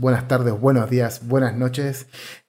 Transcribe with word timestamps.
buenas 0.00 0.26
tardes, 0.28 0.58
buenos 0.58 0.88
días, 0.88 1.28
buenas 1.28 1.54
noches. 1.54 2.06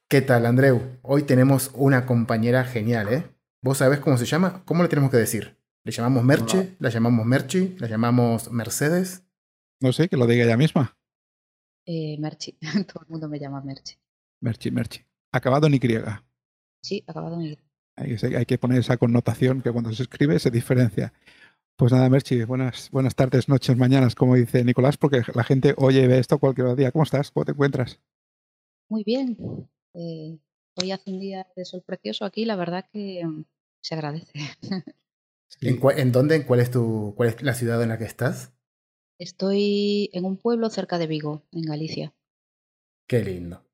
¿Qué 0.10 0.22
tal, 0.22 0.46
Andreu? 0.46 1.00
Hoy 1.02 1.24
tenemos 1.24 1.72
una 1.74 2.06
compañera 2.06 2.64
genial, 2.64 3.14
¿eh? 3.14 3.24
¿Vos 3.62 3.80
sabés 3.80 4.00
cómo 4.00 4.18
se 4.18 4.26
llama? 4.26 4.64
¿Cómo 4.64 4.84
le 4.84 4.90
tenemos 4.90 5.12
que 5.12 5.18
decir? 5.18 5.58
¿Le 5.84 5.92
llamamos 5.92 6.24
Merche? 6.24 6.78
¿La 6.80 6.90
llamamos 6.90 7.26
Merchi? 7.26 7.76
¿La 7.78 7.88
llamamos 7.88 8.52
Mercedes? 8.52 9.26
No 9.82 9.92
sé, 9.92 10.08
que 10.08 10.16
lo 10.16 10.28
diga 10.28 10.46
ella 10.46 10.56
misma. 10.56 10.98
Eh, 11.86 12.18
Merchi, 12.20 12.58
todo 12.88 13.04
el 13.04 13.10
mundo 13.10 13.28
me 13.28 13.38
llama 13.38 13.62
Merchi. 13.62 13.96
Merchi, 14.40 14.72
Merchi. 14.72 15.06
Acabado 15.34 15.68
en 15.68 15.74
Y. 15.74 15.80
Sí, 16.82 17.04
acabado 17.06 17.36
en 17.36 17.48
Y. 17.48 17.60
Hay, 17.98 18.36
hay 18.36 18.46
que 18.46 18.58
poner 18.58 18.80
esa 18.80 18.96
connotación 18.96 19.62
que 19.62 19.72
cuando 19.72 19.92
se 19.92 20.04
escribe 20.04 20.40
se 20.40 20.52
diferencia. 20.52 21.12
Pues 21.82 21.94
nada, 21.94 22.08
Merchi, 22.12 22.44
buenas, 22.44 22.92
buenas 22.92 23.16
tardes, 23.16 23.50
noches, 23.50 23.76
mañanas, 23.76 24.14
como 24.14 24.36
dice 24.36 24.64
Nicolás, 24.64 24.98
porque 24.98 25.24
la 25.34 25.44
gente 25.44 25.74
oye 25.78 26.04
y 26.04 26.08
ve 26.08 26.20
esto 26.20 26.38
cualquier 26.38 26.76
día. 26.76 26.92
¿Cómo 26.92 27.04
estás? 27.04 27.32
¿Cómo 27.32 27.44
te 27.44 27.54
encuentras? 27.54 28.00
Muy 28.88 29.04
bien. 29.04 29.36
Eh, 29.96 30.38
hoy 30.76 30.92
hace 30.92 31.10
un 31.10 31.20
día 31.20 31.48
de 31.56 31.66
sol 31.66 31.82
precioso 31.84 32.24
aquí, 32.24 32.46
la 32.46 32.56
verdad 32.56 32.86
que 32.94 33.26
mm, 33.26 33.46
se 33.82 33.96
agradece. 33.96 34.32
¿En, 35.62 35.80
¿En, 35.98 36.12
dónde? 36.12 36.36
¿En 36.36 36.44
cuál 36.44 36.60
es, 36.60 36.70
tu, 36.70 37.16
¿Cuál 37.18 37.30
es 37.30 37.42
la 37.42 37.56
ciudad 37.56 37.82
en 37.82 37.90
la 37.90 37.98
que 37.98 38.06
estás? 38.06 38.54
Estoy 39.18 40.12
en 40.14 40.26
un 40.26 40.38
pueblo 40.38 40.70
cerca 40.70 41.00
de 41.00 41.08
Vigo, 41.08 41.48
en 41.52 41.64
Galicia. 41.64 42.14
Qué 43.08 43.24
lindo. 43.24 43.66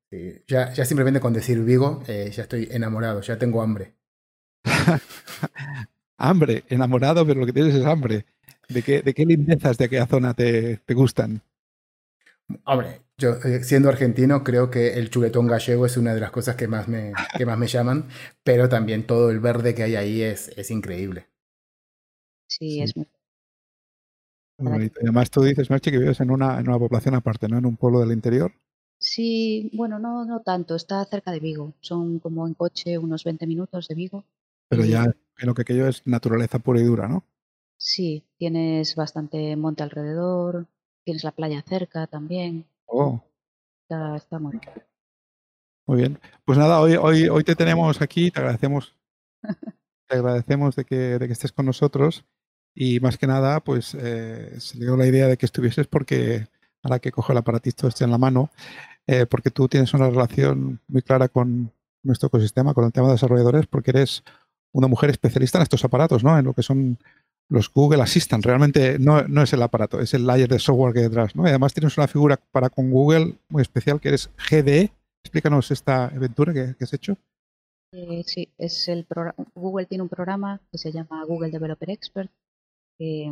Ya, 0.46 0.72
ya 0.72 0.86
simplemente 0.86 1.20
con 1.20 1.34
decir 1.34 1.62
Vigo, 1.62 2.02
eh, 2.08 2.30
ya 2.34 2.44
estoy 2.44 2.68
enamorado, 2.70 3.20
ya 3.20 3.36
tengo 3.38 3.60
hambre. 3.60 3.96
hambre, 6.18 6.64
enamorado, 6.68 7.26
pero 7.26 7.40
lo 7.40 7.46
que 7.46 7.52
tienes 7.52 7.74
es 7.74 7.86
hambre. 7.86 8.26
¿De 8.68 8.82
qué, 8.82 9.00
de 9.00 9.14
qué 9.14 9.24
lindezas 9.24 9.78
de 9.78 9.86
aquella 9.86 10.06
zona 10.06 10.34
te, 10.34 10.76
te 10.78 10.92
gustan? 10.92 11.40
Hombre, 12.64 13.02
yo 13.16 13.34
eh, 13.44 13.62
siendo 13.62 13.88
argentino 13.88 14.44
creo 14.44 14.70
que 14.70 14.94
el 14.94 15.10
chuletón 15.10 15.46
gallego 15.46 15.86
es 15.86 15.96
una 15.96 16.14
de 16.14 16.20
las 16.20 16.30
cosas 16.30 16.56
que 16.56 16.68
más 16.68 16.88
me, 16.88 17.12
que 17.36 17.46
más 17.46 17.58
me 17.58 17.66
llaman, 17.66 18.08
pero 18.42 18.68
también 18.68 19.06
todo 19.06 19.30
el 19.30 19.40
verde 19.40 19.74
que 19.74 19.84
hay 19.84 19.96
ahí 19.96 20.22
es, 20.22 20.48
es 20.56 20.70
increíble. 20.70 21.28
Sí, 22.46 22.80
es 22.82 22.96
muy... 22.96 23.06
bonito. 24.58 25.00
además 25.02 25.30
tú 25.30 25.42
dices, 25.42 25.70
Marchi, 25.70 25.90
que 25.90 25.98
vives 25.98 26.20
en 26.20 26.30
una, 26.30 26.58
en 26.58 26.68
una 26.68 26.78
población 26.78 27.14
aparte, 27.14 27.48
¿no? 27.48 27.58
En 27.58 27.66
un 27.66 27.76
pueblo 27.76 28.00
del 28.00 28.12
interior. 28.12 28.52
Sí, 28.98 29.70
bueno, 29.74 29.98
no, 29.98 30.24
no 30.24 30.40
tanto, 30.40 30.74
está 30.74 31.04
cerca 31.04 31.30
de 31.30 31.40
Vigo. 31.40 31.74
Son 31.80 32.18
como 32.18 32.46
en 32.46 32.54
coche 32.54 32.98
unos 32.98 33.24
20 33.24 33.46
minutos 33.46 33.86
de 33.88 33.94
Vigo. 33.94 34.24
Pero 34.68 34.84
ya 34.84 35.14
lo 35.46 35.54
que 35.54 35.62
aquello 35.62 35.86
es 35.86 36.06
naturaleza 36.06 36.58
pura 36.58 36.80
y 36.80 36.84
dura, 36.84 37.08
¿no? 37.08 37.24
Sí, 37.76 38.24
tienes 38.38 38.96
bastante 38.96 39.54
monte 39.56 39.84
alrededor, 39.84 40.66
tienes 41.04 41.24
la 41.24 41.32
playa 41.32 41.62
cerca 41.62 42.06
también. 42.06 42.66
Oh. 42.86 43.22
Está, 43.82 44.16
está 44.16 44.38
muy 44.38 44.58
bien. 44.58 44.74
Muy 45.86 45.96
bien. 45.96 46.20
Pues 46.44 46.58
nada, 46.58 46.80
hoy, 46.80 46.96
hoy, 46.96 47.28
hoy 47.28 47.44
te 47.44 47.54
tenemos 47.54 48.02
aquí, 48.02 48.30
te 48.30 48.40
agradecemos, 48.40 48.94
te 50.06 50.16
agradecemos 50.16 50.76
de 50.76 50.84
que, 50.84 50.96
de 51.18 51.26
que 51.26 51.32
estés 51.32 51.52
con 51.52 51.66
nosotros 51.66 52.24
y 52.74 53.00
más 53.00 53.16
que 53.16 53.26
nada, 53.26 53.60
pues 53.60 53.94
eh, 53.94 54.54
se 54.58 54.78
le 54.78 54.84
dio 54.84 54.96
la 54.96 55.06
idea 55.06 55.26
de 55.26 55.36
que 55.36 55.46
estuvieses 55.46 55.86
porque 55.86 56.46
ahora 56.82 56.98
que 56.98 57.10
cojo 57.10 57.32
el 57.32 57.38
aparatito 57.38 57.88
este 57.88 58.04
en 58.04 58.10
la 58.10 58.18
mano, 58.18 58.50
eh, 59.06 59.26
porque 59.26 59.50
tú 59.50 59.68
tienes 59.68 59.94
una 59.94 60.10
relación 60.10 60.80
muy 60.88 61.02
clara 61.02 61.28
con 61.28 61.72
nuestro 62.02 62.28
ecosistema, 62.28 62.74
con 62.74 62.84
el 62.84 62.92
tema 62.92 63.08
de 63.08 63.14
desarrolladores, 63.14 63.66
porque 63.66 63.90
eres 63.90 64.22
una 64.72 64.88
mujer 64.88 65.10
especialista 65.10 65.58
en 65.58 65.62
estos 65.62 65.84
aparatos, 65.84 66.24
¿no? 66.24 66.38
En 66.38 66.44
lo 66.44 66.54
que 66.54 66.62
son 66.62 66.98
los 67.48 67.72
Google 67.72 68.02
Assistant. 68.02 68.44
Realmente 68.44 68.98
no, 68.98 69.22
no, 69.26 69.42
es 69.42 69.52
el 69.52 69.62
aparato, 69.62 70.00
es 70.00 70.14
el 70.14 70.26
layer 70.26 70.48
de 70.48 70.58
software 70.58 70.92
que 70.92 71.00
hay 71.00 71.06
detrás. 71.06 71.34
¿no? 71.34 71.44
Y 71.44 71.48
además 71.48 71.74
tienes 71.74 71.96
una 71.96 72.08
figura 72.08 72.36
para 72.36 72.70
con 72.70 72.90
Google 72.90 73.38
muy 73.48 73.62
especial 73.62 74.00
que 74.00 74.08
eres 74.08 74.30
GDE. 74.50 74.92
Explícanos 75.24 75.70
esta 75.70 76.06
aventura 76.06 76.52
que, 76.52 76.74
que 76.76 76.84
has 76.84 76.92
hecho. 76.92 77.16
Eh, 77.92 78.22
sí, 78.26 78.52
es 78.58 78.88
el 78.88 79.06
Google 79.54 79.86
tiene 79.86 80.02
un 80.02 80.08
programa 80.08 80.60
que 80.70 80.78
se 80.78 80.92
llama 80.92 81.24
Google 81.24 81.50
Developer 81.50 81.90
Expert. 81.90 82.30
Que, 82.98 83.26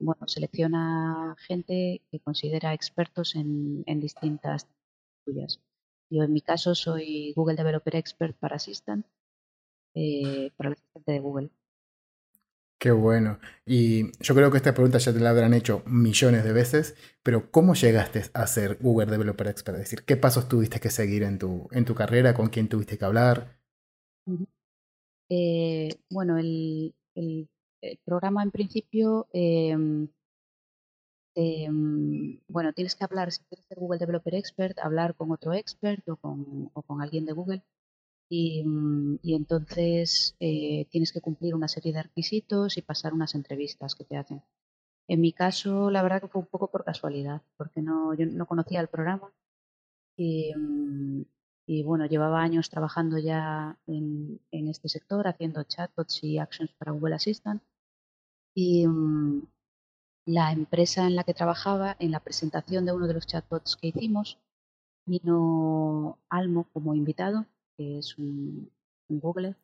bueno, 0.00 0.26
selecciona 0.26 1.36
gente 1.38 2.02
que 2.10 2.18
considera 2.18 2.74
expertos 2.74 3.36
en, 3.36 3.84
en 3.86 4.00
distintas 4.00 4.66
tuyas. 5.24 5.60
Yo 6.10 6.24
en 6.24 6.32
mi 6.32 6.40
caso 6.40 6.74
soy 6.74 7.32
Google 7.34 7.54
Developer 7.54 7.94
Expert 7.96 8.36
para 8.36 8.56
Assistant, 8.56 9.06
eh, 9.94 10.50
para 10.56 10.70
el 10.70 10.74
asistente 10.74 11.12
de 11.12 11.20
Google. 11.20 11.50
Qué 12.82 12.90
bueno. 12.90 13.38
Y 13.64 14.10
yo 14.20 14.34
creo 14.34 14.50
que 14.50 14.56
esta 14.56 14.74
pregunta 14.74 14.98
ya 14.98 15.12
te 15.12 15.20
la 15.20 15.30
habrán 15.30 15.54
hecho 15.54 15.84
millones 15.86 16.42
de 16.42 16.52
veces, 16.52 16.96
pero 17.22 17.48
¿cómo 17.52 17.74
llegaste 17.74 18.24
a 18.34 18.44
ser 18.48 18.76
Google 18.80 19.06
Developer 19.06 19.46
Expert? 19.46 19.78
Es 19.78 19.84
decir, 19.84 20.04
¿qué 20.04 20.16
pasos 20.16 20.48
tuviste 20.48 20.80
que 20.80 20.90
seguir 20.90 21.22
en 21.22 21.38
tu, 21.38 21.68
en 21.70 21.84
tu 21.84 21.94
carrera? 21.94 22.34
¿Con 22.34 22.48
quién 22.48 22.68
tuviste 22.68 22.98
que 22.98 23.04
hablar? 23.04 23.56
Eh, 25.28 25.90
bueno, 26.10 26.38
el, 26.38 26.92
el, 27.14 27.48
programa 28.04 28.42
en 28.42 28.50
principio, 28.50 29.28
eh, 29.32 29.76
eh, 31.36 31.68
bueno, 32.48 32.72
tienes 32.72 32.96
que 32.96 33.04
hablar, 33.04 33.30
si 33.30 33.44
quieres 33.44 33.64
ser 33.66 33.78
Google 33.78 34.00
Developer 34.00 34.34
Expert, 34.34 34.80
hablar 34.80 35.14
con 35.14 35.30
otro 35.30 35.52
expert 35.54 36.08
o 36.08 36.16
con, 36.16 36.68
o 36.74 36.82
con 36.82 37.00
alguien 37.00 37.26
de 37.26 37.32
Google 37.32 37.62
Mm, 38.32 39.16
y, 39.22 39.34
entonces 39.34 40.36
eh, 40.40 40.86
tienes 40.90 41.12
que 41.12 41.20
cumplir 41.20 41.54
una 41.54 41.68
serie 41.68 41.92
de 41.92 42.02
requisitos 42.02 42.78
y 42.78 42.82
pasar 42.82 43.12
unas 43.12 43.34
entrevistas 43.34 43.94
que 43.94 44.04
te 44.04 44.16
hacen. 44.16 44.42
En 45.08 45.20
mi 45.20 45.32
caso, 45.32 45.90
la 45.90 46.02
verdad 46.02 46.22
que 46.22 46.28
fue 46.28 46.40
un 46.42 46.46
poco 46.48 46.70
por 46.70 46.84
casualidad, 46.84 47.42
porque 47.58 47.82
no, 47.82 48.14
yo 48.14 48.26
no 48.26 48.46
conocía 48.46 48.80
el 48.80 48.88
programa 48.88 49.32
y, 50.16 50.54
mm, 50.56 51.24
y 51.66 51.82
bueno, 51.84 52.06
llevaba 52.06 52.42
años 52.42 52.70
trabajando 52.70 53.18
ya 53.18 53.78
en, 53.86 54.40
en, 54.50 54.68
este 54.68 54.88
sector, 54.88 55.28
haciendo 55.28 55.62
chatbots 55.64 56.24
y 56.24 56.38
actions 56.38 56.72
para 56.72 56.92
Google 56.92 57.14
Assistant. 57.16 57.62
Y 58.54 58.86
um, 58.86 59.46
la 60.26 60.52
empresa 60.52 61.06
en 61.06 61.16
la 61.16 61.24
que 61.24 61.34
trabajaba, 61.34 61.96
en 62.00 62.10
la 62.12 62.20
presentación 62.20 62.86
de 62.86 62.92
uno 62.92 63.06
de 63.08 63.14
los 63.14 63.26
chatbots 63.26 63.76
que 63.76 63.88
hicimos, 63.88 64.38
vino 65.06 66.18
Almo 66.30 66.68
como 66.72 66.94
invitado 66.94 67.46
que 67.76 67.98
es 67.98 68.18
un, 68.18 68.70
Google, 69.08 69.56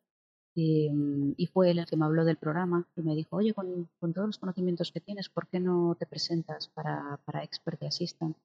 y, 0.55 0.91
y, 1.37 1.47
fue 1.47 1.71
él 1.71 1.79
el 1.79 1.87
que 1.87 1.97
me 1.97 2.05
habló 2.05 2.25
del 2.25 2.37
programa 2.37 2.87
y 2.97 3.03
me 3.03 3.15
dijo, 3.15 3.37
oye, 3.37 3.55
con, 3.55 3.89
con, 4.01 4.13
todos 4.13 4.27
los 4.27 4.39
conocimientos 4.39 4.93
que 4.93 5.01
tienes, 5.01 5.29
¿por 5.29 5.47
qué 5.47 5.61
no 5.61 5.97
te 5.99 6.07
presentas 6.07 6.69
para, 6.69 7.21
para 7.25 7.45
Expert 7.45 7.83
Assistant? 7.85 8.37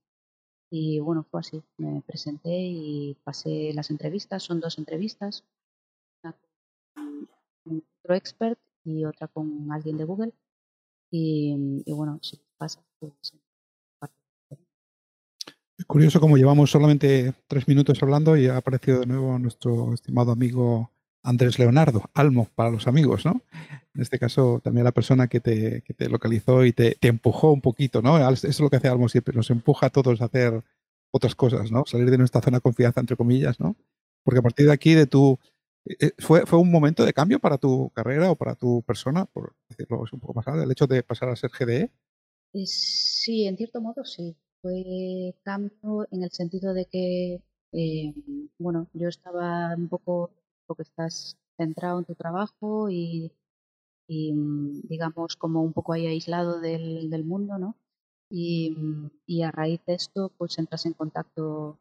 Y 0.70 1.00
bueno, 1.00 1.24
fue 1.30 1.42
así, 1.42 1.64
me 1.78 2.02
presenté 2.02 2.50
y 2.50 3.18
pasé 3.24 3.74
las 3.74 3.92
entrevistas, 3.92 4.44
son 4.44 4.60
dos 4.60 4.78
entrevistas, 4.78 5.44
una 6.24 6.36
con 7.64 7.84
otro 8.02 8.16
expert 8.16 8.60
y 8.84 9.06
otra 9.06 9.28
con 9.28 9.72
alguien 9.72 9.98
de 9.98 10.06
Google. 10.06 10.34
Y, 11.12 11.84
y 11.86 11.94
bueno, 11.94 12.20
si 12.22 12.40
pasa, 12.58 12.84
pues 13.00 13.14
curioso 15.88 16.20
como 16.20 16.38
llevamos 16.38 16.72
solamente 16.72 17.34
tres 17.48 17.68
minutos 17.68 18.02
hablando 18.02 18.38
y 18.38 18.48
ha 18.48 18.58
aparecido 18.58 19.02
de 19.02 19.06
nuevo 19.06 19.40
nuestro 19.40 19.94
estimado 19.94 20.32
amigo 20.32 20.92
Andrés 21.24 21.58
Leonardo, 21.58 22.10
Almo 22.14 22.50
para 22.54 22.70
los 22.70 22.88
amigos, 22.88 23.26
¿no? 23.26 23.42
En 23.96 24.02
este 24.02 24.20
caso, 24.20 24.60
también 24.64 24.84
la 24.84 24.92
persona 24.92 25.28
que 25.28 25.40
te, 25.40 25.84
localizó 26.10 26.66
y 26.66 26.74
te, 26.74 26.98
empujó 27.02 27.52
un 27.52 27.62
poquito, 27.62 28.02
¿no? 28.02 28.18
Eso 28.30 28.48
es 28.48 28.60
lo 28.60 28.70
que 28.70 28.76
hace 28.78 28.90
Almo 28.90 29.08
siempre, 29.08 29.36
nos 29.36 29.50
empuja 29.50 29.88
a 29.88 29.90
todos 29.90 30.22
a 30.22 30.26
hacer 30.26 30.64
otras 31.12 31.36
cosas, 31.36 31.72
¿no? 31.72 31.86
Salir 31.86 32.12
de 32.12 32.18
nuestra 32.18 32.42
zona 32.42 32.58
de 32.58 32.62
confianza, 32.62 33.00
entre 33.00 33.16
comillas, 33.16 33.60
¿no? 33.60 33.76
Porque 34.24 34.40
a 34.40 34.44
partir 34.44 34.66
de 34.66 34.74
aquí, 34.74 34.94
de 34.94 35.08
tu... 35.08 35.40
Eh, 35.86 36.12
¿Fue, 36.18 36.46
¿Fue 36.46 36.60
un 36.60 36.72
momento 36.72 37.06
de 37.06 37.14
cambio 37.14 37.40
para 37.40 37.58
tu 37.58 37.90
carrera 37.92 38.32
o 38.32 38.36
para 38.36 38.56
tu 38.56 38.82
persona, 38.84 39.26
por 39.26 39.56
decirlo 39.70 40.04
un 40.12 40.20
poco 40.20 40.34
más 40.34 40.46
claro, 40.46 40.62
el 40.62 40.72
hecho 40.72 40.88
de 40.88 41.04
pasar 41.04 41.30
a 41.30 41.36
ser 41.36 41.52
GDE? 41.52 41.92
Sí, 42.66 43.46
en 43.46 43.58
cierto 43.58 43.82
modo 43.82 44.04
sí 44.06 44.38
fue 44.64 45.36
cambio 45.44 46.08
en 46.12 46.24
el 46.24 46.32
sentido 46.32 46.74
de 46.74 46.88
que, 46.88 47.44
eh, 47.74 48.14
bueno, 48.60 48.88
yo 48.94 49.10
estaba 49.10 49.76
un 49.76 49.90
poco, 49.90 50.32
porque 50.68 50.84
estás 50.84 51.38
centrado 51.58 52.00
en 52.00 52.06
tu 52.06 52.16
trabajo 52.16 52.90
y, 52.90 53.32
y, 54.08 54.34
digamos, 54.90 55.36
como 55.38 55.64
un 55.64 55.74
poco 55.74 55.94
ahí 55.94 56.08
aislado 56.08 56.60
del, 56.62 57.10
del 57.10 57.26
mundo, 57.26 57.58
¿no? 57.60 57.78
Y, 58.30 58.76
y, 59.28 59.44
a 59.44 59.52
raíz 59.52 59.82
de 59.86 59.96
esto, 59.96 60.32
pues 60.38 60.58
entras 60.60 60.86
en 60.86 60.94
contacto 60.94 61.80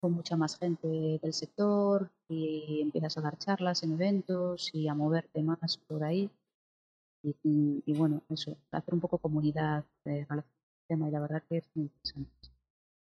con 0.00 0.12
mucha 0.12 0.36
más 0.36 0.58
gente 0.58 0.88
del 1.22 1.34
sector 1.34 2.12
y 2.28 2.80
empiezas 2.82 3.18
a 3.18 3.22
dar 3.22 3.38
charlas 3.38 3.82
en 3.84 3.92
eventos 3.94 4.70
y 4.74 4.88
a 4.88 4.94
moverte 4.94 5.42
más 5.42 5.78
por 5.88 6.04
ahí. 6.04 6.30
Y, 7.22 7.36
y 7.86 7.92
bueno, 7.94 8.22
eso, 8.30 8.56
hacer 8.70 8.94
un 8.94 9.00
poco 9.00 9.18
comunidad 9.18 9.84
de 10.04 10.24
tema 10.86 11.08
y 11.08 11.12
la 11.12 11.20
verdad 11.20 11.42
que 11.48 11.58
es 11.58 11.70
muy 11.74 11.84
interesante. 11.84 12.30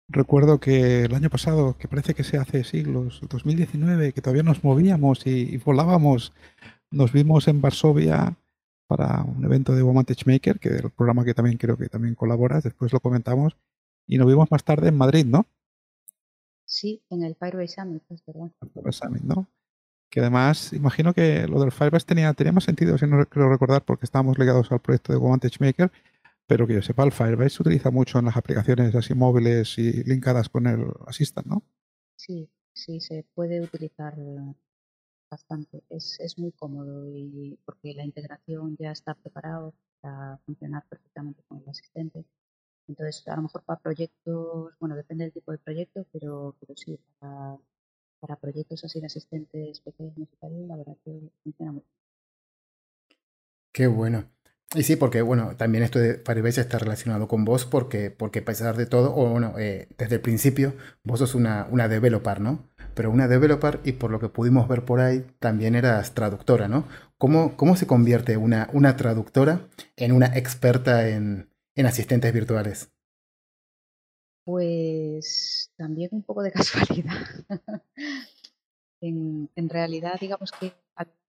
Recuerdo 0.08 0.60
que 0.60 1.04
el 1.04 1.14
año 1.14 1.30
pasado, 1.30 1.78
que 1.78 1.88
parece 1.88 2.14
que 2.14 2.24
se 2.24 2.36
hace 2.36 2.62
siglos, 2.62 3.20
2019, 3.28 4.12
que 4.12 4.20
todavía 4.20 4.42
nos 4.42 4.62
movíamos 4.62 5.26
y, 5.26 5.56
volábamos, 5.58 6.32
nos 6.90 7.12
vimos 7.12 7.48
en 7.48 7.62
Varsovia 7.62 8.36
para 8.86 9.22
un 9.22 9.42
evento 9.44 9.74
de 9.74 9.82
Woman 9.82 10.04
Maker, 10.26 10.60
que 10.60 10.68
es 10.68 10.84
el 10.84 10.90
programa 10.90 11.24
que 11.24 11.32
también 11.32 11.56
creo 11.56 11.78
que 11.78 11.88
también 11.88 12.14
colaboras, 12.14 12.62
después 12.62 12.92
lo 12.92 13.00
comentamos, 13.00 13.56
y 14.06 14.18
nos 14.18 14.26
vimos 14.26 14.50
más 14.50 14.62
tarde 14.62 14.88
en 14.88 14.96
Madrid, 14.98 15.24
¿no? 15.24 15.46
Sí, 16.66 17.02
en 17.08 17.22
el 17.22 17.34
Firebase 17.34 17.76
Summit, 17.80 18.02
es 18.10 18.22
verdad. 18.26 18.50
Firebase 18.72 18.98
Summit, 18.98 19.22
¿no? 19.22 19.48
Que 20.10 20.20
además, 20.20 20.74
imagino 20.74 21.14
que 21.14 21.48
lo 21.48 21.60
del 21.60 21.72
Firebase 21.72 22.06
tenía, 22.06 22.32
tenía 22.34 22.52
más 22.52 22.64
sentido, 22.64 22.98
si 22.98 23.06
no 23.06 23.24
creo 23.24 23.48
recordar, 23.48 23.82
porque 23.82 24.04
estábamos 24.04 24.38
ligados 24.38 24.70
al 24.70 24.80
proyecto 24.80 25.12
de 25.12 25.18
Advantage 25.18 25.56
Maker, 25.60 25.90
pero 26.46 26.66
que 26.66 26.74
yo 26.74 26.82
sepa, 26.82 27.04
el 27.04 27.12
Firebase 27.12 27.56
se 27.56 27.62
utiliza 27.62 27.90
mucho 27.90 28.18
en 28.18 28.26
las 28.26 28.36
aplicaciones 28.36 28.94
así 28.94 29.14
móviles 29.14 29.78
y 29.78 30.04
linkadas 30.04 30.48
con 30.48 30.66
el 30.66 30.86
Assistant, 31.06 31.46
¿no? 31.46 31.64
Sí, 32.16 32.50
sí, 32.72 33.00
se 33.00 33.24
puede 33.34 33.60
utilizar 33.60 34.14
bastante. 35.30 35.82
Es, 35.90 36.18
es 36.20 36.38
muy 36.38 36.52
cómodo 36.52 37.08
y 37.10 37.58
porque 37.64 37.94
la 37.94 38.04
integración 38.04 38.76
ya 38.78 38.92
está 38.92 39.14
preparado 39.14 39.74
para 40.00 40.38
funcionar 40.46 40.84
perfectamente 40.88 41.42
con 41.48 41.58
el 41.62 41.68
asistente. 41.68 42.24
Entonces, 42.88 43.26
a 43.28 43.36
lo 43.36 43.42
mejor 43.42 43.64
para 43.64 43.80
proyectos, 43.80 44.74
bueno, 44.80 44.96
depende 44.96 45.24
del 45.24 45.32
tipo 45.32 45.52
de 45.52 45.58
proyecto, 45.58 46.06
pero, 46.12 46.56
pero 46.60 46.74
sí, 46.76 46.98
para, 47.18 47.58
para 48.20 48.36
proyectos 48.36 48.84
así 48.84 49.00
de 49.00 49.06
asistentes 49.06 49.80
pequeños 49.80 50.28
y 50.32 50.36
tal, 50.38 50.68
la 50.68 50.76
verdad 50.76 50.96
que 51.04 51.30
funciona 51.44 51.72
muy 51.72 51.82
bien. 51.82 52.04
Qué 53.72 53.86
bueno. 53.88 54.33
Y 54.74 54.82
sí, 54.82 54.96
porque 54.96 55.22
bueno, 55.22 55.54
también 55.56 55.84
esto 55.84 56.00
de 56.00 56.16
Firebase 56.24 56.60
está 56.60 56.78
relacionado 56.78 57.28
con 57.28 57.44
vos 57.44 57.64
porque, 57.64 58.10
porque 58.10 58.40
a 58.40 58.44
pesar 58.44 58.76
de 58.76 58.86
todo, 58.86 59.14
o 59.14 59.28
bueno, 59.28 59.54
eh, 59.56 59.88
desde 59.96 60.16
el 60.16 60.20
principio, 60.20 60.74
vos 61.04 61.20
sos 61.20 61.36
una, 61.36 61.68
una 61.70 61.88
developer, 61.88 62.40
¿no? 62.40 62.68
Pero 62.94 63.10
una 63.10 63.28
developer, 63.28 63.80
y 63.84 63.92
por 63.92 64.10
lo 64.10 64.18
que 64.18 64.28
pudimos 64.28 64.66
ver 64.68 64.84
por 64.84 65.00
ahí, 65.00 65.24
también 65.38 65.76
eras 65.76 66.14
traductora, 66.14 66.66
¿no? 66.66 66.88
¿Cómo, 67.18 67.56
cómo 67.56 67.76
se 67.76 67.86
convierte 67.86 68.36
una, 68.36 68.68
una 68.72 68.96
traductora 68.96 69.68
en 69.96 70.10
una 70.12 70.26
experta 70.26 71.08
en, 71.08 71.48
en 71.76 71.86
asistentes 71.86 72.32
virtuales? 72.32 72.90
Pues 74.44 75.72
también 75.76 76.10
un 76.12 76.22
poco 76.22 76.42
de 76.42 76.52
casualidad. 76.52 77.26
en, 79.00 79.48
en 79.54 79.68
realidad, 79.68 80.18
digamos 80.20 80.50
que 80.50 80.72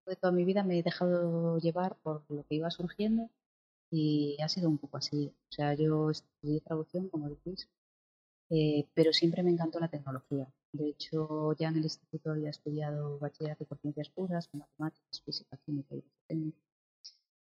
de 0.06 0.16
toda 0.16 0.32
mi 0.32 0.46
vida 0.46 0.64
me 0.64 0.80
he 0.80 0.84
dejado 0.84 1.58
llevar 1.60 1.98
por 2.04 2.24
lo 2.30 2.44
que 2.46 2.56
iba 2.56 2.70
surgiendo 2.72 3.30
y 3.92 4.38
ha 4.42 4.50
sido 4.50 4.70
un 4.70 4.78
poco 4.78 4.98
así. 4.98 5.32
O 5.50 5.52
sea, 5.52 5.74
yo 5.74 6.12
estudié 6.12 6.62
traducción, 6.62 7.10
como 7.10 7.30
decís, 7.30 7.70
eh, 8.50 8.86
pero 8.94 9.14
siempre 9.14 9.44
me 9.44 9.52
encantó 9.52 9.80
la 9.80 9.90
tecnología. 9.90 10.48
De 10.72 10.90
hecho, 10.90 11.54
ya 11.54 11.70
en 11.70 11.78
el 11.78 11.84
instituto 11.84 12.32
había 12.32 12.50
estudiado 12.50 13.18
bachillerato 13.20 13.66
por 13.66 13.80
ciencias 13.80 14.10
puras, 14.10 14.50
matemáticas, 14.54 15.22
física, 15.24 15.58
química 15.66 15.96
y 15.96 16.04
técnica. 16.28 16.60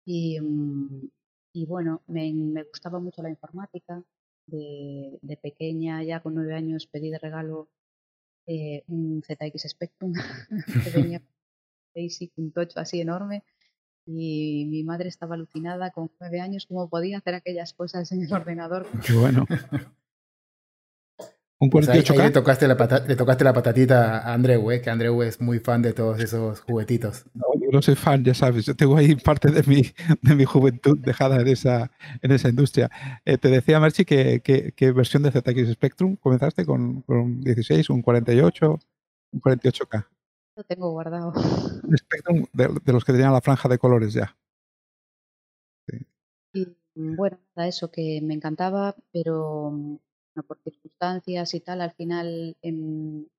Y, 0.05 0.41
mm, 0.41 1.11
y 1.53 1.67
bueno, 1.67 2.03
me, 2.06 2.32
me, 2.32 2.64
gustaba 2.64 2.99
mucho 3.00 3.23
la 3.23 3.31
informática. 3.31 4.03
De, 4.46 5.19
de, 5.23 5.37
pequeña, 5.37 6.03
ya 6.03 6.20
con 6.20 6.35
nueve 6.35 6.55
años, 6.55 6.87
pedí 6.87 7.11
de 7.11 7.19
regalo 7.20 7.69
eh, 8.46 8.82
un 8.88 9.23
ZX 9.23 9.69
Spectrum 9.69 10.12
que 10.85 10.91
venía 11.14 11.23
Basic, 11.95 12.33
un 12.37 12.53
tocho 12.53 12.81
así 12.81 13.01
enorme. 13.01 13.45
Y 14.07 14.67
mi 14.69 14.83
madre 14.83 15.09
estaba 15.09 15.35
alucinada 15.35 15.91
con 15.91 16.11
nueve 16.19 16.41
años 16.41 16.67
cómo 16.67 16.89
podía 16.89 17.19
hacer 17.19 17.35
aquellas 17.35 17.73
cosas 17.75 18.11
en 18.13 18.23
el 18.23 18.33
ordenador. 18.33 18.87
Qué 19.07 19.13
bueno. 19.13 19.47
Un 21.63 21.69
48 21.69 22.15
pues 22.15 22.27
le, 22.27 22.31
tocaste 22.33 22.67
la 22.67 23.05
le 23.07 23.17
tocaste 23.17 23.45
la 23.45 23.53
patatita 23.53 24.21
a 24.21 24.33
Andreu, 24.33 24.71
¿eh? 24.73 24.81
que 24.81 24.89
Andreu 24.89 25.23
es 25.23 25.43
muy 25.43 25.59
fan 25.59 25.83
de 25.83 25.93
todos 25.93 26.19
esos 26.19 26.61
juguetitos. 26.63 27.27
No, 27.35 27.45
yo 27.61 27.69
no 27.71 27.83
soy 27.83 27.97
fan, 27.97 28.25
ya 28.25 28.33
sabes. 28.33 28.65
Yo 28.65 28.75
tengo 28.75 28.97
ahí 28.97 29.15
parte 29.15 29.51
de 29.51 29.63
mi, 29.65 29.83
de 30.23 30.35
mi 30.35 30.47
juventud 30.47 30.99
dejada 30.99 31.39
en 31.39 31.49
esa, 31.49 31.91
en 32.23 32.33
esa 32.33 32.49
industria. 32.49 32.91
Eh, 33.27 33.37
te 33.37 33.49
decía, 33.49 33.79
Merchi, 33.79 34.07
que, 34.07 34.41
que, 34.41 34.93
versión 34.93 35.23
de 35.23 35.31
ZX 35.33 35.73
Spectrum 35.75 36.17
comenzaste 36.17 36.65
con, 36.65 37.03
con 37.03 37.19
un 37.19 37.41
16, 37.43 37.91
un 37.91 38.01
48, 38.01 38.79
un 39.33 39.41
48K 39.43 40.07
tengo 40.65 40.91
guardado. 40.91 41.33
Spectrum 41.97 42.47
de, 42.53 42.93
los 42.93 43.05
que 43.05 43.12
tenían 43.12 43.33
la 43.33 43.41
franja 43.41 43.69
de 43.69 43.79
colores 43.79 44.12
ya. 44.12 44.37
Y 46.53 46.67
bueno, 46.95 47.39
eso 47.57 47.91
que 47.91 48.21
me 48.23 48.35
encantaba, 48.35 48.97
pero 49.12 49.71
mm, 49.71 49.97
por 50.47 50.59
circunstancias 50.62 51.55
y 51.55 51.61
tal, 51.61 51.81
al 51.81 51.93
final 51.93 52.57
en, 52.62 53.31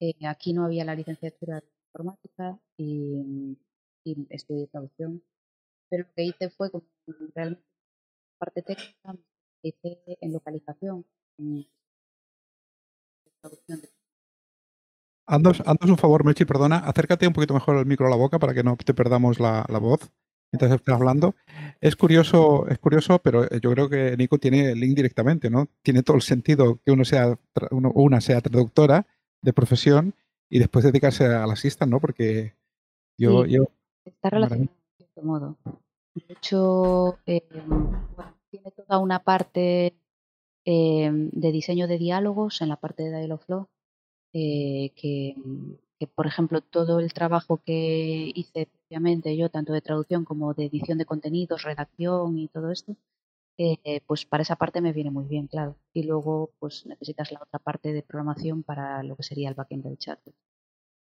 eh, 0.00 0.14
aquí 0.26 0.52
no 0.52 0.64
había 0.64 0.84
la 0.84 0.94
licenciatura 0.94 1.60
de 1.60 1.66
informática 1.88 2.58
y, 2.76 3.58
y, 4.04 4.26
estudié 4.30 4.66
traducción. 4.68 5.22
Pero 5.88 6.04
lo 6.04 6.14
que 6.14 6.24
hice 6.24 6.50
fue 6.50 6.70
como 6.70 6.86
realmente 7.34 7.64
parte 8.38 8.62
técnica, 8.62 9.16
hice 9.62 10.00
en 10.20 10.32
localización, 10.32 11.04
en 11.38 11.66
traducción 13.40 13.80
de 13.80 13.88
Haznos, 15.30 15.62
un 15.88 15.96
favor, 15.96 16.24
Mechi, 16.24 16.44
perdona, 16.44 16.78
acércate 16.78 17.24
un 17.24 17.32
poquito 17.32 17.54
mejor 17.54 17.76
el 17.76 17.86
micro 17.86 18.08
a 18.08 18.10
la 18.10 18.16
boca 18.16 18.40
para 18.40 18.52
que 18.52 18.64
no 18.64 18.76
te 18.76 18.94
perdamos 18.94 19.38
la, 19.38 19.64
voz 19.80 20.10
mientras 20.50 20.72
estás 20.72 20.96
hablando. 20.96 21.36
Es 21.80 21.94
curioso, 21.94 22.66
es 22.66 22.80
curioso, 22.80 23.20
pero 23.20 23.48
yo 23.48 23.70
creo 23.70 23.88
que 23.88 24.16
Nico 24.16 24.38
tiene 24.38 24.72
el 24.72 24.80
link 24.80 24.96
directamente, 24.96 25.48
¿no? 25.48 25.68
Tiene 25.82 26.02
todo 26.02 26.16
el 26.16 26.22
sentido 26.22 26.80
que 26.84 26.90
uno 26.90 27.04
sea, 27.04 27.38
una 27.70 28.20
sea 28.20 28.40
traductora 28.40 29.06
de 29.40 29.52
profesión 29.52 30.14
y 30.48 30.58
después 30.58 30.84
dedicarse 30.84 31.26
al 31.26 31.52
assistant, 31.52 31.92
¿no? 31.92 32.00
Porque 32.00 32.56
yo... 33.16 33.46
yo 33.46 33.68
está 34.04 34.30
relacionado 34.30 34.72
de 34.72 34.96
cierto 34.96 35.22
modo. 35.22 35.58
De 36.12 36.34
hecho, 36.34 37.20
eh, 37.26 37.46
tiene 38.50 38.72
toda 38.72 38.98
una 38.98 39.20
parte 39.20 39.94
eh, 40.64 41.10
de 41.12 41.52
diseño 41.52 41.86
de 41.86 41.98
diálogos 41.98 42.62
en 42.62 42.68
la 42.68 42.80
parte 42.80 43.04
de 43.04 43.16
Dialogflow 43.16 43.68
eh, 44.32 44.92
que, 44.96 45.36
que, 45.98 46.06
por 46.06 46.26
ejemplo, 46.26 46.60
todo 46.60 47.00
el 47.00 47.12
trabajo 47.12 47.58
que 47.64 48.32
hice 48.34 48.68
previamente 48.88 49.36
yo, 49.36 49.50
tanto 49.50 49.72
de 49.72 49.82
traducción 49.82 50.24
como 50.24 50.54
de 50.54 50.66
edición 50.66 50.98
de 50.98 51.06
contenidos, 51.06 51.62
redacción 51.64 52.38
y 52.38 52.48
todo 52.48 52.70
esto, 52.70 52.96
eh, 53.58 54.00
pues 54.06 54.26
para 54.26 54.42
esa 54.42 54.56
parte 54.56 54.80
me 54.80 54.92
viene 54.92 55.10
muy 55.10 55.26
bien, 55.26 55.46
claro. 55.46 55.76
Y 55.92 56.04
luego, 56.04 56.52
pues 56.58 56.86
necesitas 56.86 57.32
la 57.32 57.40
otra 57.42 57.58
parte 57.60 57.92
de 57.92 58.02
programación 58.02 58.62
para 58.64 59.02
lo 59.02 59.16
que 59.16 59.22
sería 59.24 59.48
el 59.50 59.54
backend 59.54 59.84
del 59.84 59.98
chat. 59.98 60.20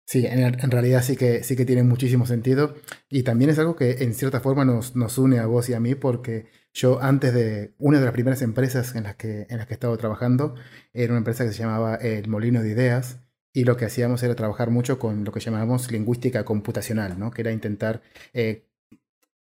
Sí, 0.09 0.25
en, 0.25 0.39
en, 0.39 0.71
realidad 0.71 1.03
sí 1.03 1.17
que, 1.17 1.43
sí 1.43 1.57
que 1.57 1.65
tiene 1.65 1.83
muchísimo 1.83 2.27
sentido 2.27 2.77
y 3.11 3.25
también 3.25 3.51
es 3.51 3.59
algo 3.59 3.75
que 3.75 4.05
en 4.05 4.15
cierta 4.15 4.39
forma 4.41 4.65
nos, 4.65 4.95
nos 4.95 5.19
une 5.19 5.41
a 5.41 5.47
vos 5.47 5.69
y 5.69 5.75
a 5.75 5.81
mí 5.81 5.97
porque 5.97 6.47
yo 6.73 7.03
antes 7.03 7.35
de 7.35 7.75
una 7.79 7.99
de 7.99 8.05
las 8.05 8.15
primeras 8.15 8.41
empresas 8.41 8.95
en 8.95 9.03
las 9.03 9.17
que, 9.17 9.49
en 9.51 9.59
las 9.59 9.67
que 9.67 9.75
he 9.75 9.77
estado 9.77 9.97
trabajando 9.99 10.55
era 10.93 11.13
una 11.13 11.19
empresa 11.19 11.45
que 11.45 11.51
se 11.53 11.59
llamaba 11.59 11.97
El 11.97 12.29
Molino 12.29 12.63
de 12.63 12.71
Ideas 12.71 13.19
y 13.53 13.65
lo 13.65 13.77
que 13.77 13.87
hacíamos 13.87 14.23
era 14.23 14.37
trabajar 14.37 14.71
mucho 14.71 15.01
con 15.01 15.25
lo 15.25 15.33
que 15.33 15.41
llamábamos 15.41 15.91
lingüística 15.91 16.45
computacional, 16.45 17.19
¿no? 17.19 17.33
que 17.33 17.43
era 17.43 17.51
intentar 17.51 18.03
eh, 18.33 18.69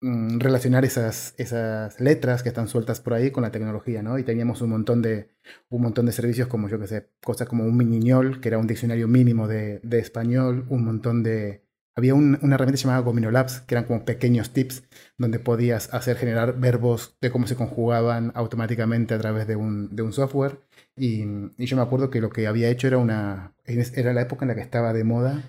mm, 0.01 0.39
relacionar 0.39 0.85
esas, 0.85 1.33
esas 1.37 1.99
letras 1.99 2.43
que 2.43 2.49
están 2.49 2.67
sueltas 2.67 3.01
por 3.01 3.13
ahí 3.13 3.31
con 3.31 3.43
la 3.43 3.51
tecnología, 3.51 4.01
¿no? 4.03 4.17
Y 4.19 4.23
teníamos 4.23 4.61
un 4.61 4.71
montón 4.71 5.01
de, 5.01 5.29
un 5.69 5.81
montón 5.81 6.05
de 6.05 6.11
servicios 6.11 6.47
como, 6.47 6.69
yo 6.69 6.79
que 6.79 6.87
sé, 6.87 7.09
cosas 7.23 7.47
como 7.47 7.65
un 7.65 7.77
miniñol, 7.77 8.41
que 8.41 8.49
era 8.49 8.57
un 8.57 8.67
diccionario 8.67 9.07
mínimo 9.07 9.47
de, 9.47 9.79
de 9.83 9.99
español, 9.99 10.65
un 10.69 10.85
montón 10.85 11.23
de... 11.23 11.65
Había 11.95 12.13
una 12.15 12.55
herramienta 12.55 12.81
llamada 12.81 13.01
Gomino 13.01 13.29
Labs, 13.29 13.61
que 13.61 13.75
eran 13.75 13.83
como 13.83 14.05
pequeños 14.05 14.51
tips 14.53 14.83
donde 15.17 15.39
podías 15.39 15.93
hacer 15.93 16.15
generar 16.15 16.57
verbos 16.57 17.17
de 17.19 17.29
cómo 17.29 17.45
se 17.45 17.57
conjugaban 17.57 18.31
automáticamente 18.35 19.13
a 19.13 19.19
través 19.19 19.47
de 19.47 19.57
un, 19.57 19.93
de 19.95 20.03
un 20.03 20.13
software. 20.13 20.61
Y, 20.95 21.23
y, 21.57 21.65
yo 21.65 21.75
me 21.75 21.83
acuerdo 21.83 22.09
que 22.09 22.21
lo 22.21 22.29
que 22.29 22.47
había 22.47 22.69
hecho 22.69 22.87
era 22.87 22.97
una... 22.97 23.53
Era 23.65 24.13
la 24.13 24.21
época 24.21 24.45
en 24.45 24.49
la 24.49 24.55
que 24.55 24.61
estaba 24.61 24.93
de 24.93 25.03
moda 25.03 25.43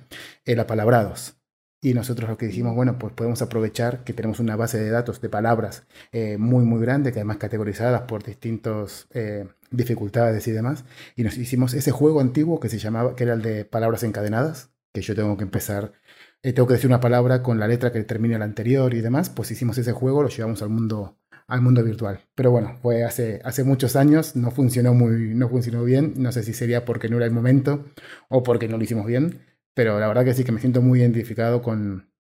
el 0.45 0.59
apalabrados. 0.61 1.40
Y 1.83 1.95
nosotros 1.95 2.29
lo 2.29 2.37
que 2.37 2.47
dijimos, 2.47 2.75
bueno, 2.75 2.99
pues 2.99 3.15
podemos 3.15 3.41
aprovechar 3.41 4.05
que 4.05 4.13
tenemos 4.13 4.39
una 4.39 4.55
base 4.55 4.79
de 4.79 4.91
datos 4.91 5.23
de 5.23 5.31
palabras 5.31 5.85
eh, 6.13 6.37
muy, 6.37 6.65
muy 6.65 6.81
grande, 6.81 7.11
que 7.11 7.21
además 7.21 7.39
categorizadas 7.39 8.03
por 8.03 8.23
distintas 8.23 9.07
eh, 9.15 9.49
dificultades 9.71 10.47
y 10.47 10.53
demás. 10.53 10.85
Y 11.17 11.23
nos 11.25 11.39
hicimos 11.39 11.73
ese 11.73 11.91
juego 11.91 12.21
antiguo 12.21 12.61
que 12.61 12.69
se 12.69 12.79
llamaba, 12.79 13.17
que 13.17 13.25
era 13.25 13.33
el 13.33 13.41
de 13.41 13.65
palabras 13.65 14.03
encadenadas, 14.03 14.71
que 14.93 15.01
yo 15.01 15.15
tengo 15.15 15.39
que 15.39 15.45
empezar, 15.45 15.93
eh, 16.43 16.53
tengo 16.53 16.69
que 16.69 16.75
decir 16.75 16.89
una 16.89 17.01
palabra 17.01 17.43
con 17.43 17.59
la 17.59 17.67
letra 17.67 17.93
que 17.93 18.03
termine 18.05 18.39
la 18.39 18.45
anterior 18.45 18.93
y 18.93 19.01
demás. 19.01 19.31
Pues 19.31 19.51
hicimos 19.51 19.79
ese 19.79 19.93
juego, 19.93 20.23
lo 20.23 20.29
llevamos 20.29 20.61
al 20.61 20.69
mundo, 20.69 21.19
al 21.47 21.63
mundo 21.63 21.83
virtual. 21.83 22.21
Pero 22.35 22.51
bueno, 22.51 22.77
fue 22.83 23.05
hace, 23.05 23.41
hace 23.43 23.65
muchos 23.65 23.97
años, 23.97 24.37
no 24.37 24.51
funcionó 24.51 24.93
muy, 24.93 25.35
no 25.35 25.49
funcionó 25.49 25.83
bien. 25.85 26.13
No 26.19 26.31
sé 26.31 26.43
si 26.43 26.53
sería 26.53 26.85
porque 26.85 27.09
no 27.09 27.17
era 27.17 27.25
el 27.27 27.33
momento 27.33 27.87
o 28.29 28.43
porque 28.43 28.69
no 28.69 28.77
lo 28.77 28.85
hicimos 28.85 29.07
bien 29.07 29.50
pero 29.75 29.99
la 30.01 30.09
verdad 30.09 30.25
que 30.25 30.35
sí 30.35 30.45
que 30.45 30.53
me 30.53 30.61
siento 30.61 30.83
muy 30.83 31.01
identificado 31.01 31.63
con, 31.63 32.13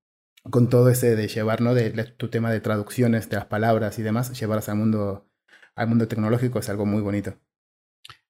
con 0.50 0.69
todo 0.69 0.88
ese 0.88 1.16
de 1.16 1.28
llevar, 1.28 1.61
¿no? 1.61 1.75
De, 1.75 1.90
tu 2.16 2.28
tema 2.28 2.50
de 2.50 2.61
traducciones 2.61 3.28
de 3.28 3.37
las 3.37 3.47
palabras 3.47 3.99
y 3.99 4.02
demás, 4.02 4.38
llevarlas 4.38 4.69
al 4.69 4.76
mundo, 4.76 5.28
al 5.75 5.88
mundo 5.88 6.09
tecnológico 6.09 6.59
es 6.59 6.69
algo 6.69 6.87
muy 6.87 7.02
bonito. 7.02 7.35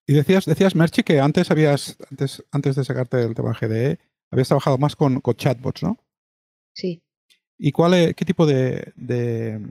Y 0.05 0.13
decías, 0.13 0.45
decías 0.45 0.75
Merchi, 0.75 1.03
que 1.03 1.19
antes 1.19 1.51
habías, 1.51 1.97
antes, 2.09 2.43
antes 2.51 2.75
de 2.75 2.83
sacarte 2.83 3.17
del 3.17 3.35
tema 3.35 3.57
GDE, 3.59 3.99
habías 4.31 4.47
trabajado 4.47 4.77
más 4.77 4.95
con, 4.95 5.21
con 5.21 5.35
chatbots, 5.35 5.83
¿no? 5.83 5.97
Sí. 6.73 7.03
¿Y 7.57 7.71
cuál, 7.71 8.15
qué 8.15 8.25
tipo 8.25 8.45
de, 8.45 8.91
de, 8.95 9.61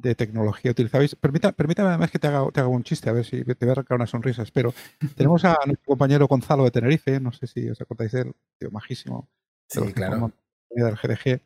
de 0.00 0.14
tecnología 0.14 0.70
utilizabais. 0.70 1.14
permítame 1.14 1.88
además 1.88 2.10
que 2.10 2.18
te 2.18 2.26
haga, 2.26 2.50
te 2.50 2.60
haga 2.60 2.68
un 2.68 2.84
chiste, 2.84 3.10
a 3.10 3.12
ver 3.12 3.24
si 3.24 3.44
te 3.44 3.54
voy 3.60 3.68
a 3.68 3.72
arrancar 3.72 3.96
unas 3.96 4.10
sonrisas. 4.10 4.50
Pero 4.50 4.74
tenemos 5.16 5.44
a 5.44 5.56
nuestro 5.66 5.86
compañero 5.86 6.26
Gonzalo 6.26 6.64
de 6.64 6.70
Tenerife, 6.70 7.20
no 7.20 7.32
sé 7.32 7.46
si 7.46 7.68
os 7.68 7.80
acordáis 7.80 8.12
de 8.12 8.22
él, 8.22 8.32
tío 8.58 8.70
majísimo. 8.70 9.28
sí, 9.68 9.92
claro. 9.92 10.32
Del 10.70 10.96
GDG, 10.96 11.40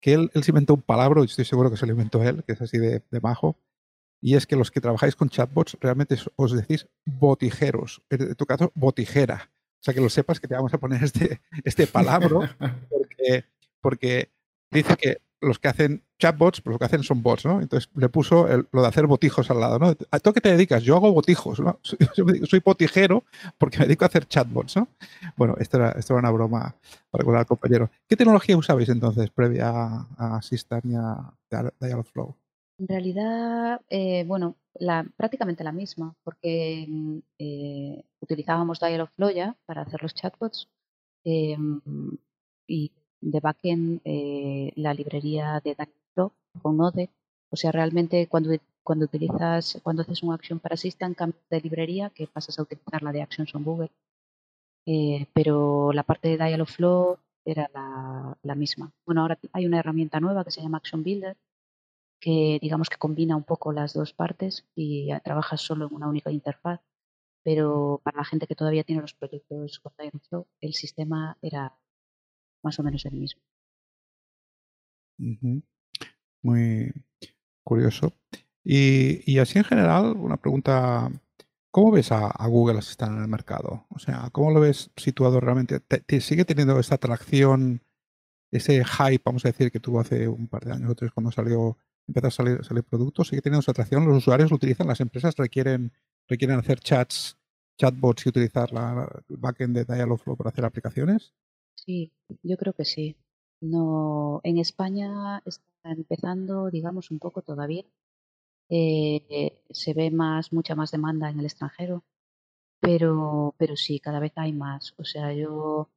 que 0.00 0.12
él, 0.12 0.30
él 0.34 0.42
se 0.42 0.50
inventó 0.50 0.74
un 0.74 0.82
palabra, 0.82 1.22
y 1.22 1.26
estoy 1.26 1.44
seguro 1.44 1.70
que 1.70 1.76
se 1.76 1.86
lo 1.86 1.92
inventó 1.92 2.22
él, 2.22 2.42
que 2.44 2.52
es 2.52 2.60
así 2.60 2.78
de, 2.78 3.02
de 3.10 3.20
majo, 3.20 3.56
y 4.20 4.34
es 4.34 4.46
que 4.46 4.56
los 4.56 4.70
que 4.70 4.80
trabajáis 4.80 5.14
con 5.14 5.28
chatbots 5.28 5.76
realmente 5.80 6.16
os 6.36 6.52
decís 6.52 6.88
botijeros, 7.04 8.02
en 8.10 8.34
tu 8.34 8.46
caso, 8.46 8.72
botijera. 8.74 9.50
O 9.80 9.84
sea, 9.86 9.94
que 9.94 10.00
lo 10.00 10.08
sepas 10.08 10.40
que 10.40 10.48
te 10.48 10.54
vamos 10.54 10.74
a 10.74 10.78
poner 10.78 11.04
este, 11.04 11.40
este 11.64 11.86
palabra, 11.86 12.56
porque, 12.90 13.44
porque 13.80 14.32
dice 14.70 14.96
que 14.96 15.20
los 15.40 15.58
que 15.58 15.68
hacen 15.68 16.02
chatbots, 16.18 16.60
pues 16.60 16.72
lo 16.72 16.78
que 16.78 16.84
hacen 16.84 17.02
son 17.02 17.22
bots, 17.22 17.44
¿no? 17.44 17.60
Entonces 17.60 17.90
le 17.94 18.08
puso 18.08 18.46
lo 18.70 18.82
de 18.82 18.88
hacer 18.88 19.06
botijos 19.06 19.50
al 19.50 19.60
lado, 19.60 19.78
¿no? 19.78 19.94
¿A 20.10 20.18
tú 20.20 20.32
qué 20.32 20.40
te 20.40 20.50
dedicas? 20.50 20.82
Yo 20.82 20.96
hago 20.96 21.12
botijos, 21.12 21.60
¿no? 21.60 21.78
Soy, 21.82 22.60
botijero 22.64 23.24
porque 23.58 23.78
me 23.78 23.84
dedico 23.84 24.04
a 24.04 24.08
hacer 24.08 24.26
chatbots, 24.26 24.76
¿no? 24.76 24.88
Bueno, 25.36 25.54
esto 25.58 25.76
era, 25.76 25.92
esto 25.92 26.14
era 26.14 26.20
una 26.20 26.30
broma 26.30 26.74
para 27.10 27.22
recordar 27.22 27.40
al 27.40 27.46
compañero. 27.46 27.90
¿Qué 28.08 28.16
tecnología 28.16 28.56
usabais 28.56 28.88
entonces 28.88 29.30
previa 29.30 29.70
a, 30.18 30.40
System 30.42 30.80
y 30.84 30.94
a 30.94 31.32
Dialogflow? 31.80 32.34
En 32.78 32.88
realidad, 32.88 33.80
eh, 33.88 34.24
bueno, 34.26 34.56
la, 34.74 35.06
prácticamente 35.16 35.64
la 35.64 35.72
misma, 35.72 36.14
porque 36.22 36.84
mm, 36.88 37.18
eh, 37.38 38.04
utilizábamos 38.20 38.80
Dialogflow 38.80 39.30
ya 39.30 39.56
para 39.66 39.82
hacer 39.82 40.02
los 40.02 40.14
chatbots 40.14 40.68
eh, 41.24 41.56
y 42.66 42.92
de 43.20 43.40
backend 43.40 44.00
eh, 44.04 44.72
la 44.76 44.94
librería 44.94 45.60
de 45.64 45.74
Con 46.62 46.76
Node. 46.76 47.10
O 47.50 47.56
sea, 47.56 47.72
realmente 47.72 48.26
cuando, 48.28 48.50
cuando 48.82 49.04
utilizas, 49.04 49.78
cuando 49.82 50.02
haces 50.02 50.22
una 50.22 50.34
acción 50.34 50.58
para 50.58 50.76
System, 50.76 51.14
cambias 51.14 51.42
de 51.50 51.60
librería 51.60 52.10
que 52.10 52.26
pasas 52.26 52.58
a 52.58 52.62
utilizar 52.62 53.02
la 53.02 53.12
de 53.12 53.22
Actions 53.22 53.54
on 53.54 53.64
Google. 53.64 53.90
Eh, 54.86 55.26
pero 55.32 55.92
la 55.92 56.04
parte 56.04 56.28
de 56.28 56.36
Dialogflow 56.36 57.18
era 57.44 57.68
la, 57.74 58.38
la, 58.42 58.54
misma. 58.54 58.92
Bueno, 59.04 59.22
ahora 59.22 59.38
hay 59.52 59.66
una 59.66 59.78
herramienta 59.80 60.20
nueva 60.20 60.44
que 60.44 60.50
se 60.50 60.60
llama 60.62 60.78
Action 60.78 61.02
Builder, 61.02 61.36
que 62.20 62.58
digamos 62.60 62.88
que 62.88 62.98
combina 62.98 63.36
un 63.36 63.44
poco 63.44 63.72
las 63.72 63.94
dos 63.94 64.12
partes 64.12 64.66
y 64.74 65.08
trabajas 65.24 65.60
solo 65.60 65.86
en 65.86 65.94
una 65.94 66.08
única 66.08 66.30
interfaz. 66.30 66.80
Pero 67.44 68.00
para 68.04 68.18
la 68.18 68.24
gente 68.24 68.46
que 68.46 68.56
todavía 68.56 68.84
tiene 68.84 69.02
los 69.02 69.14
proyectos 69.14 69.78
con 69.80 69.92
Dialogflow, 69.98 70.46
el 70.60 70.74
sistema 70.74 71.36
era 71.42 71.76
más 72.62 72.78
o 72.78 72.82
menos 72.82 73.04
el 73.06 73.14
mismo. 73.14 73.40
Muy 76.46 76.92
curioso. 77.64 78.12
Y, 78.62 79.38
así 79.40 79.58
en 79.58 79.64
general, 79.64 80.14
una 80.16 80.36
pregunta, 80.36 81.10
¿cómo 81.72 81.90
ves 81.90 82.12
a, 82.12 82.30
Google 82.46 82.78
Assistant 82.78 83.16
en 83.16 83.22
el 83.22 83.28
mercado? 83.28 83.86
O 83.90 83.98
sea, 83.98 84.30
¿cómo 84.30 84.52
lo 84.52 84.60
ves 84.60 84.90
situado 84.96 85.40
realmente? 85.40 85.80
¿Te, 85.80 86.20
sigue 86.20 86.44
teniendo 86.44 86.78
esta 86.78 86.94
atracción, 86.94 87.82
ese 88.52 88.84
hype, 88.84 89.22
vamos 89.24 89.44
a 89.44 89.48
decir, 89.48 89.72
que 89.72 89.80
tuvo 89.80 89.98
hace 89.98 90.28
un 90.28 90.46
par 90.46 90.64
de 90.64 90.72
años 90.72 90.90
o 90.90 90.94
tres 90.94 91.10
cuando 91.10 91.32
salió, 91.32 91.76
empezó 92.06 92.28
a 92.28 92.30
salir, 92.30 92.64
salir 92.64 92.84
productos? 92.84 93.26
¿Sigue 93.28 93.42
teniendo 93.42 93.62
esa 93.62 93.72
atracción? 93.72 94.06
¿Los 94.06 94.18
usuarios 94.18 94.50
lo 94.50 94.56
utilizan? 94.56 94.86
¿Las 94.86 95.00
empresas 95.00 95.34
requieren, 95.36 95.92
requieren 96.28 96.60
hacer 96.60 96.78
chats, 96.78 97.36
chatbots 97.76 98.24
y 98.24 98.28
utilizar 98.28 98.72
la, 98.72 99.08
el 99.28 99.36
backend 99.36 99.76
de 99.76 99.84
Dialogflow 99.84 100.36
para 100.36 100.50
hacer 100.50 100.64
aplicaciones? 100.64 101.34
Sí, 101.74 102.12
yo 102.44 102.56
creo 102.56 102.72
que 102.72 102.84
sí. 102.84 103.16
No, 103.72 104.40
en 104.44 104.58
España 104.58 105.42
está 105.44 105.90
empezando, 106.00 106.70
digamos, 106.70 107.10
un 107.10 107.18
poco 107.18 107.42
todavía. 107.42 107.84
Eh, 108.70 109.60
se 109.70 109.94
ve 109.94 110.10
más, 110.10 110.52
mucha 110.52 110.74
más 110.76 110.90
demanda 110.92 111.30
en 111.30 111.38
el 111.40 111.46
extranjero, 111.46 112.04
pero, 112.80 113.54
pero 113.58 113.76
sí, 113.76 114.00
cada 114.00 114.20
vez 114.20 114.32
hay 114.36 114.52
más. 114.52 114.94
O 114.98 115.04
sea, 115.04 115.32
yo, 115.34 115.90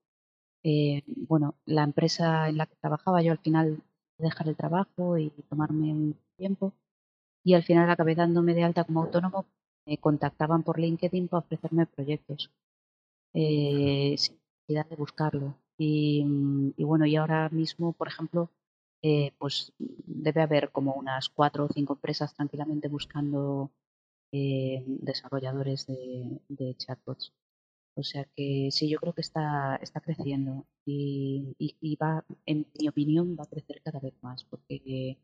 eh, 0.63 1.03
bueno, 1.29 1.55
la 1.65 1.83
empresa 1.83 2.49
en 2.49 2.57
la 2.57 2.67
que 2.67 2.75
trabajaba, 2.77 3.21
yo 3.23 3.31
al 3.33 3.39
final 3.39 3.83
dejar 4.19 4.47
el 4.49 4.57
trabajo 4.57 5.17
y 5.17 5.31
tomarme 5.49 5.91
un 5.93 6.17
tiempo 6.37 6.73
y 7.43 7.55
al 7.55 7.63
final 7.63 7.89
acabé 7.91 8.15
dándome 8.15 8.53
de 8.55 8.63
alta 8.65 8.85
como 8.85 9.01
autónomo. 9.03 9.45
Me 9.87 9.97
contactaban 9.99 10.63
por 10.63 10.79
LinkedIn 10.79 11.27
para 11.29 11.41
ofrecerme 11.41 11.85
proyectos 11.87 12.51
eh, 13.33 14.15
sin 14.17 14.37
necesidad 14.67 14.87
de 14.89 14.95
buscarlo. 14.97 15.55
Mm, 15.79 16.71
y, 16.77 16.83
bueno, 16.83 17.05
y 17.05 17.15
ahora 17.15 17.49
mismo, 17.49 17.93
por 17.93 18.07
ejemplo, 18.09 18.51
eh, 19.01 19.31
pues 19.39 19.73
debe 19.77 20.41
haber 20.41 20.71
como 20.71 20.93
unas 20.93 21.29
cuatro 21.29 21.65
o 21.65 21.69
cinco 21.73 21.93
empresas 21.93 22.33
tranquilamente 22.35 22.89
buscando 22.89 23.71
eh, 24.31 24.83
desarrolladores 24.87 25.87
de, 25.87 26.75
chatbots. 26.77 27.33
O 27.95 28.03
sea 28.03 28.25
que 28.35 28.69
sí, 28.71 28.89
yo 28.89 28.99
creo 28.99 29.13
que 29.13 29.21
está, 29.21 29.77
está 29.77 30.01
creciendo 30.01 30.65
y, 30.85 31.55
y, 31.59 31.95
va, 31.97 32.25
en 32.45 32.67
mi 32.79 32.87
opinión, 32.89 33.35
va 33.39 33.43
a 33.45 33.47
crecer 33.47 33.81
cada 33.83 33.99
vez 33.99 34.13
más 34.21 34.43
porque 34.45 35.17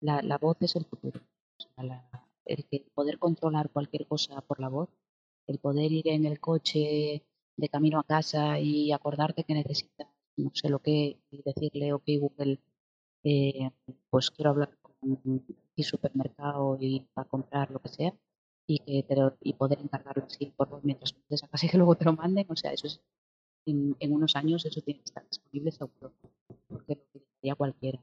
la, 0.00 0.22
la 0.22 0.38
voz 0.38 0.58
es 0.62 0.76
el 0.76 0.84
futuro. 0.86 1.20
el 2.46 2.64
que 2.66 2.80
poder 2.94 3.18
controlar 3.18 3.70
cualquier 3.70 4.06
cosa 4.06 4.40
por 4.42 4.60
la 4.60 4.68
voz, 4.68 4.90
el 5.46 5.58
poder 5.58 5.92
ir 5.92 6.08
en 6.08 6.26
el 6.26 6.40
coche 6.40 7.24
de 7.56 7.68
camino 7.68 7.98
a 8.00 8.04
casa 8.04 8.58
y 8.58 8.92
acordarte 8.92 9.44
que 9.44 9.54
necesitas, 9.54 10.08
no 10.36 10.50
sé 10.54 10.68
lo 10.68 10.80
que, 10.80 11.18
y 11.30 11.42
decirle, 11.42 11.92
ok 11.92 12.04
Google, 12.20 12.60
eh, 13.24 13.70
pues 14.10 14.30
quiero 14.30 14.50
hablar 14.50 14.76
con 14.80 15.20
mi 15.76 15.84
supermercado 15.84 16.76
y 16.80 17.06
para 17.14 17.28
comprar 17.28 17.70
lo 17.70 17.80
que 17.80 17.88
sea 17.88 18.14
y 18.66 18.78
que 18.80 19.04
y 19.40 19.52
poder 19.54 19.78
encargarlo 19.80 20.24
así 20.24 20.52
por 20.56 20.68
vos 20.68 20.84
mientras 20.84 21.12
estés 21.12 21.44
a 21.44 21.48
casa 21.48 21.66
y 21.66 21.68
que 21.68 21.76
luego 21.78 21.96
te 21.96 22.04
lo 22.04 22.12
manden, 22.14 22.46
o 22.48 22.56
sea, 22.56 22.72
eso 22.72 22.86
es 22.86 23.00
en, 23.66 23.96
unos 24.12 24.34
años 24.36 24.64
eso 24.66 24.80
tiene 24.80 25.00
que 25.00 25.04
estar 25.04 25.24
disponible 25.28 25.70
seguro, 25.72 26.12
porque 26.68 26.94
lo 26.94 27.20
utilizaría 27.20 27.54
cualquiera. 27.54 28.00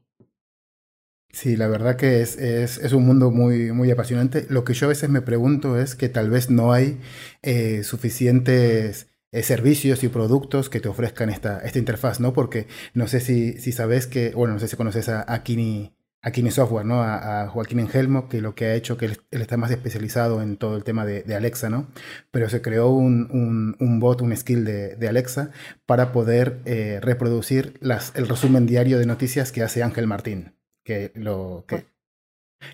Sí, 1.32 1.56
la 1.56 1.68
verdad 1.68 1.96
que 1.96 2.22
es, 2.22 2.36
es, 2.38 2.78
es, 2.78 2.92
un 2.92 3.06
mundo 3.06 3.30
muy, 3.30 3.70
muy 3.70 3.88
apasionante. 3.90 4.46
Lo 4.48 4.64
que 4.64 4.74
yo 4.74 4.86
a 4.86 4.88
veces 4.88 5.10
me 5.10 5.22
pregunto 5.22 5.78
es 5.78 5.94
que 5.94 6.08
tal 6.08 6.28
vez 6.28 6.50
no 6.50 6.72
hay 6.72 7.00
eh, 7.42 7.84
suficientes 7.84 9.09
eh, 9.32 9.42
servicios 9.44 10.02
y 10.02 10.08
productos 10.08 10.68
que 10.68 10.80
te 10.80 10.88
ofrezcan 10.88 11.30
esta, 11.30 11.60
esta 11.60 11.78
interfaz, 11.78 12.18
¿no? 12.18 12.32
Porque 12.32 12.66
no 12.94 13.06
sé 13.06 13.20
si, 13.20 13.52
si 13.60 13.70
sabes 13.70 14.06
que, 14.08 14.30
bueno, 14.30 14.54
no 14.54 14.60
sé 14.60 14.66
si 14.66 14.76
conoces 14.76 15.08
a, 15.08 15.24
Akini, 15.32 16.50
Software, 16.50 16.84
¿no? 16.84 17.02
A, 17.02 17.48
Joaquín 17.48 17.78
Engelmo, 17.78 18.28
que 18.28 18.40
lo 18.40 18.56
que 18.56 18.66
ha 18.66 18.74
hecho, 18.74 18.96
que 18.98 19.06
él, 19.06 19.18
está 19.30 19.56
más 19.56 19.70
especializado 19.70 20.42
en 20.42 20.56
todo 20.56 20.76
el 20.76 20.82
tema 20.82 21.06
de, 21.06 21.34
Alexa, 21.34 21.70
¿no? 21.70 21.88
Pero 22.32 22.48
se 22.48 22.60
creó 22.60 22.90
un, 22.90 23.76
un, 23.78 24.00
bot, 24.00 24.20
un 24.20 24.36
skill 24.36 24.64
de, 24.64 24.96
de 24.96 25.08
Alexa 25.08 25.50
para 25.86 26.10
poder 26.10 26.60
eh, 26.64 26.98
reproducir 27.00 27.78
las, 27.80 28.12
el 28.16 28.28
resumen 28.28 28.66
diario 28.66 28.98
de 28.98 29.06
noticias 29.06 29.52
que 29.52 29.62
hace 29.62 29.84
Ángel 29.84 30.08
Martín, 30.08 30.56
que, 30.82 31.12
lo, 31.14 31.64
que, 31.68 31.84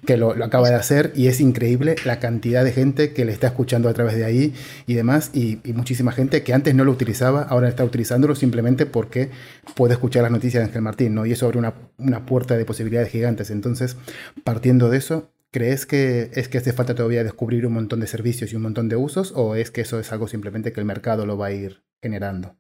que 0.04 0.16
lo, 0.16 0.30
acaba 0.44 0.68
de 0.68 0.74
hacer 0.74 1.12
y 1.14 1.28
es 1.28 1.40
increíble 1.40 1.96
la 2.04 2.18
cantidad 2.18 2.64
de 2.64 2.72
gente 2.72 3.12
que 3.12 3.24
le 3.24 3.32
está 3.32 3.48
escuchando 3.48 3.88
a 3.88 3.94
través 3.94 4.16
de 4.16 4.24
ahí 4.24 4.54
y 4.86 4.94
demás 4.94 5.30
y, 5.34 5.60
muchísima 5.74 6.12
gente 6.12 6.42
que 6.42 6.54
antes 6.54 6.74
no 6.74 6.84
lo 6.84 6.92
utilizaba, 6.92 7.42
ahora 7.42 7.68
está 7.68 7.84
utilizándolo 7.84 8.34
simplemente 8.34 8.86
porque 8.86 9.30
puede 9.74 9.94
escuchar 9.94 10.22
las 10.22 10.32
noticias 10.32 10.62
de 10.62 10.68
Ángel 10.68 10.82
Martín, 10.82 11.14
¿no? 11.14 11.26
Y 11.26 11.32
eso 11.32 11.46
abre 11.46 11.58
una, 11.58 11.74
una 11.98 12.24
puerta 12.24 12.56
de 12.56 12.64
posibilidades 12.64 13.10
gigantes. 13.10 13.50
Entonces, 13.50 13.96
partiendo 14.42 14.88
de 14.88 14.98
eso, 14.98 15.30
¿crees 15.50 15.86
que 15.86 16.30
es 16.34 16.48
que 16.48 16.58
hace 16.58 16.72
falta 16.72 16.94
todavía 16.94 17.24
descubrir 17.24 17.66
un 17.66 17.74
montón 17.74 18.00
de 18.00 18.06
servicios 18.06 18.52
y 18.52 18.56
un 18.56 18.62
montón 18.62 18.88
de 18.88 18.96
usos 18.96 19.32
o 19.36 19.54
es 19.54 19.70
que 19.70 19.82
eso 19.82 20.00
es 20.00 20.12
algo 20.12 20.28
simplemente 20.28 20.72
que 20.72 20.80
el 20.80 20.86
mercado 20.86 21.26
lo 21.26 21.36
va 21.36 21.46
a 21.46 21.52
ir 21.52 21.82
generando? 22.02 22.56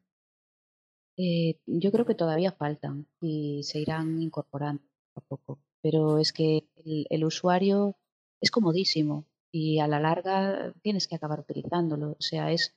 Eh, 1.16 1.58
yo 1.66 1.90
creo 1.90 2.04
que 2.04 2.14
todavía 2.14 2.52
faltan 2.52 3.06
y 3.20 3.62
se 3.64 3.78
irán 3.78 4.20
incorporando 4.20 4.82
a 5.14 5.20
poco 5.22 5.58
pero 5.88 6.18
es 6.18 6.32
que 6.32 6.64
el, 6.84 7.24
usuario 7.24 7.94
es 8.40 8.50
comodísimo 8.50 9.24
y 9.52 9.78
a 9.78 9.86
la 9.86 10.00
larga 10.00 10.74
tienes 10.82 11.06
que 11.06 11.14
acabar 11.14 11.38
utilizándolo. 11.38 12.16
O 12.18 12.22
sea, 12.22 12.50
es 12.50 12.74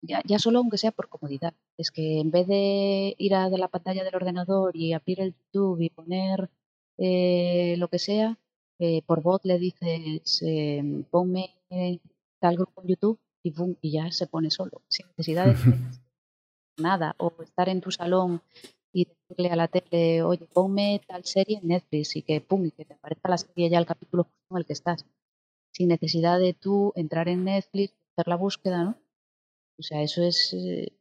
ya, 0.00 0.22
ya, 0.24 0.38
solo 0.38 0.60
aunque 0.60 0.78
sea 0.78 0.92
por 0.92 1.10
comodidad. 1.10 1.52
Es 1.76 1.90
que 1.90 2.20
en 2.20 2.30
vez 2.30 2.46
de 2.46 3.14
ir 3.18 3.34
a 3.34 3.50
la 3.50 3.68
pantalla 3.68 4.02
del 4.02 4.16
ordenador 4.16 4.74
y 4.74 4.94
abrir 4.94 5.20
el 5.20 5.34
YouTube 5.52 5.82
y 5.82 5.90
poner 5.90 6.48
eh, 6.96 7.74
lo 7.76 7.88
que 7.88 7.98
sea, 7.98 8.38
eh, 8.78 9.02
por 9.02 9.20
voz 9.20 9.42
le 9.44 9.58
dices 9.58 10.42
eh, 10.42 11.04
ponme 11.10 11.50
tal 12.40 12.56
grupo 12.56 12.80
en 12.80 12.88
YouTube 12.88 13.20
y, 13.42 13.50
boom, 13.50 13.76
y 13.82 13.90
ya 13.92 14.10
se 14.10 14.26
pone 14.26 14.50
solo, 14.50 14.80
sin 14.88 15.06
necesidad 15.08 15.48
de 15.48 15.54
nada. 16.78 17.14
O 17.18 17.30
estar 17.42 17.68
en 17.68 17.82
tu 17.82 17.90
salón 17.90 18.40
y 18.92 19.06
decirle 19.06 19.50
a 19.50 19.56
la 19.56 19.68
tele, 19.68 20.22
oye, 20.22 20.46
ponme 20.52 21.00
tal 21.06 21.24
serie 21.24 21.58
en 21.62 21.68
Netflix 21.68 22.16
y 22.16 22.22
que 22.22 22.40
pum, 22.40 22.66
y 22.66 22.70
que 22.70 22.84
te 22.84 22.94
aparezca 22.94 23.28
la 23.28 23.38
serie 23.38 23.70
ya 23.70 23.78
el 23.78 23.86
capítulo 23.86 24.28
en 24.50 24.58
el 24.58 24.66
que 24.66 24.74
estás, 24.74 25.06
sin 25.72 25.88
necesidad 25.88 26.38
de 26.38 26.52
tú 26.52 26.92
entrar 26.94 27.28
en 27.28 27.44
Netflix, 27.44 27.94
hacer 28.12 28.28
la 28.28 28.36
búsqueda, 28.36 28.84
¿no? 28.84 28.96
O 29.78 29.82
sea, 29.82 30.02
eso 30.02 30.22
es, 30.22 30.52
eh, 30.52 30.92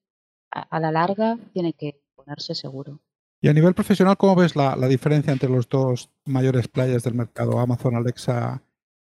a, 0.52 0.80
la 0.80 0.92
larga 0.92 1.38
tiene 1.54 1.74
que 1.74 2.02
ponerse 2.16 2.56
seguro. 2.56 3.00
Y 3.42 3.50
a 3.50 3.54
nivel 3.54 3.74
profesional, 3.74 4.18
¿cómo 4.18 4.36
ves 4.36 4.56
la, 4.56 4.76
diferencia 4.88 5.34
entre 5.34 5.50
los 5.50 5.68
dos 5.68 6.10
mayores 6.26 6.68
players 6.68 7.04
del 7.04 7.16
mercado, 7.16 7.60
Amazon 7.60 7.96
Alexa 7.96 8.64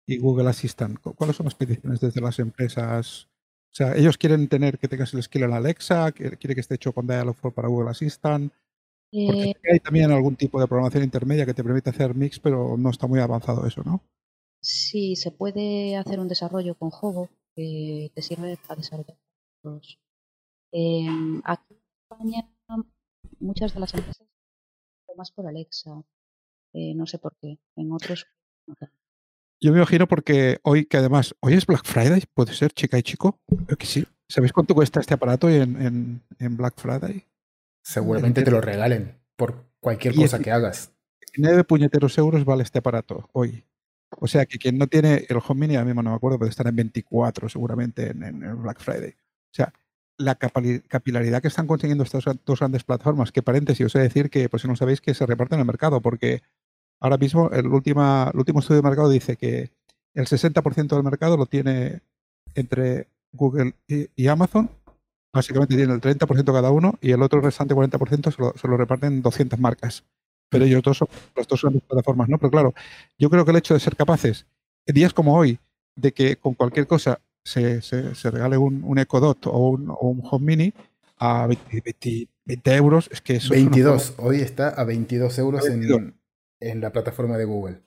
y 0.06 0.18
Google 0.18 0.50
Assistant? 0.50 1.00
¿Cuáles 1.00 1.36
son 1.36 1.44
las 1.44 1.54
peticiones 1.54 2.00
desde 2.00 2.20
las 2.20 2.38
empresas? 2.40 3.28
O 3.72 3.76
sea, 3.76 3.96
ellos 3.96 4.18
quieren 4.18 4.48
tener 4.48 4.78
que 4.78 4.88
tengas 4.88 5.14
el 5.14 5.22
skill 5.22 5.44
en 5.44 5.52
Alexa, 5.52 6.12
quiere 6.12 6.54
que 6.54 6.60
esté 6.60 6.74
hecho 6.74 6.92
con 6.92 7.06
Dialogflow 7.06 7.52
para 7.52 7.68
Google 7.68 7.90
Assistant. 7.90 8.52
Porque 9.14 9.50
eh, 9.50 9.72
hay 9.72 9.78
también 9.78 10.10
algún 10.10 10.34
tipo 10.34 10.60
de 10.60 10.66
programación 10.66 11.04
intermedia 11.04 11.46
que 11.46 11.54
te 11.54 11.62
permite 11.62 11.90
hacer 11.90 12.14
mix, 12.14 12.40
pero 12.40 12.76
no 12.76 12.90
está 12.90 13.06
muy 13.06 13.20
avanzado 13.20 13.64
eso, 13.64 13.82
¿no? 13.84 14.02
Sí, 14.60 15.14
se 15.14 15.30
puede 15.30 15.96
hacer 15.96 16.18
un 16.18 16.26
desarrollo 16.26 16.74
con 16.74 16.90
Hobo 17.00 17.30
que 17.54 18.10
te 18.12 18.22
sirve 18.22 18.58
para 18.66 18.78
desarrollar. 18.78 19.16
Em, 20.72 21.40
aquí 21.44 21.74
en 21.74 21.80
España, 22.02 22.50
muchas 23.38 23.72
de 23.72 23.80
las 23.80 23.94
empresas 23.94 24.26
más 25.16 25.30
por 25.30 25.46
Alexa. 25.46 26.02
Eh, 26.72 26.92
no 26.96 27.06
sé 27.06 27.18
por 27.18 27.36
qué. 27.36 27.60
En 27.76 27.92
otros. 27.92 28.26
Yo 29.60 29.70
me 29.70 29.78
imagino 29.78 30.08
porque 30.08 30.58
hoy, 30.64 30.86
que 30.86 30.96
además, 30.96 31.36
hoy 31.38 31.54
es 31.54 31.66
Black 31.66 31.84
Friday, 31.84 32.24
puede 32.34 32.52
ser, 32.52 32.72
chica 32.72 32.98
y 32.98 33.04
chico. 33.04 33.38
que 33.78 33.86
sí. 33.86 34.04
¿Sabéis 34.28 34.52
cuánto 34.52 34.74
cuesta 34.74 34.98
este 34.98 35.14
aparato 35.14 35.48
en, 35.48 36.20
en 36.40 36.56
Black 36.56 36.80
Friday? 36.80 37.24
Seguramente 37.84 38.42
te 38.42 38.50
lo 38.50 38.62
regalen 38.62 39.18
por 39.36 39.66
cualquier 39.78 40.14
cosa 40.14 40.38
que 40.38 40.50
hagas. 40.50 40.90
9 41.36 41.64
puñeteros 41.64 42.16
euros 42.16 42.44
vale 42.44 42.62
este 42.62 42.78
aparato 42.78 43.28
hoy. 43.32 43.64
O 44.10 44.26
sea 44.26 44.46
que 44.46 44.58
quien 44.58 44.78
no 44.78 44.86
tiene 44.86 45.26
el 45.28 45.36
Home 45.46 45.66
Mini, 45.66 45.76
a 45.76 45.84
mí 45.84 45.92
no 45.92 46.02
me 46.02 46.14
acuerdo, 46.14 46.38
puede 46.38 46.50
estar 46.50 46.66
en 46.66 46.76
24 46.76 47.48
seguramente 47.48 48.10
en, 48.10 48.22
el 48.22 48.54
Black 48.54 48.80
Friday. 48.80 49.10
O 49.10 49.54
sea, 49.54 49.72
la 50.16 50.36
capilaridad 50.36 51.42
que 51.42 51.48
están 51.48 51.66
consiguiendo 51.66 52.04
estas 52.04 52.24
dos 52.44 52.58
grandes 52.58 52.84
plataformas, 52.84 53.32
que 53.32 53.42
paréntesis, 53.42 53.84
os 53.84 53.94
he 53.96 53.98
de 53.98 54.04
decir 54.04 54.30
que, 54.30 54.48
pues 54.48 54.62
si 54.62 54.68
no 54.68 54.76
sabéis, 54.76 55.00
que 55.00 55.12
se 55.12 55.26
reparten 55.26 55.56
en 55.56 55.60
el 55.60 55.66
mercado, 55.66 56.00
porque 56.00 56.42
ahora 57.00 57.18
mismo 57.18 57.50
el, 57.50 57.66
última, 57.66 58.30
el 58.32 58.38
último 58.38 58.60
estudio 58.60 58.80
de 58.80 58.88
mercado 58.88 59.10
dice 59.10 59.36
que 59.36 59.72
el 60.14 60.26
60% 60.26 60.94
del 60.94 61.02
mercado 61.02 61.36
lo 61.36 61.46
tiene 61.46 62.00
entre 62.54 63.08
Google 63.32 63.74
y 63.88 64.26
Amazon 64.28 64.70
básicamente 65.34 65.76
tienen 65.76 65.96
el 65.96 66.00
30% 66.00 66.44
cada 66.52 66.70
uno 66.70 66.94
y 67.00 67.10
el 67.10 67.20
otro 67.20 67.40
restante 67.40 67.74
40% 67.74 68.34
se 68.34 68.40
lo, 68.40 68.54
se 68.56 68.68
lo 68.68 68.76
reparten 68.76 69.20
200 69.20 69.58
marcas. 69.58 70.04
Pero 70.48 70.64
ellos 70.64 70.82
dos 70.82 70.98
son, 70.98 71.08
las 71.34 71.48
dos 71.48 71.60
son 71.60 71.80
plataformas, 71.80 72.28
¿no? 72.28 72.38
Pero 72.38 72.50
claro, 72.50 72.74
yo 73.18 73.28
creo 73.28 73.44
que 73.44 73.50
el 73.50 73.56
hecho 73.56 73.74
de 73.74 73.80
ser 73.80 73.96
capaces, 73.96 74.46
en 74.86 74.94
días 74.94 75.12
como 75.12 75.36
hoy, 75.36 75.58
de 75.96 76.12
que 76.12 76.36
con 76.36 76.54
cualquier 76.54 76.86
cosa 76.86 77.20
se, 77.42 77.82
se, 77.82 78.30
regale 78.30 78.56
un, 78.56 78.82
un 78.84 78.98
Echo 78.98 79.20
Dot 79.20 79.46
o 79.48 79.70
un, 79.70 79.90
un 80.00 80.22
Home 80.30 80.46
Mini 80.46 80.74
a 81.18 81.46
20, 81.46 82.76
euros, 82.76 83.08
es 83.12 83.20
que 83.20 83.36
eso 83.36 83.50
22, 83.50 84.14
hoy 84.18 84.40
está 84.40 84.68
a 84.68 84.84
22 84.84 85.38
euros 85.38 85.66
En, 85.66 86.14
en, 86.60 86.80
la 86.80 86.92
plataforma 86.92 87.36
de 87.36 87.44
Google. 87.44 87.82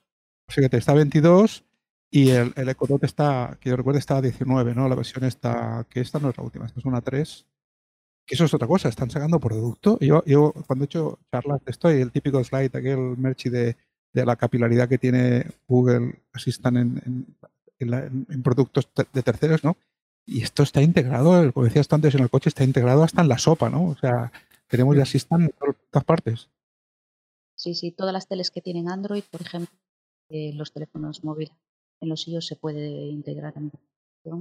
Fíjate, 0.49 0.77
está 0.77 0.91
a 0.91 0.95
22 0.95 1.63
y 2.09 2.29
el, 2.29 2.53
el 2.55 2.69
Echo 2.69 2.99
está, 3.01 3.57
que 3.59 3.69
yo 3.69 3.75
recuerdo, 3.75 3.99
está 3.99 4.17
a 4.17 4.21
19, 4.21 4.73
¿no? 4.73 4.87
La 4.87 4.95
versión 4.95 5.25
está, 5.25 5.85
que 5.89 5.99
esta 5.99 6.19
no 6.19 6.29
es 6.29 6.37
la 6.37 6.43
última, 6.43 6.65
esta 6.65 6.79
es 6.79 6.85
una 6.85 7.01
3. 7.01 7.45
Que 8.25 8.35
eso 8.35 8.45
es 8.45 8.53
otra 8.53 8.67
cosa, 8.67 8.89
están 8.89 9.09
sacando 9.09 9.39
producto. 9.39 9.97
Yo, 9.99 10.23
yo 10.25 10.53
cuando 10.65 10.83
he 10.83 10.85
hecho 10.85 11.19
charlas 11.31 11.63
de 11.63 11.71
esto, 11.71 11.93
y 11.93 12.01
el 12.01 12.11
típico 12.11 12.43
slide, 12.43 12.77
aquel 12.77 13.17
merch 13.17 13.45
de, 13.45 13.75
de 14.13 14.25
la 14.25 14.35
capilaridad 14.35 14.89
que 14.89 14.97
tiene 14.97 15.45
Google 15.67 16.21
Assistant 16.33 16.77
en, 16.77 17.35
en, 17.79 18.25
en, 18.29 18.43
productos 18.43 18.89
de 19.13 19.23
terceros, 19.23 19.63
¿no? 19.63 19.77
Y 20.25 20.41
esto 20.41 20.63
está 20.63 20.81
integrado, 20.81 21.53
como 21.53 21.65
decías 21.65 21.87
antes 21.91 22.15
en 22.15 22.23
el 22.23 22.29
coche, 22.29 22.49
está 22.49 22.65
integrado 22.65 23.03
hasta 23.03 23.21
en 23.21 23.29
la 23.29 23.37
sopa, 23.37 23.69
¿no? 23.69 23.85
O 23.89 23.95
sea, 23.95 24.31
tenemos 24.67 24.95
ya 24.95 25.03
Assistant 25.03 25.43
en 25.43 25.75
todas 25.91 26.05
partes. 26.05 26.49
Sí, 27.55 27.75
sí, 27.75 27.91
todas 27.91 28.13
las 28.13 28.27
teles 28.27 28.51
que 28.51 28.61
tienen 28.61 28.89
Android, 28.89 29.23
por 29.31 29.41
ejemplo, 29.41 29.77
eh, 30.29 30.51
los 30.53 30.73
teléfonos 30.73 31.23
móviles 31.23 31.55
en 32.01 32.09
los 32.09 32.27
iOS 32.27 32.47
se 32.47 32.55
puede 32.55 32.87
integrar 32.87 33.53
en 33.57 33.71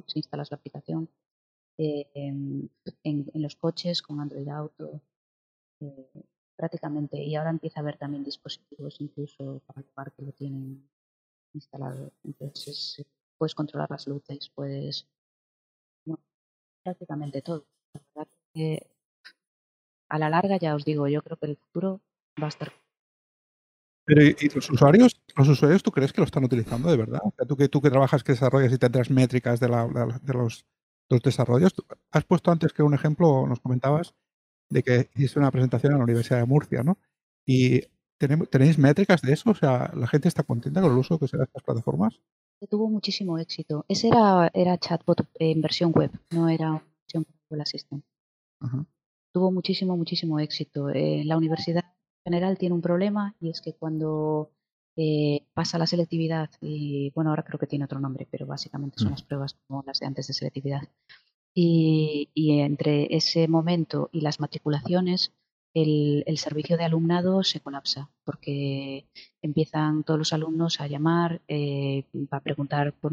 si 0.07 0.19
instalas 0.19 0.51
la 0.51 0.57
aplicación. 0.57 1.09
Eh, 1.79 2.09
en, 2.14 2.71
los 3.35 3.57
coches 3.57 4.01
con 4.01 4.21
Android 4.21 4.49
Auto, 4.49 5.01
eh, 5.81 6.25
prácticamente. 6.57 7.23
Y 7.23 7.37
ahora 7.37 7.51
empieza 7.51 7.81
a 7.81 7.83
haber 7.83 7.99
también 7.99 8.25
dispositivos 8.25 9.01
incluso 9.01 9.61
para 9.66 9.81
el 9.81 9.87
par 9.87 10.12
que 10.12 10.23
lo 10.23 10.33
tienen 10.33 10.88
instalado. 11.53 12.12
Entonces 12.25 13.05
puedes 13.38 13.55
controlar 13.55 13.90
las 13.90 14.07
luces, 14.07 14.51
puedes. 14.55 15.07
prácticamente 16.83 17.42
todo. 17.42 17.66
a 20.09 20.19
la 20.19 20.31
larga, 20.31 20.57
ya 20.57 20.75
os 20.75 20.85
digo, 20.85 21.09
yo 21.09 21.23
creo 21.23 21.37
que 21.37 21.47
el 21.47 21.57
futuro 21.57 22.01
va 22.40 22.47
a 22.47 22.49
estar 22.49 22.73
pero 24.07 24.23
¿y 24.23 24.49
los 24.55 24.71
usuarios? 24.71 25.21
¿Los 25.37 25.49
usuarios 25.49 25.83
tú 25.83 25.90
crees 25.90 26.12
que 26.12 26.21
lo 26.21 26.27
están 26.27 26.45
utilizando 26.45 26.88
de 26.88 26.97
verdad? 26.97 27.21
tú, 27.49 27.57
que, 27.57 27.69
tú 27.69 27.83
que 27.83 27.90
trabajas, 27.90 28.23
que 28.23 28.33
desarrollas 28.33 28.73
y 28.73 28.79
tendrás 28.79 29.11
métricas 29.11 29.59
de, 29.59 29.69
la, 29.69 29.87
de, 30.23 30.33
los, 30.33 30.64
desarrollos. 31.25 31.75
Has 32.12 32.25
puesto 32.25 32.53
antes 32.53 32.73
que 32.73 32.85
un 32.85 32.95
ejemplo, 32.95 33.49
nos 33.49 33.59
comentabas, 33.59 34.14
de 34.71 34.85
que 34.85 35.11
hiciste 35.16 35.40
una 35.40 35.51
presentación 35.51 35.92
en 35.92 35.99
la 35.99 36.05
Universidad 36.05 36.38
de 36.38 36.47
Murcia, 36.47 36.85
¿no? 36.85 36.99
Y 37.45 37.83
¿tenéis 38.16 38.79
métricas 38.79 39.23
de 39.23 39.33
eso? 39.33 39.51
O 39.51 39.55
sea, 39.55 39.90
¿la 39.97 40.07
gente 40.07 40.29
está 40.29 40.45
contenta 40.45 40.81
con 40.81 40.92
el 40.92 40.99
uso 40.99 41.19
que 41.19 41.27
se 41.27 41.37
da 41.37 41.45
estas 41.45 41.64
plataformas? 41.64 42.21
Tuvo 42.71 42.88
muchísimo 42.88 43.38
éxito. 43.38 43.85
Ese 43.88 44.09
era, 44.09 44.51
era 44.55 44.79
chatbot 44.79 45.29
en 45.35 45.61
versión 45.61 45.90
web, 45.92 46.12
no 46.31 46.49
era 46.49 46.81
versión 47.03 47.27
Google 47.49 47.62
Assistant. 47.62 48.05
Tuvo 49.33 49.51
muchísimo, 49.51 49.97
muchísimo 49.97 50.38
éxito. 50.38 50.90
Eh, 50.90 51.23
la 51.25 51.37
universidad 51.37 51.85
general 52.26 52.58
tiene 52.58 52.74
un 52.74 52.82
problema 52.82 53.36
y 53.40 53.50
es 53.50 53.60
que 53.60 53.72
cuando 53.72 54.50
eh, 54.96 55.44
pasa 55.54 55.78
la 55.78 55.86
selectividad, 55.86 56.50
y 56.60 57.12
bueno, 57.14 57.30
ahora 57.30 57.44
creo 57.44 57.58
que 57.58 57.68
tiene 57.68 57.84
otro 57.84 58.00
nombre, 58.00 58.26
pero 58.28 58.46
básicamente 58.46 58.98
son 58.98 59.08
mm. 59.08 59.10
las 59.12 59.22
pruebas 59.22 59.56
como 59.66 59.84
las 59.86 60.00
de 60.00 60.06
antes 60.06 60.26
de 60.26 60.34
selectividad. 60.34 60.82
Y, 61.54 62.28
entre 62.60 63.16
ese 63.16 63.48
momento 63.48 64.10
y 64.12 64.20
las 64.20 64.40
matriculaciones, 64.40 65.32
el, 65.72 66.24
servicio 66.36 66.76
de 66.76 66.84
alumnado 66.84 67.44
se 67.44 67.60
colapsa 67.60 68.10
porque 68.24 69.06
empiezan 69.40 70.04
todos 70.04 70.18
los 70.18 70.32
alumnos 70.32 70.80
a 70.80 70.86
llamar, 70.86 71.40
eh, 71.48 72.04
a 72.30 72.40
preguntar 72.40 72.92
por 72.92 73.12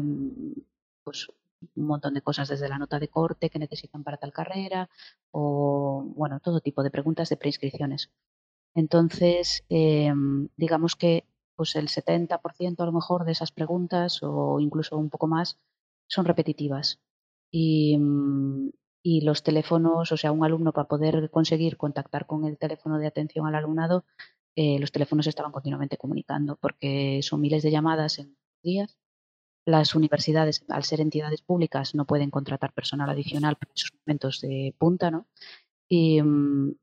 pues, 1.04 1.28
un 1.76 1.86
montón 1.86 2.14
de 2.14 2.22
cosas 2.22 2.48
desde 2.48 2.68
la 2.68 2.78
nota 2.78 2.98
de 2.98 3.08
corte 3.08 3.48
que 3.48 3.58
necesitan 3.58 4.02
para 4.04 4.18
tal 4.18 4.32
carrera 4.32 4.90
o, 5.30 6.04
bueno, 6.16 6.40
todo 6.40 6.60
tipo 6.60 6.82
de 6.82 6.90
preguntas 6.90 7.28
de 7.28 7.36
preinscripciones. 7.36 8.10
Entonces, 8.74 9.64
em, 9.68 10.48
digamos 10.56 10.96
que 10.96 11.26
pues 11.56 11.76
el 11.76 11.88
70% 11.88 12.82
a 12.82 12.86
lo 12.86 12.92
mejor 12.92 13.24
de 13.24 13.32
esas 13.32 13.52
preguntas 13.52 14.20
o 14.22 14.58
incluso 14.60 14.98
un 14.98 15.10
poco 15.10 15.26
más 15.28 15.58
son 16.08 16.24
repetitivas. 16.24 17.00
Y, 17.50 17.96
mm, 17.98 18.70
y, 19.02 19.20
los 19.22 19.42
teléfonos, 19.42 20.10
o 20.12 20.16
sea, 20.16 20.32
un 20.32 20.44
alumno 20.44 20.72
para 20.72 20.88
poder 20.88 21.30
conseguir 21.30 21.76
contactar 21.76 22.26
con 22.26 22.44
el 22.46 22.58
teléfono 22.58 22.98
de 22.98 23.06
atención 23.06 23.46
al 23.46 23.54
alumnado, 23.54 24.04
eh, 24.56 24.78
los 24.80 24.92
teléfonos 24.92 25.26
estaban 25.26 25.52
continuamente 25.52 25.96
comunicando 25.96 26.56
porque 26.56 27.20
son 27.22 27.40
miles 27.40 27.62
de 27.62 27.70
llamadas 27.70 28.18
en 28.18 28.36
días. 28.62 28.96
Las 29.66 29.94
universidades, 29.94 30.64
al 30.68 30.84
ser 30.84 31.00
entidades 31.00 31.42
públicas, 31.42 31.94
no 31.94 32.06
pueden 32.06 32.30
contratar 32.30 32.72
personal 32.74 33.10
adicional 33.10 33.56
para 33.56 33.72
esos 33.74 33.92
momentos 34.06 34.40
de 34.40 34.74
punta, 34.78 35.10
¿no? 35.10 35.26
Y, 35.88 36.22
mm, 36.22 36.76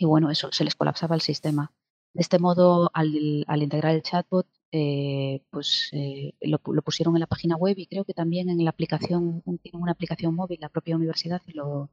y 0.00 0.06
bueno, 0.06 0.30
eso 0.30 0.50
se 0.50 0.64
les 0.64 0.74
colapsaba 0.74 1.14
el 1.14 1.20
sistema. 1.20 1.72
De 2.14 2.22
este 2.22 2.38
modo, 2.38 2.90
al, 2.94 3.14
integrar 3.62 3.94
el 3.94 4.02
chatbot, 4.02 4.46
eh, 4.72 5.42
pues 5.50 5.90
eh, 5.92 6.32
lo, 6.40 6.58
pusieron 6.58 7.14
en 7.16 7.20
la 7.20 7.26
página 7.26 7.56
web 7.56 7.76
y 7.78 7.86
creo 7.86 8.04
que 8.06 8.14
también 8.14 8.48
en 8.48 8.64
la 8.64 8.70
aplicación, 8.70 9.42
tienen 9.62 9.82
una 9.82 9.92
aplicación 9.92 10.34
móvil, 10.34 10.58
la 10.60 10.70
propia 10.70 10.96
universidad, 10.96 11.42
y 11.46 11.52
lo, 11.52 11.90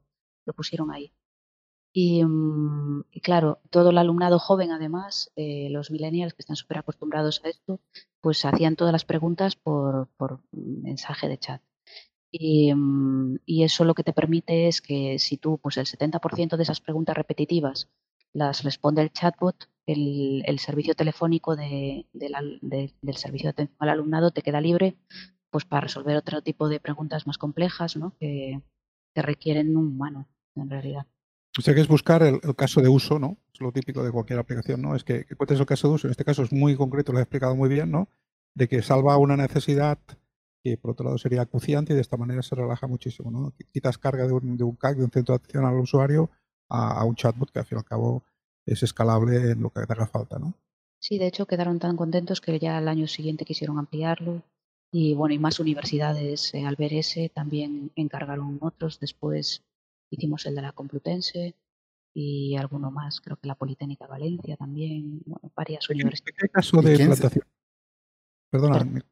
pusieron 0.56 0.90
ahí. 0.90 1.12
Mm, 1.94 3.02
y, 3.10 3.20
claro, 3.20 3.60
todo 3.70 3.90
el 3.90 3.98
alumnado 3.98 4.38
joven, 4.38 4.70
además, 4.72 5.30
eh, 5.36 5.68
los 5.70 5.90
millennials 5.90 6.32
que 6.32 6.42
están 6.42 6.56
súper 6.56 6.78
acostumbrados 6.78 7.42
a 7.44 7.48
esto, 7.50 7.80
pues 8.22 8.42
hacían 8.46 8.76
todas 8.76 8.92
las 8.92 9.04
preguntas 9.04 9.54
por, 9.56 10.08
por 10.16 10.40
mensaje 10.52 11.28
de 11.28 11.38
chat. 11.38 11.62
Mm, 12.32 13.36
y, 13.46 13.64
eso 13.64 13.84
lo 13.84 13.94
que 13.94 14.04
te 14.04 14.12
permite 14.12 14.68
es 14.68 14.82
que 14.82 15.18
si 15.18 15.38
tú, 15.38 15.58
pues 15.58 15.76
el 15.78 15.86
70% 15.86 16.56
de 16.56 16.62
esas 16.62 16.80
preguntas 16.80 17.16
repetitivas 17.16 17.88
las 18.34 18.62
responde 18.62 19.02
el 19.02 19.12
chatbot, 19.12 19.68
el, 19.86 20.42
el 20.46 20.58
servicio 20.58 20.94
telefónico 20.94 21.56
de, 21.56 22.06
del 22.12 23.16
servicio 23.16 23.46
de 23.46 23.50
atención 23.50 23.76
al 23.78 23.88
alumnado 23.88 24.30
te 24.30 24.42
queda 24.42 24.60
libre 24.60 24.98
pues 25.50 25.64
para 25.64 25.80
resolver 25.80 26.14
otro 26.16 26.42
tipo 26.42 26.68
de 26.68 26.78
preguntas 26.78 27.26
más 27.26 27.38
complejas 27.38 27.96
¿no? 27.96 28.14
que, 28.20 28.60
que 29.14 29.22
requieren 29.22 29.74
un 29.74 29.86
humano, 29.86 30.28
en 30.54 30.68
realidad. 30.68 31.06
O 31.58 31.62
sea 31.62 31.74
que 31.74 31.80
es 31.80 31.88
buscar 31.88 32.22
el, 32.22 32.40
caso 32.54 32.82
de 32.82 32.88
uso, 32.88 33.18
¿no? 33.18 33.38
Es 33.54 33.60
lo 33.62 33.72
típico 33.72 34.04
de 34.04 34.12
cualquier 34.12 34.38
aplicación, 34.38 34.82
¿no? 34.82 34.94
Es 34.94 35.02
que, 35.02 35.24
que 35.24 35.34
cuentes 35.34 35.58
el 35.58 35.66
caso 35.66 35.88
de 35.88 35.94
uso. 35.94 36.06
En 36.06 36.10
este 36.10 36.24
caso 36.24 36.42
es 36.42 36.52
muy 36.52 36.76
concreto, 36.76 37.12
lo 37.12 37.18
he 37.18 37.22
explicado 37.22 37.56
muy 37.56 37.70
bien, 37.70 37.90
¿no? 37.90 38.08
De 38.54 38.68
que 38.68 38.82
salva 38.82 39.16
una 39.16 39.36
necesidad 39.36 39.98
que 40.62 40.76
por 40.76 40.92
otro 40.92 41.04
lado 41.04 41.18
sería 41.18 41.42
acuciante 41.42 41.92
y 41.92 41.96
de 41.96 42.02
esta 42.02 42.16
manera 42.16 42.42
se 42.42 42.54
relaja 42.54 42.86
muchísimo. 42.86 43.30
¿no? 43.30 43.52
Quitas 43.72 43.98
carga 43.98 44.26
de 44.26 44.32
un, 44.32 44.56
de 44.56 44.64
un 44.64 44.76
CAC, 44.76 44.98
de 44.98 45.04
un 45.04 45.10
centro 45.10 45.32
de 45.34 45.36
atención 45.36 45.64
al 45.64 45.78
usuario, 45.78 46.30
a, 46.68 47.04
un 47.04 47.14
chatbot 47.14 47.50
que 47.50 47.60
al 47.60 47.66
fin 47.66 47.76
y 47.76 47.80
al 47.80 47.84
cabo 47.84 48.24
es 48.66 48.82
escalable 48.82 49.52
en 49.52 49.62
lo 49.62 49.70
que 49.70 49.86
te 49.86 49.92
haga 49.92 50.06
falta, 50.06 50.38
¿no? 50.38 50.54
Sí, 51.00 51.18
de 51.18 51.28
hecho 51.28 51.46
quedaron 51.46 51.78
tan 51.78 51.96
contentos 51.96 52.40
que 52.40 52.58
ya 52.58 52.76
al 52.76 52.88
año 52.88 53.06
siguiente 53.06 53.44
quisieron 53.44 53.78
ampliarlo 53.78 54.42
y 54.90 55.14
bueno, 55.14 55.34
y 55.34 55.38
más 55.38 55.60
universidades 55.60 56.52
eh, 56.54 56.64
al 56.64 56.76
ver 56.76 56.94
ese 56.94 57.28
también 57.28 57.92
encargaron 57.94 58.58
otros. 58.60 58.98
Después 58.98 59.62
hicimos 60.10 60.44
el 60.46 60.54
de 60.54 60.62
la 60.62 60.72
Complutense 60.72 61.54
y 62.14 62.56
alguno 62.56 62.90
más, 62.90 63.20
creo 63.20 63.36
que 63.36 63.46
la 63.46 63.54
Politécnica 63.54 64.06
Valencia 64.06 64.56
también, 64.56 65.22
varias 65.54 65.88
universidades. 65.88 66.36
¿Qué 66.36 66.48
caso 66.48 66.82
de 66.82 66.96
implantación? 66.96 67.44
Perdona. 68.50 69.02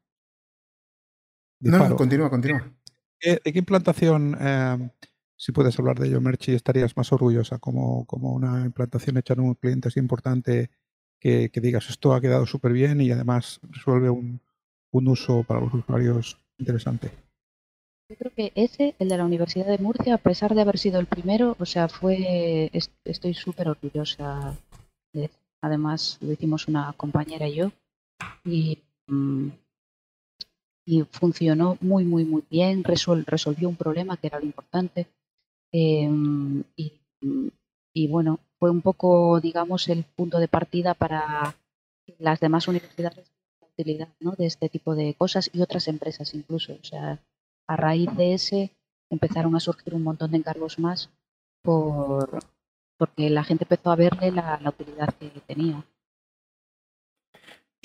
No, 1.59 1.95
continúa, 1.95 2.29
continúa. 2.29 2.71
¿De 3.19 3.39
qué 3.43 3.59
implantación, 3.59 4.37
em, 4.39 4.89
si 5.35 5.51
puedes 5.51 5.77
hablar 5.79 5.99
de 5.99 6.07
ello, 6.07 6.21
Merchi, 6.21 6.53
estarías 6.53 6.95
más 6.95 7.11
orgullosa 7.11 7.57
como, 7.59 8.05
como 8.05 8.33
una 8.33 8.65
implantación 8.65 9.17
hecha 9.17 9.33
en 9.33 9.41
un 9.41 9.55
cliente 9.55 9.87
así 9.87 9.99
importante 9.99 10.69
que, 11.19 11.49
que 11.49 11.61
digas 11.61 11.89
esto 11.89 12.13
ha 12.13 12.21
quedado 12.21 12.45
súper 12.45 12.73
bien 12.73 13.01
y 13.01 13.11
además 13.11 13.59
resuelve 13.71 14.09
un, 14.09 14.39
un 14.91 15.07
uso 15.07 15.43
para 15.43 15.61
los 15.61 15.73
usuarios 15.73 16.39
interesante? 16.57 17.11
Yo 18.09 18.15
creo 18.15 18.31
que 18.33 18.51
ese, 18.55 18.95
el 18.99 19.09
de 19.09 19.17
la 19.17 19.25
Universidad 19.25 19.65
de 19.65 19.77
Murcia, 19.79 20.15
a 20.15 20.17
pesar 20.17 20.55
de 20.55 20.61
haber 20.61 20.77
sido 20.77 20.99
el 20.99 21.07
primero, 21.07 21.55
o 21.59 21.65
sea, 21.65 21.89
fue, 21.89 22.71
estoy 23.03 23.33
súper 23.33 23.67
orgullosa. 23.67 24.55
De, 25.13 25.29
además, 25.61 26.17
lo 26.21 26.31
hicimos 26.31 26.67
una 26.67 26.93
compañera 26.93 27.47
y 27.47 27.55
yo 27.55 27.71
y, 28.45 28.81
mm, 29.07 29.49
y 30.87 31.03
funcionó 31.03 31.77
muy, 31.81 32.05
muy, 32.05 32.23
muy 32.23 32.43
bien, 32.49 32.85
resolvió 32.85 33.67
un 33.67 33.75
problema 33.75 34.15
que 34.15 34.27
era 34.27 34.39
lo 34.39 34.45
importante. 34.45 35.07
Em, 35.73 36.63
y, 37.93 38.07
bueno, 38.07 38.39
fue 38.57 38.71
un 38.71 38.81
poco, 38.81 39.41
digamos, 39.41 39.89
el 39.89 40.05
punto 40.05 40.39
de 40.39 40.47
partida 40.47 40.93
para 40.93 41.55
las 42.19 42.39
demás 42.39 42.69
universidades 42.69 43.33
utilidad 43.77 44.07
¿no? 44.21 44.31
de 44.31 44.45
este 44.45 44.69
tipo 44.69 44.95
de 44.95 45.13
cosas 45.13 45.49
y 45.53 45.61
otras 45.61 45.87
empresas 45.87 46.33
incluso. 46.33 46.73
O 46.73 46.83
sea, 46.83 47.19
a 47.67 47.75
raíz 47.75 48.09
de 48.15 48.33
ese 48.33 48.71
empezaron 49.09 49.55
a 49.55 49.59
surgir 49.59 49.93
un 49.93 50.03
montón 50.03 50.31
de 50.31 50.37
encargos 50.37 50.79
más 50.79 51.09
por, 51.63 52.39
porque 52.97 53.29
la 53.29 53.43
gente 53.43 53.65
empezó 53.65 53.91
a 53.91 53.95
verle 53.97 54.31
la, 54.31 54.57
la 54.61 54.69
utilidad 54.69 55.13
que 55.19 55.29
tenía. 55.45 55.85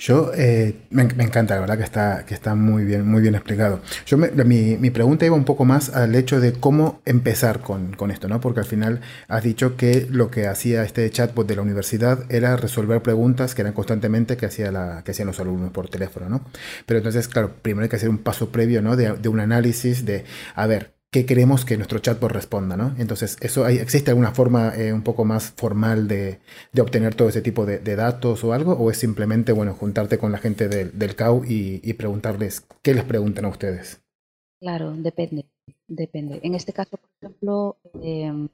Yo, 0.03 0.33
eh, 0.35 0.75
me, 0.89 1.03
encanta, 1.03 1.55
la 1.55 1.61
verdad 1.61 1.77
que 1.77 1.85
está, 1.85 2.25
que 2.25 2.33
está 2.33 2.55
muy 2.55 2.83
bien, 2.83 3.07
muy 3.07 3.21
bien 3.21 3.35
explicado. 3.35 3.79
Yo 4.05 4.17
mi, 4.17 4.75
mi, 4.77 4.89
pregunta 4.89 5.25
iba 5.25 5.33
un 5.33 5.45
poco 5.45 5.63
más 5.63 5.95
al 5.95 6.13
hecho 6.15 6.41
de 6.41 6.51
cómo 6.51 7.01
empezar 7.05 7.61
con, 7.61 7.93
con, 7.93 8.11
esto, 8.11 8.27
¿no? 8.27 8.41
Porque 8.41 8.59
al 8.59 8.65
final 8.65 8.99
has 9.29 9.43
dicho 9.43 9.77
que 9.77 10.05
lo 10.11 10.29
que 10.29 10.47
hacía 10.47 10.83
este 10.83 11.09
chatbot 11.09 11.47
de 11.47 11.55
la 11.55 11.61
universidad 11.61 12.29
era 12.29 12.57
resolver 12.57 13.01
preguntas 13.01 13.55
que 13.55 13.61
eran 13.61 13.71
constantemente 13.71 14.35
que, 14.35 14.45
hacía 14.45 14.73
la, 14.73 15.03
que 15.05 15.11
hacían 15.11 15.27
los 15.27 15.39
alumnos 15.39 15.71
por 15.71 15.87
teléfono, 15.87 16.27
¿no? 16.27 16.41
Pero 16.85 16.97
entonces, 16.97 17.29
claro, 17.29 17.53
primero 17.61 17.83
hay 17.83 17.89
que 17.89 17.95
hacer 17.95 18.09
un 18.09 18.17
paso 18.17 18.49
previo, 18.49 18.81
¿no? 18.81 18.97
De 18.97 19.29
un 19.29 19.39
análisis 19.39 20.03
de, 20.03 20.25
a 20.53 20.67
ver, 20.67 20.92
qué 21.13 21.27
queremos 21.27 21.63
que 21.63 21.77
nuestro 21.77 21.99
chatbot 21.99 22.31
responda, 22.31 22.75
¿no? 22.75 22.95
Entonces, 22.97 23.37
eso 23.39 23.67
¿existe 23.67 24.09
alguna 24.09 24.31
forma 24.31 24.75
eh, 24.75 24.91
un 24.91 25.03
poco 25.03 25.25
más 25.25 25.51
formal 25.51 26.07
de, 26.07 26.39
obtener 26.77 27.13
todo 27.13 27.29
ese 27.29 27.43
tipo 27.43 27.67
de, 27.67 27.95
datos 27.95 28.43
o 28.43 28.51
algo? 28.51 28.73
¿O 28.73 28.89
es 28.89 28.97
simplemente, 28.97 29.51
bueno, 29.51 29.75
juntarte 29.75 30.17
con 30.17 30.31
la 30.31 30.39
gente 30.39 30.67
del, 30.67 31.15
CAU 31.15 31.43
y, 31.45 31.93
preguntarles 31.93 32.65
qué 32.81 32.95
les 32.95 33.03
preguntan 33.03 33.45
a 33.45 33.49
ustedes? 33.49 34.01
Claro, 34.59 34.91
depende, 34.93 35.45
depende. 35.87 36.39
En 36.41 36.55
este 36.55 36.73
caso, 36.73 36.97
por 36.97 37.09
ejemplo, 37.21 37.77
em, 38.01 38.49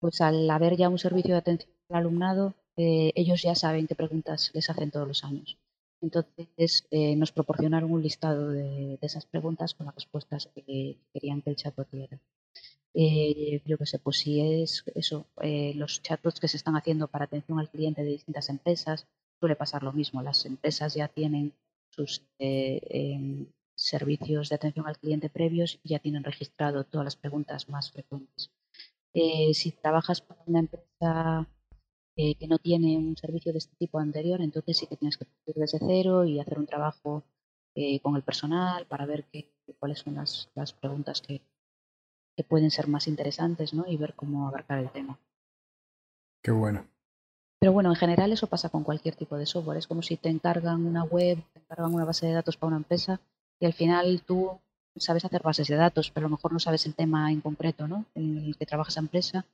pues 0.00 0.20
al 0.20 0.50
haber 0.50 0.76
ya 0.76 0.88
un 0.88 0.98
servicio 0.98 1.34
de 1.34 1.38
atención 1.38 1.70
al 1.90 1.98
alumnado, 1.98 2.54
eh, 2.76 3.12
ellos 3.14 3.42
ya 3.42 3.54
saben 3.54 3.86
qué 3.86 3.94
preguntas 3.94 4.50
les 4.54 4.68
hacen 4.68 4.90
todos 4.90 5.06
los 5.06 5.22
años. 5.22 5.56
Entonces 6.00 6.86
eh, 6.90 7.16
nos 7.16 7.32
proporcionaron 7.32 7.90
un 7.90 8.02
listado 8.02 8.50
de, 8.50 8.98
esas 9.00 9.26
preguntas 9.26 9.74
con 9.74 9.86
las 9.86 9.94
respuestas 9.94 10.48
que 10.54 10.98
querían 11.12 11.42
que 11.42 11.50
el 11.50 11.56
chatbot 11.56 11.90
diera. 11.90 12.18
Eh, 12.94 13.62
yo 13.66 13.76
que 13.78 13.86
sé, 13.86 13.98
pues 13.98 14.18
si 14.18 14.40
es 14.62 14.84
eso, 14.94 15.26
eh, 15.42 15.72
los 15.74 16.02
chatbots 16.02 16.40
que 16.40 16.48
se 16.48 16.56
están 16.56 16.76
haciendo 16.76 17.08
para 17.08 17.26
atención 17.26 17.58
al 17.58 17.70
cliente 17.70 18.02
de 18.02 18.10
distintas 18.10 18.48
empresas, 18.48 19.06
suele 19.38 19.56
pasar 19.56 19.82
lo 19.82 19.92
mismo. 19.92 20.22
Las 20.22 20.46
empresas 20.46 20.94
ya 20.94 21.08
tienen 21.08 21.52
sus 21.90 22.22
em, 22.38 23.46
servicios 23.74 24.48
de 24.48 24.56
atención 24.56 24.86
al 24.86 24.98
cliente 24.98 25.30
previos 25.30 25.78
y 25.82 25.90
ya 25.90 25.98
tienen 25.98 26.24
registrado 26.24 26.84
todas 26.84 27.04
las 27.04 27.16
preguntas 27.16 27.68
más 27.68 27.90
frecuentes. 27.90 28.50
si 29.52 29.72
trabajas 29.72 30.20
para 30.20 30.42
una 30.46 30.60
empresa 30.60 31.48
eh, 32.18 32.34
que 32.36 32.46
no 32.48 32.58
tiene 32.58 32.96
un 32.96 33.14
servicio 33.16 33.52
de 33.52 33.58
este 33.58 33.76
tipo 33.76 33.98
anterior, 33.98 34.40
entonces 34.40 34.78
sí 34.78 34.86
que 34.86 34.96
tienes 34.96 35.18
que 35.18 35.26
partir 35.26 35.54
desde 35.54 35.78
cero 35.78 36.24
y 36.24 36.40
hacer 36.40 36.58
un 36.58 36.66
trabajo 36.66 37.22
eh, 37.74 38.00
con 38.00 38.16
el 38.16 38.22
personal 38.22 38.86
para 38.86 39.04
ver 39.04 39.24
qué, 39.30 39.50
cuáles 39.78 39.98
son 39.98 40.14
las, 40.14 40.48
las 40.54 40.72
preguntas 40.72 41.20
que, 41.20 41.42
que, 42.34 42.42
pueden 42.42 42.70
ser 42.70 42.88
más 42.88 43.06
interesantes 43.06 43.74
¿no? 43.74 43.84
y 43.86 43.98
ver 43.98 44.14
cómo 44.14 44.48
abarcar 44.48 44.78
el 44.78 44.90
tema. 44.90 45.18
Qué 46.42 46.52
bueno. 46.52 46.86
Pero 47.58 47.72
bueno, 47.72 47.90
en 47.90 47.96
general 47.96 48.32
eso 48.32 48.46
pasa 48.46 48.70
con 48.70 48.82
cualquier 48.82 49.14
tipo 49.14 49.36
de 49.36 49.44
software. 49.44 49.76
Es 49.76 49.86
como 49.86 50.00
si 50.00 50.16
te 50.16 50.30
encargan 50.30 50.86
una 50.86 51.04
web, 51.04 51.42
te 51.52 51.60
encargan 51.60 51.92
una 51.92 52.06
base 52.06 52.26
de 52.26 52.32
datos 52.32 52.56
para 52.56 52.68
una 52.68 52.78
empresa 52.78 53.20
y 53.60 53.66
al 53.66 53.74
final 53.74 54.22
tú 54.26 54.58
sabes 54.96 55.26
hacer 55.26 55.42
bases 55.42 55.68
de 55.68 55.76
datos, 55.76 56.10
pero 56.10 56.26
a 56.26 56.30
lo 56.30 56.36
mejor 56.36 56.54
no 56.54 56.60
sabes 56.60 56.86
el 56.86 56.94
tema 56.94 57.30
en 57.30 57.42
concreto 57.42 57.86
¿no? 57.86 58.06
en 58.14 58.38
el 58.38 58.56
que 58.56 58.64
trabaja 58.64 58.88
esa 58.88 59.00
empresa 59.00 59.44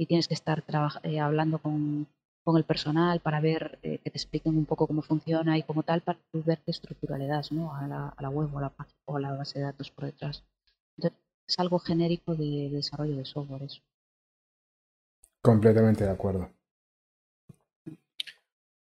y 0.00 0.06
tienes 0.06 0.28
que 0.28 0.34
estar 0.34 0.64
eh, 1.02 1.20
hablando 1.20 1.58
con, 1.58 2.06
con, 2.42 2.56
el 2.56 2.64
personal 2.64 3.20
para 3.20 3.38
ver 3.38 3.78
eh, 3.82 3.98
que 3.98 4.10
te 4.10 4.16
expliquen 4.16 4.56
un 4.56 4.64
poco 4.64 4.86
cómo 4.86 5.02
funciona 5.02 5.58
y 5.58 5.62
como 5.62 5.82
tal 5.82 6.00
para 6.00 6.18
ver 6.32 6.58
qué 6.64 6.70
estructura 6.70 7.18
le 7.18 7.26
das 7.26 7.52
¿no? 7.52 7.74
a, 7.74 7.86
la, 7.86 8.08
a 8.08 8.22
la 8.22 8.30
web 8.30 8.48
o 8.54 8.58
a 8.58 8.62
la, 8.62 8.72
o 9.04 9.16
a 9.18 9.20
la 9.20 9.32
base 9.32 9.58
de 9.58 9.66
datos 9.66 9.90
por 9.90 10.06
detrás. 10.06 10.42
Entonces, 10.96 11.20
es 11.46 11.58
algo 11.58 11.78
genérico 11.78 12.34
de, 12.34 12.70
desarrollo 12.72 13.14
de 13.14 13.26
software 13.26 13.64
eso. 13.64 13.82
Completamente 15.42 16.04
de 16.04 16.10
acuerdo. 16.10 16.48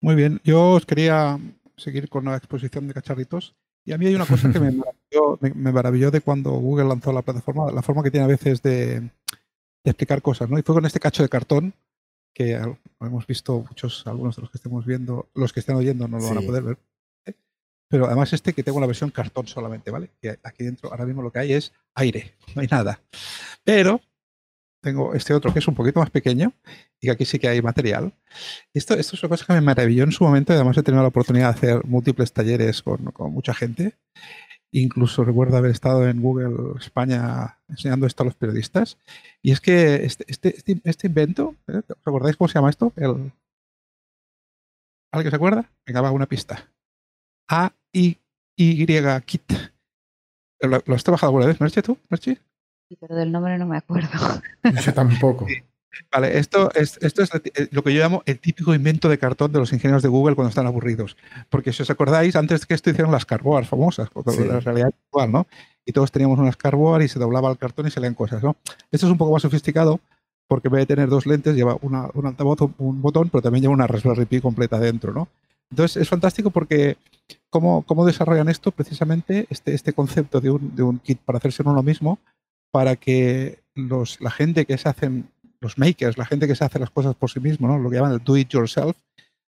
Muy 0.03 0.15
bien, 0.15 0.43
yo 0.45 0.73
os 0.73 0.85
quería 0.85 1.41
seguir 1.79 2.11
con 2.11 2.27
la 2.27 2.37
exposición 2.37 2.87
de 2.87 2.93
cacharritos. 2.93 3.57
Y 3.83 3.93
a 3.93 3.99
mí 3.99 4.05
hay 4.05 4.15
una 4.15 4.27
cosa 4.27 4.53
que 4.53 4.61
me 4.61 4.73
maravilló, 4.73 5.39
me 5.55 5.73
maravilló 5.73 6.11
de 6.11 6.21
cuando 6.21 6.51
Google 6.51 6.89
lanzó 6.89 7.15
la 7.15 7.23
plataforma, 7.23 7.73
la 7.73 7.81
forma 7.81 8.03
que 8.03 8.11
tiene 8.11 8.25
a 8.25 8.29
veces 8.29 8.61
de, 8.61 9.11
de 9.89 9.93
explicar 9.93 10.23
cosas, 10.23 10.49
¿no? 10.51 10.59
Y 10.59 10.63
fue 10.63 10.75
con 10.75 10.85
este 10.85 11.01
cacho 11.01 11.23
de 11.23 11.29
cartón 11.29 11.75
que 12.35 12.61
hemos 13.01 13.27
visto 13.27 13.65
muchos, 13.69 14.07
algunos 14.07 14.37
de 14.37 14.43
los 14.43 14.51
que 14.51 14.59
estemos 14.59 14.87
viendo, 14.87 15.29
los 15.35 15.53
que 15.53 15.61
estén 15.61 15.77
oyendo 15.77 16.07
no 16.07 16.19
lo 16.19 16.29
van 16.29 16.39
a 16.39 16.43
poder 16.43 16.63
ver. 16.63 16.79
¿eh? 17.27 17.35
Pero 17.89 18.07
además 18.07 18.33
este 18.33 18.53
que 18.53 18.63
tengo 18.63 18.81
la 18.81 18.87
versión 18.87 19.11
cartón 19.11 19.47
solamente, 19.47 19.91
¿vale? 19.91 20.11
Que 20.21 20.39
aquí 20.43 20.65
dentro 20.65 20.91
ahora 20.91 21.07
mismo 21.07 21.23
lo 21.23 21.33
que 21.33 21.41
hay 21.41 21.53
es 21.53 21.73
aire, 21.95 22.35
no 22.55 22.63
hay 22.63 22.69
nada. 22.69 23.01
Pero 23.65 24.01
tengo 24.81 25.15
este 25.15 25.35
otro 25.35 25.53
que 25.53 25.59
es 25.59 25.67
un 25.67 25.75
poquito 25.75 26.01
más 26.01 26.11
pequeño 26.11 26.53
y 27.01 27.07
que 27.07 27.11
aquí 27.11 27.25
sí 27.25 27.39
que 27.39 27.49
hay 27.49 27.63
material. 27.63 28.13
Esto, 28.73 28.95
esto 28.95 29.17
es 29.17 29.23
una 29.23 29.31
cosa 29.31 29.47
que 29.47 29.55
me 29.55 29.61
maravilló 29.61 30.05
en 30.05 30.13
su 30.13 30.23
momento 30.23 30.53
y 30.53 30.57
además 30.57 30.77
he 30.77 30.83
tenido 30.83 31.03
la 31.03 31.09
oportunidad 31.09 31.55
de 31.55 31.59
hacer 31.59 31.85
múltiples 31.87 32.33
talleres 32.33 32.83
con, 32.83 33.07
con 33.07 33.33
mucha 33.33 33.55
gente 33.55 33.97
Incluso 34.71 35.25
recuerdo 35.25 35.57
haber 35.57 35.71
estado 35.71 36.07
en 36.07 36.21
Google 36.21 36.79
España 36.79 37.59
enseñando 37.69 38.07
esto 38.07 38.23
a 38.23 38.27
los 38.27 38.35
periodistas. 38.35 38.99
Y 39.43 39.53
es 39.53 39.61
que 39.61 40.05
este, 40.05 40.25
este, 40.29 40.57
este, 40.57 40.81
este 40.85 41.07
invento, 41.07 41.55
¿eh? 41.69 41.81
¿recordáis 42.05 42.37
cómo 42.37 42.49
se 42.49 42.55
llama 42.55 42.71
esto? 42.71 42.93
El... 42.97 43.33
¿Alguien 45.13 45.31
se 45.31 45.37
acuerda? 45.37 45.71
Venga, 45.87 46.03
va 46.03 46.11
una 46.11 46.27
pista. 46.27 46.71
A-I-Y 47.49 48.87
Kit. 49.25 49.53
¿Lo, 50.61 50.95
has 50.95 51.05
trabajado 51.05 51.31
alguna 51.31 51.47
vez, 51.47 51.61
Merche, 51.61 51.83
tú? 51.83 51.97
Merche? 52.11 52.39
Sí, 52.89 52.97
pero 53.01 53.15
del 53.15 53.33
nombre 53.33 53.57
no 53.59 53.67
me 53.67 53.79
acuerdo. 53.79 54.11
Yo 54.85 54.95
tampoco. 54.95 55.47
Vale, 56.13 56.39
esto 56.39 56.71
es, 56.75 56.99
esto 57.01 57.23
es 57.23 57.31
eh, 57.35 57.69
lo 57.71 57.83
que 57.83 57.93
yo 57.93 58.01
llamo 58.01 58.23
el 58.27 58.39
típico 58.39 58.75
invento 58.75 59.09
de 59.09 59.19
cartón 59.19 59.53
de 59.53 59.59
los 59.59 59.73
ingenieros 59.73 60.03
de 60.03 60.09
Google 60.09 60.35
cuando 60.35 60.51
están 60.51 60.67
aburridos. 60.67 61.17
Porque 61.49 61.73
si 61.73 61.83
os 61.83 61.91
acordáis, 61.91 62.37
antes 62.37 62.61
de 62.61 62.67
que 62.67 62.75
esto 62.75 62.91
hicieron 62.91 63.13
las 63.13 63.25
carboard 63.25 63.65
famosas, 63.65 64.11
porque 64.11 64.45
la 64.45 64.61
realidad 64.61 64.89
actual, 64.89 65.33
¿no? 65.33 65.47
Y 65.85 65.93
todos 65.93 66.13
teníamos 66.13 66.39
unas 66.39 66.57
carboard 66.57 67.03
y 67.03 67.09
se 67.09 67.19
doblaba 67.19 67.51
el 67.51 67.59
cartón 67.59 67.87
y 67.87 67.91
se 67.91 68.01
leían 68.01 68.15
cosas, 68.15 68.43
¿no? 68.43 68.57
Esto 68.91 69.07
es 69.07 69.13
un 69.13 69.19
poco 69.19 69.33
más 69.33 69.43
sofisticado 69.43 70.01
porque 70.47 70.69
en 70.69 70.73
vez 70.73 70.81
de 70.81 70.95
tener 70.95 71.09
dos 71.09 71.27
lentes 71.27 71.55
lleva 71.55 71.77
una, 71.83 72.09
un 72.15 72.27
altavoz, 72.27 72.71
un 72.79 73.03
botón, 73.03 73.29
pero 73.29 73.43
también 73.43 73.63
lleva 73.63 73.75
una 73.75 73.87
Raspberry 73.87 74.25
Pi 74.25 74.41
completa 74.41 74.79
dentro, 74.79 75.13
¿no? 75.13 75.29
Entonces 75.71 76.01
es 76.01 76.09
fantástico 76.09 76.51
porque 76.51 76.97
cómo, 77.51 77.83
cómo 77.83 78.07
desarrollan 78.07 78.49
esto 78.49 78.71
precisamente, 78.71 79.47
este, 79.51 79.75
este 79.75 79.93
concepto 79.93 80.41
de 80.41 80.51
un, 80.51 80.75
de 80.75 80.83
un 80.83 80.99
kit 80.99 81.21
para 81.21 81.39
hacerse 81.39 81.63
uno 81.63 81.75
lo 81.75 81.83
mismo, 81.83 82.19
para 82.71 82.97
que 82.97 83.61
los, 83.75 84.21
la 84.21 84.31
gente 84.31 84.65
que 84.65 84.79
se 84.79 84.89
hacen 84.89 85.29
los 85.61 85.79
makers, 85.79 86.19
la 86.19 86.27
gente 86.27 86.47
que 86.47 86.55
se 86.55 86.65
hace 86.65 86.79
las 86.79 86.91
cosas 86.91 87.15
por 87.15 87.31
sí 87.31 87.41
mismo, 87.41 87.69
¿no? 87.69 87.79
lo 87.79 87.91
que 87.91 87.97
llaman 87.97 88.13
el 88.13 88.25
do 88.25 88.37
it 88.37 88.49
yourself, 88.49 88.97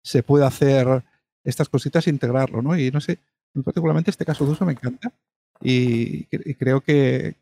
se 0.02 0.22
puede 0.22 0.44
hacer 0.44 1.02
estas 1.44 1.68
cositas 1.68 2.06
e 2.06 2.10
integrarlo. 2.10 2.62
¿no? 2.62 2.78
Y 2.78 2.90
no 2.90 3.00
sé, 3.00 3.18
particularmente 3.64 4.10
este 4.10 4.24
caso 4.24 4.44
de 4.44 4.52
uso 4.52 4.64
me 4.64 4.72
encanta 4.72 5.12
y, 5.60 6.24
creo 6.54 6.80
que... 6.80 7.36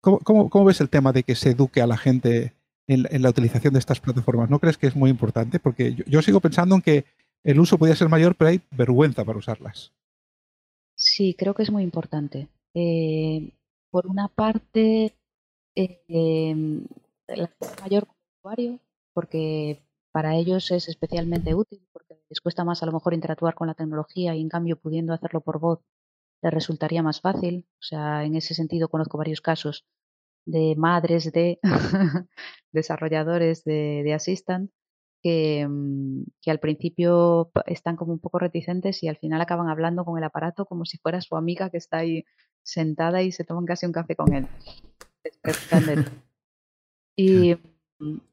¿cómo, 0.00 0.64
ves 0.64 0.80
el 0.80 0.88
tema 0.88 1.12
de 1.12 1.22
que 1.22 1.34
se 1.34 1.50
eduque 1.50 1.82
a 1.82 1.86
la 1.86 1.96
gente 1.96 2.54
en, 2.88 3.22
la 3.22 3.30
utilización 3.30 3.74
de 3.74 3.78
estas 3.78 4.00
plataformas. 4.00 4.50
¿No 4.50 4.58
crees 4.58 4.78
que 4.78 4.86
es 4.86 4.96
muy 4.96 5.10
importante? 5.10 5.60
Porque 5.60 5.94
yo, 6.06 6.22
sigo 6.22 6.40
pensando 6.40 6.74
en 6.74 6.82
que 6.82 7.04
el 7.44 7.60
uso 7.60 7.78
podría 7.78 7.96
ser 7.96 8.08
mayor, 8.08 8.34
pero 8.34 8.50
hay 8.50 8.60
vergüenza 8.70 9.24
para 9.24 9.38
usarlas. 9.38 9.92
Sí, 10.96 11.34
creo 11.38 11.54
que 11.54 11.62
es 11.62 11.70
muy 11.70 11.82
importante. 11.82 12.48
Eh, 12.74 13.52
por 13.90 14.06
una 14.06 14.28
parte, 14.28 15.14
eh, 15.76 16.00
em, 16.08 16.84
la 17.36 17.50
mayor 17.80 18.08
usuario, 18.38 18.80
porque 19.12 19.82
para 20.12 20.36
ellos 20.36 20.70
es 20.70 20.88
especialmente 20.88 21.54
útil, 21.54 21.86
porque 21.92 22.20
les 22.28 22.40
cuesta 22.40 22.64
más 22.64 22.82
a 22.82 22.86
lo 22.86 22.92
mejor 22.92 23.14
interactuar 23.14 23.54
con 23.54 23.68
la 23.68 23.74
tecnología 23.74 24.34
y 24.34 24.40
en 24.40 24.48
cambio 24.48 24.78
pudiendo 24.78 25.12
hacerlo 25.12 25.40
por 25.40 25.60
voz 25.60 25.80
les 26.42 26.54
resultaría 26.54 27.02
más 27.02 27.20
fácil. 27.20 27.66
O 27.74 27.82
sea, 27.82 28.24
en 28.24 28.36
ese 28.36 28.54
sentido 28.54 28.88
conozco 28.88 29.18
varios 29.18 29.40
casos 29.40 29.86
de 30.46 30.74
madres 30.76 31.30
de 31.32 31.58
desarrolladores 32.72 33.64
de, 33.64 34.02
de 34.04 34.14
Assistant 34.14 34.70
que, 35.22 35.66
mm, 35.68 36.22
que, 36.40 36.50
al 36.50 36.60
principio 36.60 37.50
están 37.66 37.96
como 37.96 38.12
un 38.12 38.20
poco 38.20 38.38
reticentes 38.38 39.02
y 39.02 39.08
al 39.08 39.16
final 39.16 39.40
acaban 39.40 39.68
hablando 39.68 40.04
con 40.04 40.16
el 40.16 40.24
aparato 40.24 40.64
como 40.64 40.84
si 40.84 40.98
fuera 40.98 41.20
su 41.20 41.36
amiga 41.36 41.70
que 41.70 41.78
está 41.78 41.98
ahí 41.98 42.24
sentada 42.62 43.22
y 43.22 43.32
se 43.32 43.44
toman 43.44 43.66
casi 43.66 43.86
un 43.86 43.92
café 43.92 44.16
con 44.16 44.32
él. 44.32 44.46
Y, 47.18 47.56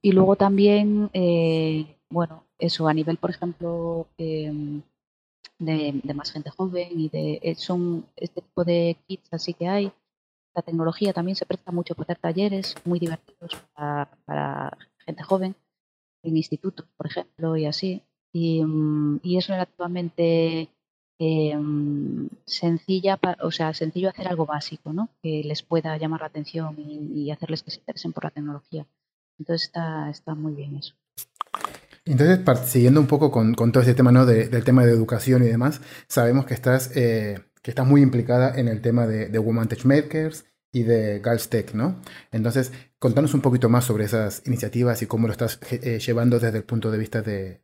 y 0.02 0.12
luego 0.12 0.36
también, 0.36 1.10
eh, 1.14 1.98
bueno, 2.10 2.46
eso 2.60 2.88
a 2.88 2.94
nivel, 2.94 3.18
por 3.18 3.32
ejemplo, 3.32 4.08
em, 4.18 4.84
de, 5.60 6.00
de, 6.04 6.14
más 6.14 6.32
gente 6.32 6.52
joven 6.52 7.00
y 7.00 7.10
de 7.10 7.40
eh, 7.42 7.56
son 7.56 8.06
este 8.16 8.42
tipo 8.42 8.64
de 8.64 8.98
kits 9.08 9.34
así 9.34 9.54
que 9.54 9.68
hay 9.68 9.92
la 10.56 10.62
tecnología 10.62 11.14
también 11.14 11.36
se 11.36 11.46
presta 11.46 11.72
mucho 11.72 11.96
para 11.96 12.06
hacer 12.06 12.18
talleres 12.20 12.76
muy 12.86 12.98
divertidos 12.98 13.58
para, 13.74 14.78
gente 15.06 15.24
joven, 15.24 15.56
en 16.24 16.38
institutos, 16.38 16.88
por 16.98 17.08
ejemplo, 17.08 17.58
y 17.58 17.66
así. 17.66 18.02
Y, 18.32 18.64
mm, 18.64 19.20
es 19.24 19.48
relativamente 19.48 20.70
em, 21.20 22.28
sencilla, 22.46 23.20
o 23.42 23.52
sea, 23.52 23.74
sencillo 23.74 24.10
hacer 24.10 24.28
algo 24.28 24.46
básico, 24.46 24.94
¿no? 24.94 25.10
Que 25.22 25.44
les 25.44 25.64
pueda 25.64 25.98
llamar 25.98 26.22
la 26.22 26.28
atención 26.28 26.76
y, 26.78 27.32
hacerles 27.32 27.64
que 27.64 27.72
se 27.72 27.80
interesen 27.80 28.14
por 28.14 28.26
la 28.26 28.32
tecnología. 28.32 28.86
Entonces 29.40 29.68
está, 29.68 30.10
está 30.10 30.36
muy 30.36 30.54
bien 30.54 30.76
eso. 30.76 30.94
Entonces, 32.06 32.40
siguiendo 32.70 33.00
un 33.00 33.08
poco 33.08 33.32
con, 33.32 33.56
todo 33.56 33.82
este 33.82 33.96
tema 33.96 34.12
¿no? 34.12 34.26
del 34.26 34.64
tema 34.64 34.86
de 34.86 34.92
educación 34.92 35.44
y 35.44 35.48
demás, 35.48 35.82
sabemos 36.08 36.46
que 36.46 36.54
estás 36.54 36.96
eh, 36.96 37.40
que 37.64 37.72
está 37.72 37.84
muy 37.84 38.02
implicada 38.02 38.54
en 38.60 38.68
el 38.68 38.82
tema 38.82 39.08
de, 39.08 39.28
de 39.28 39.40
Woman 39.40 39.68
Tech 39.68 39.86
Makers 39.86 40.46
y 40.72 40.84
de 40.84 41.22
Girls 41.24 41.50
Tech, 41.50 41.74
¿no? 41.74 42.00
Entonces, 42.32 42.72
contanos 43.06 43.36
un 43.36 43.42
poquito 43.42 43.70
más 43.70 43.86
sobre 43.86 44.06
esas 44.06 44.42
iniciativas 44.48 45.00
y 45.04 45.06
cómo 45.06 45.28
lo 45.28 45.32
estás 45.32 45.60
eh, 45.70 46.00
llevando 46.00 46.40
desde 46.40 46.58
el 46.58 46.64
punto 46.64 46.90
de 46.90 46.98
vista 46.98 47.22
de, 47.22 47.62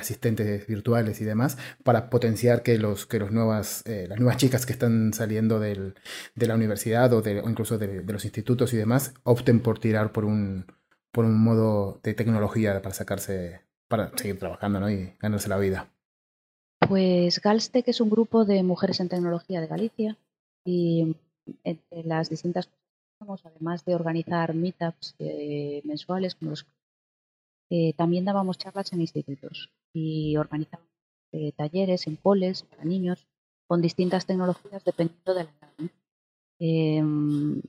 asistentes 0.00 0.66
virtuales 0.66 1.20
y 1.20 1.26
demás 1.26 1.58
para 1.84 2.08
potenciar 2.08 2.62
que, 2.62 2.78
los, 2.78 3.04
que 3.04 3.18
los 3.18 3.32
nuevas, 3.32 3.82
eh, 3.84 4.06
las 4.08 4.18
nuevas 4.18 4.38
chicas 4.38 4.64
que 4.64 4.72
están 4.72 5.12
saliendo 5.12 5.60
de 5.60 5.92
la 6.36 6.54
universidad 6.54 7.12
o, 7.12 7.18
o 7.18 7.50
incluso 7.50 7.76
de, 7.76 8.02
los 8.02 8.24
institutos 8.24 8.72
y 8.72 8.78
demás 8.78 9.12
opten 9.24 9.60
por 9.60 9.78
tirar 9.78 10.10
por 10.10 10.24
un, 10.24 10.64
por 11.10 11.26
un 11.26 11.38
modo 11.38 12.00
de 12.02 12.14
tecnología 12.14 12.80
para 12.80 12.94
sacarse, 12.94 13.60
para 13.88 14.10
seguir 14.16 14.38
trabajando 14.38 14.80
¿no? 14.80 14.90
y 14.90 15.12
ganarse 15.20 15.50
la 15.50 15.58
vida. 15.58 15.90
Pues 16.88 17.42
Galstec 17.42 17.88
es 17.88 18.00
un 18.00 18.08
grupo 18.08 18.46
de 18.46 18.62
mujeres 18.62 19.00
en 19.00 19.10
tecnología 19.10 19.60
de 19.60 19.66
Galicia 19.66 20.16
y 20.64 21.14
entre 21.62 22.04
las 22.04 22.30
distintas 22.30 22.70
además 23.44 23.84
de 23.84 23.94
organizar 23.94 24.54
meetups 24.54 25.14
eh, 25.18 25.82
mensuales, 25.84 26.36
eh, 27.70 27.94
también 27.94 28.24
dábamos 28.24 28.58
charlas 28.58 28.92
en 28.92 29.00
institutos 29.00 29.70
y 29.92 30.36
organizábamos 30.36 30.90
eh, 31.32 31.52
talleres 31.52 32.06
en 32.06 32.16
coles 32.16 32.64
para 32.64 32.84
niños 32.84 33.26
con 33.66 33.80
distintas 33.80 34.26
tecnologías 34.26 34.84
dependiendo 34.84 35.34
de 35.34 35.44
la 35.44 35.50
edad. 35.50 35.90
Em, 36.58 37.62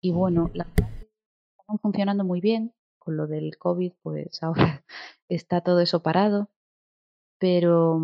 y 0.00 0.12
bueno, 0.12 0.50
la 0.54 0.66
están 1.58 1.78
funcionando 1.80 2.24
muy 2.24 2.40
bien. 2.40 2.72
Con 2.98 3.16
lo 3.18 3.26
del 3.26 3.58
COVID, 3.58 3.92
pues 4.02 4.42
ahora 4.42 4.84
está 5.28 5.60
todo 5.60 5.80
eso 5.80 6.00
parado 6.00 6.48
pero, 7.44 8.00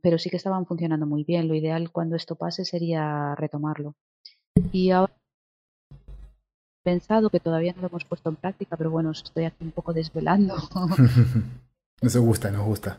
pero 0.00 0.18
sí 0.18 0.30
que 0.30 0.38
estaban 0.38 0.64
funcionando 0.64 1.04
muy 1.04 1.22
bien. 1.24 1.48
Lo 1.48 1.54
ideal 1.54 1.90
cuando 1.92 2.16
esto 2.16 2.36
pase 2.36 2.64
sería 2.64 3.34
retomarlo. 3.34 3.94
Y 4.72 4.90
ahora 4.90 5.12
pensado 6.82 7.30
que 7.30 7.40
todavía 7.40 7.72
no 7.74 7.82
lo 7.82 7.88
hemos 7.88 8.04
puesto 8.04 8.28
en 8.28 8.36
práctica, 8.36 8.76
pero 8.76 8.90
bueno, 8.90 9.10
estoy 9.10 9.44
aquí 9.44 9.64
un 9.64 9.72
poco 9.72 9.92
desvelando. 9.92 10.56
nos 12.02 12.16
gusta, 12.16 12.50
nos 12.50 12.64
gusta. 12.64 12.98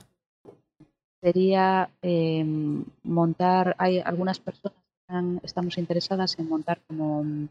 Sería 1.22 1.90
em, 2.02 2.84
montar, 3.04 3.76
hay 3.78 4.00
algunas 4.00 4.40
personas 4.40 4.78
que 5.08 5.46
estamos 5.46 5.78
interesadas 5.78 6.38
en 6.40 6.50
montar 6.50 6.82
como 6.88 7.24
mm, 7.24 7.50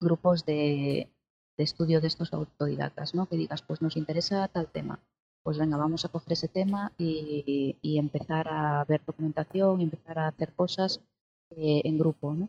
grupos 0.00 0.44
de, 0.44 1.08
de 1.56 1.64
estudio 1.64 2.00
de 2.00 2.06
estos 2.06 2.32
autodidactas, 2.32 3.14
¿no? 3.14 3.26
Que 3.26 3.36
digas, 3.36 3.62
pues 3.62 3.82
nos 3.82 3.96
interesa 3.96 4.48
tal 4.48 4.68
tema 4.68 5.00
pues 5.44 5.58
venga, 5.58 5.76
vamos 5.76 6.04
a 6.04 6.08
coger 6.08 6.32
ese 6.32 6.48
tema 6.48 6.90
y, 6.96 7.76
empezar 7.82 8.48
a 8.48 8.84
ver 8.84 9.02
documentación, 9.04 9.80
y 9.80 9.84
empezar 9.84 10.18
a 10.18 10.28
hacer 10.28 10.54
cosas 10.54 11.00
eh, 11.50 11.82
en 11.84 11.98
grupo, 11.98 12.32
¿no? 12.32 12.48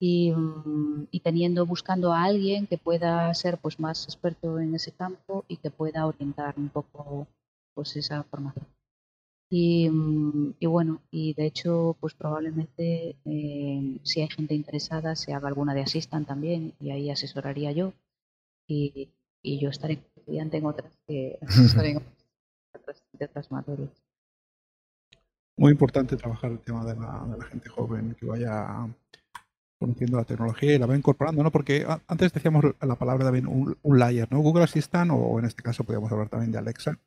Mm, 0.00 1.04
y, 1.10 1.20
teniendo, 1.20 1.66
buscando 1.66 2.12
a 2.12 2.24
alguien 2.24 2.66
que 2.66 2.78
pueda 2.78 3.32
ser 3.34 3.58
pues 3.58 3.80
más 3.80 4.04
experto 4.04 4.58
en 4.60 4.74
ese 4.74 4.92
campo 4.92 5.44
y 5.48 5.56
que 5.56 5.70
pueda 5.70 6.06
orientar 6.06 6.54
un 6.58 6.68
poco 6.68 7.26
pues 7.74 7.96
esa 7.96 8.22
formación. 8.24 8.66
Y, 9.50 9.88
mm, 9.88 10.54
bueno, 10.66 11.00
y 11.10 11.34
de 11.34 11.46
hecho, 11.46 11.96
pues 12.00 12.14
probablemente 12.14 13.16
eh, 13.24 13.98
si 14.02 14.20
hay 14.20 14.28
gente 14.28 14.54
interesada 14.54 15.16
se 15.16 15.32
haga 15.32 15.48
alguna 15.48 15.74
de 15.74 15.82
Assistant 15.82 16.26
también 16.26 16.74
y 16.80 16.90
ahí 16.90 17.10
asesoraría 17.10 17.72
yo 17.72 17.92
y, 18.66 19.10
yo 19.42 19.68
estaré 19.68 19.94
estudiante 20.16 20.56
en 20.56 20.66
otras 20.66 20.92
que 21.06 21.38
de 23.12 23.24
otras 23.24 23.50
materias. 23.50 24.02
Muy 25.56 25.72
importante 25.72 26.16
trabajar 26.16 26.50
el 26.50 26.60
tema 26.60 26.84
de 26.84 26.96
la, 26.96 27.44
gente 27.46 27.68
joven 27.68 28.16
que 28.18 28.26
vaya 28.26 28.88
conociendo 29.78 30.16
la 30.16 30.24
tecnología 30.24 30.74
y 30.74 30.78
la 30.78 30.86
va 30.86 30.96
incorporando, 30.96 31.42
¿no? 31.42 31.50
Porque 31.50 31.86
antes 32.06 32.32
decíamos 32.32 32.64
la 32.80 32.94
palabra 32.94 33.24
también 33.24 33.46
un, 33.46 33.76
layer, 33.98 34.30
¿no? 34.30 34.40
Google 34.40 34.64
Assistant 34.64 35.10
o 35.12 35.38
en 35.38 35.44
este 35.44 35.62
caso 35.62 35.84
podríamos 35.84 36.10
hablar 36.12 36.28
también 36.28 36.52
de 36.52 36.58
Alexa, 36.58 36.98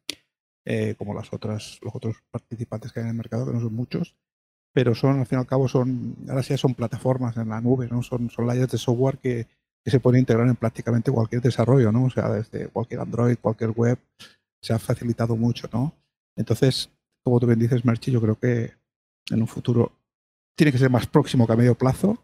eh, 0.66 0.96
como 0.98 1.14
las 1.14 1.32
otras, 1.34 1.80
los 1.82 1.96
otros 1.96 2.18
participantes 2.30 2.92
que 2.92 3.00
hay 3.00 3.06
en 3.06 3.12
el 3.12 3.18
mercado, 3.18 3.46
que 3.46 3.54
no 3.54 3.62
son 3.62 3.74
muchos, 3.74 4.16
pero 4.74 4.94
son, 4.94 5.20
al 5.20 5.26
fin 5.26 5.40
y 5.40 5.42
al 5.42 5.48
cabo, 5.48 5.68
son, 5.68 6.16
ahora 6.30 6.44
sí 6.44 6.56
son 6.58 6.76
plataformas 6.76 7.38
en 7.38 7.50
la 7.50 7.62
nube, 7.62 7.88
¿no? 7.90 8.04
Son, 8.04 8.30
son 8.30 8.46
layers 8.46 8.72
de 8.72 8.78
software 8.78 9.18
que, 9.18 9.48
que 9.84 9.92
se 9.92 10.00
pueden 10.00 10.20
integrar 10.20 10.48
en 10.48 10.56
prácticamente 10.56 11.12
cualquier 11.12 11.42
desarrollo, 11.42 11.92
¿no? 11.92 12.06
O 12.06 12.10
sea, 12.10 12.30
desde 12.30 12.68
cualquier 12.68 13.00
Android, 13.00 13.38
cualquier 13.42 13.72
web, 13.72 13.98
se 14.62 14.74
ha 14.74 14.80
facilitado 14.80 15.36
mucho, 15.36 15.70
¿no? 15.72 15.94
Entonces, 16.36 16.92
como 17.24 17.40
tú 17.40 17.48
bien 17.48 17.60
dices, 17.60 17.86
Merchi, 17.86 18.12
yo 18.12 18.22
creo 18.22 18.38
que 18.38 18.74
en 19.30 19.42
un 19.42 19.48
futuro 19.48 19.92
tiene 20.56 20.72
que 20.72 20.78
ser 20.78 20.90
más 20.90 21.08
próximo 21.08 21.46
que 21.48 21.54
a 21.54 21.56
medio 21.56 21.76
plazo. 21.76 22.18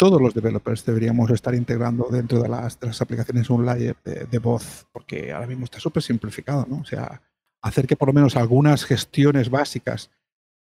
Todos 0.00 0.18
los 0.18 0.32
developers 0.32 0.86
deberíamos 0.86 1.30
estar 1.30 1.54
integrando 1.54 2.08
dentro 2.10 2.40
de 2.40 2.48
las, 2.48 2.78
aplicaciones 3.02 3.50
un 3.50 3.66
layer 3.66 3.94
de, 4.02 4.38
voz, 4.38 4.86
porque 4.94 5.30
ahora 5.30 5.46
mismo 5.46 5.64
está 5.64 5.78
súper 5.78 6.02
simplificado, 6.02 6.64
¿no? 6.66 6.78
O 6.78 6.86
sea, 6.86 7.20
hacer 7.60 7.86
que 7.86 7.96
por 7.96 8.08
lo 8.08 8.14
menos 8.14 8.34
algunas 8.34 8.86
gestiones 8.86 9.50
básicas 9.50 10.10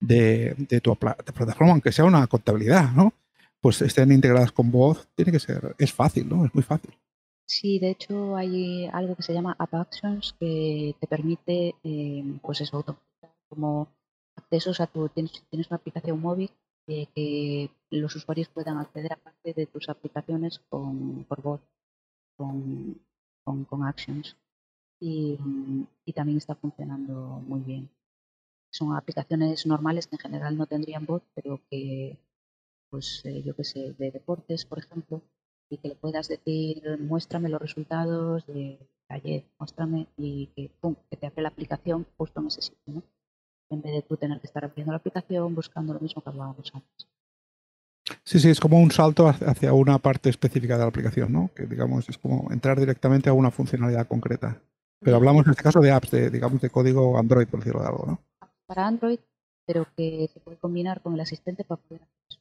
de, 0.01 0.57
tu 0.83 0.97
plataforma, 0.97 1.71
aunque 1.71 1.93
sea 1.93 2.05
una 2.05 2.27
contabilidad, 2.27 2.91
¿no? 2.91 3.13
Pues 3.61 3.81
estén 3.81 4.11
integradas 4.11 4.51
con 4.51 4.73
voz, 4.73 5.07
tiene 5.15 5.31
que 5.31 5.39
ser, 5.39 5.73
es 5.79 5.93
fácil, 5.93 6.29
¿no? 6.29 6.45
Es 6.45 6.53
muy 6.53 6.65
fácil. 6.65 6.93
Sí, 7.47 7.79
de 7.79 7.91
hecho 7.91 8.35
hay 8.37 8.87
algo 8.93 9.15
que 9.15 9.23
se 9.23 9.35
llama 9.35 9.55
App 9.57 9.73
Actions 9.73 10.35
que 10.41 10.97
te 10.99 11.07
permite, 11.07 11.77
eh, 11.85 12.25
pues 12.43 12.61
eso, 12.61 12.85
como 13.49 13.87
accesos 14.35 14.81
a 14.81 14.89
tu, 14.89 15.09
tienes, 15.11 15.31
tienes 15.49 15.69
una 15.69 15.77
aplicación 15.77 16.21
móvil 16.21 16.51
eh, 16.89 17.07
que 17.15 17.71
los 17.91 18.15
usuarios 18.17 18.49
puedan 18.49 18.79
acceder 18.79 19.13
a 19.13 19.17
parte 19.17 19.55
de 19.55 19.67
tus 19.67 19.89
aplicaciones 19.89 20.61
con, 20.69 21.25
por 21.25 21.43
voz, 21.43 21.61
con, 22.37 23.01
con, 23.45 23.85
Actions. 23.85 24.37
Y, 25.01 25.39
y, 26.05 26.13
también 26.13 26.39
está 26.39 26.55
funcionando 26.55 27.15
muy 27.47 27.61
bien. 27.61 27.89
Son 28.71 28.95
aplicaciones 28.97 29.65
normales 29.67 30.07
que 30.07 30.17
en 30.17 30.21
general 30.21 30.57
no 30.57 30.67
tendrían 30.67 31.07
voz, 31.07 31.23
pero 31.35 31.61
que, 31.71 32.19
pues 32.91 33.23
eh, 33.25 33.43
yo 33.43 33.55
qué 33.57 33.65
sé, 33.65 33.93
de 33.95 34.11
deportes, 34.11 34.65
por 34.67 34.79
ejemplo, 34.79 35.23
y 35.71 35.79
que 35.79 35.89
le 35.89 35.95
puedas 35.97 36.29
decir, 36.29 36.99
muéstrame 37.01 37.49
los 37.49 37.61
resultados 37.61 38.47
de 38.47 38.79
ayer, 39.09 39.45
muéstrame 39.59 40.09
y 40.17 40.49
que, 40.49 40.71
que 41.11 41.17
te 41.17 41.27
abre 41.27 41.43
la 41.43 41.49
aplicación 41.49 42.07
justo 42.17 42.41
en 42.41 42.47
ese 42.49 42.63
sitio, 42.63 42.95
¿no? 42.95 43.03
En 43.71 43.83
vez 43.83 43.93
de 43.93 44.03
tú 44.03 44.17
tener 44.17 44.41
que 44.41 44.47
estar 44.47 44.65
abriendo 44.65 44.93
la 44.93 44.99
aplicación 44.99 45.55
buscando 45.55 45.95
lo 45.95 46.01
mismo 46.01 46.23
que 46.23 46.31
hablábamos 46.31 46.71
antes. 46.75 47.07
Sí, 48.25 48.39
sí, 48.39 48.51
es 48.51 48.61
como 48.61 48.81
un 48.81 48.91
salto 48.91 49.29
hacia 49.29 49.73
una 49.73 49.99
parte 49.99 50.31
específica 50.31 50.75
de 50.75 50.83
la 50.83 50.89
aplicación, 50.89 51.33
¿no? 51.33 51.51
Que 51.55 51.67
digamos 51.67 52.09
es 52.09 52.19
como 52.19 52.51
entrar 52.53 52.79
directamente 52.79 53.29
a 53.29 53.33
una 53.33 53.51
funcionalidad 53.51 54.07
concreta. 54.07 54.61
Pero 55.01 55.17
hablamos 55.17 55.47
en 55.47 55.53
este 55.53 55.63
caso 55.63 55.81
de 55.81 55.93
apps, 55.93 56.11
de, 56.11 56.31
digamos, 56.31 56.61
de 56.61 56.71
código 56.71 57.19
Android, 57.19 57.47
por 57.47 57.61
decirlo 57.61 57.83
de 57.83 57.89
algo, 57.89 58.07
¿no? 58.07 58.49
Para 58.67 58.87
Android, 58.87 59.21
pero 59.65 59.87
que 59.97 60.29
se 60.33 60.41
puede 60.41 60.57
combinar 60.59 61.01
con 61.03 61.15
el 61.15 61.21
asistente 61.21 61.65
para 61.65 61.81
poder 61.81 62.03
hacer 62.03 62.19
eso. 62.29 62.41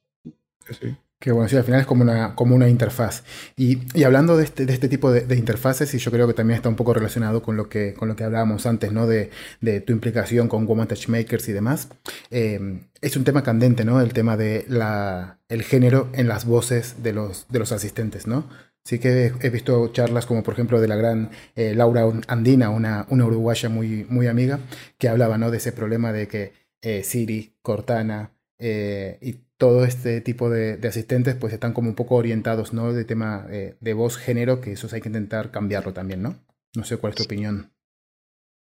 Sí, 0.65 0.73
sí. 0.73 0.97
Que 1.19 1.31
bueno, 1.31 1.49
sí, 1.49 1.55
al 1.55 1.63
final 1.63 1.81
es 1.81 1.87
como 1.87 2.03
una, 2.03 2.35
como 2.35 2.55
una 2.55 2.69
interfaz. 2.69 3.23
Y, 3.55 3.79
y 3.97 4.03
hablando 4.03 4.37
de 4.37 4.43
este, 4.43 4.65
de 4.67 4.73
este 4.73 4.87
tipo 4.87 5.11
de, 5.11 5.21
de, 5.21 5.35
interfaces, 5.35 5.93
y 5.95 5.97
yo 5.97 6.11
creo 6.11 6.27
que 6.27 6.33
también 6.33 6.57
está 6.57 6.69
un 6.69 6.75
poco 6.75 6.93
relacionado 6.93 7.41
con 7.41 7.57
lo 7.57 7.69
que, 7.69 7.95
con 7.95 8.07
lo 8.07 8.15
que 8.15 8.23
hablábamos 8.23 8.67
antes, 8.67 8.91
¿no? 8.91 9.07
De, 9.07 9.31
de 9.59 9.81
tu 9.81 9.93
implicación 9.93 10.47
con 10.47 10.67
Woman 10.67 10.87
Touchmakers 10.87 11.49
y 11.49 11.53
demás. 11.53 11.89
Eh, 12.29 12.81
es 13.01 13.17
un 13.17 13.23
tema 13.23 13.43
candente, 13.43 13.83
¿no? 13.83 13.99
El 13.99 14.13
tema 14.13 14.37
de 14.37 14.65
la, 14.67 15.39
el 15.49 15.63
género 15.63 16.09
en 16.13 16.27
las 16.27 16.45
voces 16.45 17.01
de 17.01 17.13
los, 17.13 17.47
de 17.49 17.59
los 17.59 17.71
asistentes, 17.71 18.27
¿no? 18.27 18.47
Sí 18.87 18.99
que 18.99 19.33
he 19.41 19.49
visto 19.49 19.89
charlas 19.89 20.25
como 20.25 20.43
por 20.43 20.53
ejemplo 20.53 20.79
de 20.79 20.87
la 20.87 20.95
gran 20.95 21.29
eh, 21.57 21.73
Laura 21.75 22.05
Andina, 22.27 22.69
una, 22.69 23.05
una 23.09 23.25
uruguaya 23.25 23.67
muy, 23.67 24.05
muy 24.09 24.27
amiga, 24.27 24.61
que 24.97 25.09
hablaba 25.09 25.37
¿no? 25.37 25.51
de 25.51 25.57
ese 25.57 25.73
problema 25.73 26.13
de 26.13 26.29
que 26.29 26.53
eh, 26.81 27.03
Siri, 27.03 27.57
Cortana 27.61 28.31
eh, 28.57 29.17
y 29.21 29.41
todo 29.57 29.83
este 29.85 30.21
tipo 30.21 30.49
de, 30.49 30.77
de, 30.77 30.87
asistentes 30.87 31.35
pues 31.35 31.53
están 31.53 31.73
como 31.73 31.89
un 31.89 31.95
poco 31.95 32.15
orientados, 32.15 32.73
¿no? 32.73 32.93
De 32.93 33.05
tema 33.05 33.47
eh, 33.49 33.75
de 33.79 33.93
voz, 33.93 34.17
género, 34.17 34.61
que 34.61 34.73
eso 34.73 34.87
hay 34.93 35.01
que 35.01 35.09
intentar 35.09 35.51
cambiarlo 35.51 35.93
también, 35.93 36.21
¿no? 36.21 36.35
No 36.75 36.83
sé 36.83 36.97
cuál 36.97 37.11
es 37.11 37.17
tu 37.17 37.23
Sí. 37.23 37.27
opinión. 37.27 37.71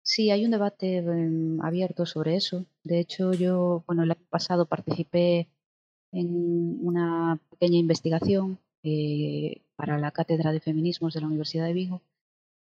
Sí, 0.02 0.30
hay 0.30 0.44
un 0.44 0.50
debate 0.50 0.96
em, 0.98 1.60
abierto 1.62 2.06
sobre 2.06 2.34
eso. 2.36 2.66
De 2.82 2.98
hecho, 2.98 3.32
yo, 3.32 3.84
bueno, 3.86 4.02
el 4.02 4.10
año 4.10 4.26
pasado 4.28 4.66
participé 4.66 5.48
en 6.12 6.78
una 6.84 7.38
pequeña 7.50 7.78
investigación 7.78 8.58
eh, 8.82 9.62
para 9.76 9.98
la 9.98 10.10
Cátedra 10.10 10.52
de 10.52 10.60
Feminismos 10.60 11.14
de 11.14 11.20
la 11.20 11.26
Universidad 11.28 11.66
de 11.66 11.74
Vigo 11.74 12.02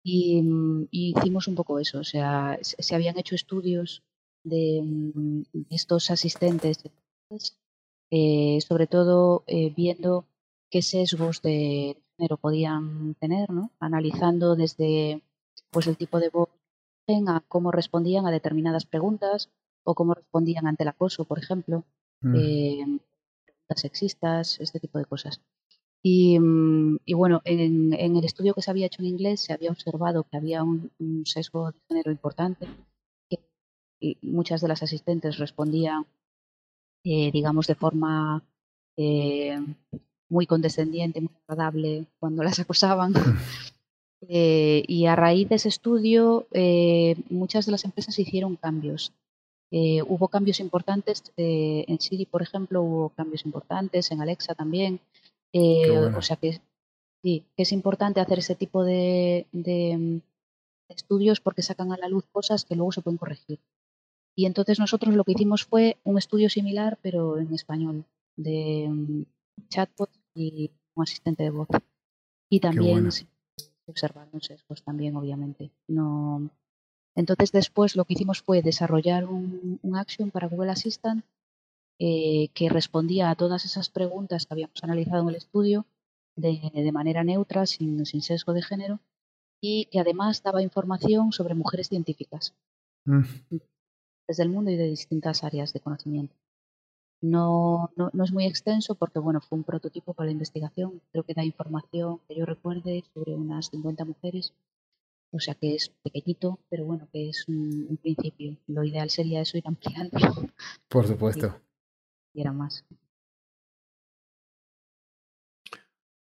y, 0.04 0.42
mm, 0.44 0.88
y 0.92 1.14
hicimos 1.18 1.48
un 1.48 1.56
poco 1.56 1.80
eso. 1.80 2.00
O 2.00 2.04
sea, 2.04 2.60
se, 2.62 2.82
se 2.84 2.96
habían 2.96 3.18
hecho 3.18 3.34
estudios 3.36 4.04
de, 4.44 4.82
mm, 4.84 5.42
de 5.54 5.76
estos 5.76 6.12
asistentes, 6.12 6.84
eh, 8.12 8.60
sobre 8.68 8.88
todo 8.88 9.44
eh, 9.48 9.72
viendo 9.76 10.26
qué 10.70 10.82
sesgos 10.82 11.42
de 11.42 11.98
género 12.18 12.38
podían 12.38 13.16
tener, 13.16 13.50
¿no? 13.52 13.72
Analizando 13.80 14.56
desde 14.56 15.22
pues 15.72 15.88
el 15.88 15.98
tipo 15.98 16.20
de 16.20 16.30
voz 16.30 16.50
a 17.28 17.42
cómo 17.48 17.72
respondían 17.72 18.28
a 18.28 18.32
determinadas 18.32 18.86
preguntas 18.86 19.50
o 19.84 19.96
cómo 19.96 20.14
respondían 20.14 20.68
ante 20.68 20.84
el 20.84 20.90
acoso, 20.90 21.26
por 21.26 21.40
ejemplo, 21.40 21.84
Mm. 22.22 22.36
eh, 22.36 23.00
preguntas 23.46 23.82
sexistas, 23.82 24.60
este 24.60 24.80
tipo 24.80 25.00
de 25.00 25.06
cosas. 25.06 25.42
Y, 26.02 26.40
mm, 26.40 27.00
y 27.06 27.14
bueno, 27.14 27.42
en, 27.46 27.94
en, 27.94 28.16
el 28.16 28.24
estudio 28.26 28.54
que 28.54 28.62
se 28.62 28.72
había 28.72 28.88
hecho 28.88 29.02
en 29.02 29.08
inglés 29.10 29.42
se 29.42 29.54
había 29.54 29.72
observado 29.72 30.24
que 30.24 30.38
había 30.38 30.64
un, 30.64 30.92
un 31.00 31.26
sesgo 31.26 31.72
de 31.72 31.80
género 31.88 32.12
importante, 32.12 32.68
que 33.30 33.40
muchas 34.22 34.62
de 34.62 34.68
las 34.70 34.84
asistentes 34.84 35.38
respondían, 35.38 36.06
eh, 37.04 37.32
digamos, 37.32 37.68
de 37.68 37.76
forma 37.76 38.44
eh, 38.98 39.60
muy 40.30 40.46
condescendiente, 40.46 41.22
muy 41.22 41.32
agradable 41.48 42.06
cuando 42.20 42.44
las 42.44 42.60
acosaban. 42.60 43.14
Eh, 44.28 44.84
y 44.88 45.06
a 45.06 45.16
raíz 45.16 45.48
de 45.50 45.56
ese 45.56 45.70
estudio, 45.70 46.46
eh, 46.52 47.16
muchas 47.30 47.66
de 47.66 47.72
las 47.72 47.86
empresas 47.86 48.20
hicieron 48.20 48.56
cambios. 48.56 49.14
Eh, 49.72 50.02
hubo 50.02 50.28
cambios 50.28 50.60
importantes 50.60 51.24
en 51.38 52.00
Siri, 52.00 52.26
por 52.26 52.42
ejemplo, 52.42 52.82
hubo 52.82 53.10
cambios 53.10 53.46
importantes, 53.46 54.12
en 54.12 54.22
Alexa 54.22 54.56
también. 54.56 55.00
bueno. 55.54 56.18
O 56.18 56.22
sea 56.22 56.36
que 56.38 56.60
sí, 57.22 57.44
que 57.56 57.64
es 57.64 57.72
importante 57.72 58.20
hacer 58.20 58.40
ese 58.40 58.56
tipo 58.56 58.84
de, 58.84 59.46
de, 59.52 60.22
estudios 60.90 61.40
porque 61.40 61.62
sacan 61.62 61.92
a 61.92 61.98
la 61.98 62.10
luz 62.10 62.26
cosas 62.32 62.66
que 62.66 62.76
luego 62.76 62.92
se 62.92 63.02
pueden 63.02 63.18
corregir. 63.18 63.60
Y 64.40 64.46
entonces 64.46 64.80
nosotros 64.80 65.14
lo 65.16 65.26
que 65.26 65.34
hicimos 65.34 65.66
fue 65.66 65.98
un 66.06 66.18
estudio 66.18 66.50
similar, 66.50 66.98
pero 67.02 67.38
en 67.40 67.54
español, 67.54 68.06
de 68.38 68.86
um, 68.88 69.26
chatbot 69.68 70.10
y 70.34 70.72
un 70.96 71.04
asistente 71.04 71.44
de 71.44 71.50
voz. 71.50 71.68
Y 72.50 72.62
también 72.62 73.02
bueno 73.02 73.10
observaron 73.86 74.40
sesgos 74.42 74.82
también, 74.82 75.18
obviamente. 75.18 75.72
No... 75.90 76.50
Entonces, 77.16 77.52
después 77.52 77.98
lo 77.98 78.06
que 78.06 78.14
hicimos 78.14 78.42
fue 78.42 78.62
desarrollar 78.62 79.26
un, 79.26 79.78
un 79.84 79.98
action 79.98 80.32
para 80.32 80.48
Google 80.48 80.72
Assistant 80.72 81.26
eh, 82.00 82.48
que 82.54 82.70
respondía 82.70 83.32
a 83.32 83.36
todas 83.36 83.66
esas 83.66 83.90
preguntas 83.90 84.46
que 84.46 84.54
habíamos 84.54 84.82
analizado 84.82 85.24
en 85.24 85.30
el 85.30 85.36
estudio 85.36 85.86
de, 86.38 86.72
de 86.74 86.92
manera 86.94 87.26
neutra, 87.26 87.66
sin, 87.66 88.06
sin, 88.06 88.22
sesgo 88.22 88.54
de 88.54 88.62
género, 88.62 89.02
y 89.60 89.90
que 89.92 90.00
además 90.00 90.42
daba 90.44 90.62
información 90.62 91.34
sobre 91.34 91.56
mujeres 91.56 91.90
científicas 91.90 92.54
mm. 93.04 93.24
Desde 94.30 94.44
el 94.44 94.50
mundo 94.50 94.70
y 94.70 94.76
de 94.76 94.86
distintas 94.86 95.44
áreas 95.44 95.74
de 95.74 95.80
conocimiento. 95.80 96.36
No, 97.20 97.90
no, 97.96 98.12
no, 98.14 98.24
es 98.24 98.32
muy 98.32 98.46
extenso 98.46 98.94
porque 98.94 99.18
bueno, 99.18 99.42
fue 99.42 99.58
un 99.58 99.64
prototipo 99.64 100.14
para 100.14 100.28
la 100.28 100.34
investigación. 100.34 101.02
Creo 101.12 101.24
que 101.24 101.34
da 101.34 101.44
información 101.44 102.20
que 102.28 102.36
yo 102.36 102.46
recuerde 102.46 103.04
sobre 103.12 103.34
unas 103.34 103.72
50 103.72 104.06
mujeres. 104.06 104.54
O 105.32 105.40
sea 105.40 105.56
que 105.56 105.74
es 105.74 105.90
pequeñito, 106.04 106.60
pero 106.70 106.86
bueno, 106.86 107.08
que 107.12 107.30
es 107.30 107.48
un, 107.48 107.88
un 107.90 107.98
principio. 107.98 108.56
Lo 108.68 108.84
ideal 108.84 109.10
sería 109.10 109.42
eso 109.42 109.58
ir 109.58 109.64
ampliando. 109.66 110.12
Por 110.88 111.08
supuesto. 111.08 111.60
Y 112.36 112.42
era 112.42 112.54
más. 112.54 112.86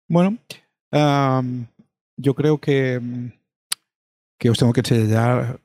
Bueno, 0.10 0.38
um, 0.92 1.66
yo 2.18 2.36
creo 2.36 2.60
que, 2.60 3.32
que 4.38 4.50
os 4.50 4.58
tengo 4.58 4.74
que 4.74 4.82
enseñar, 4.82 5.60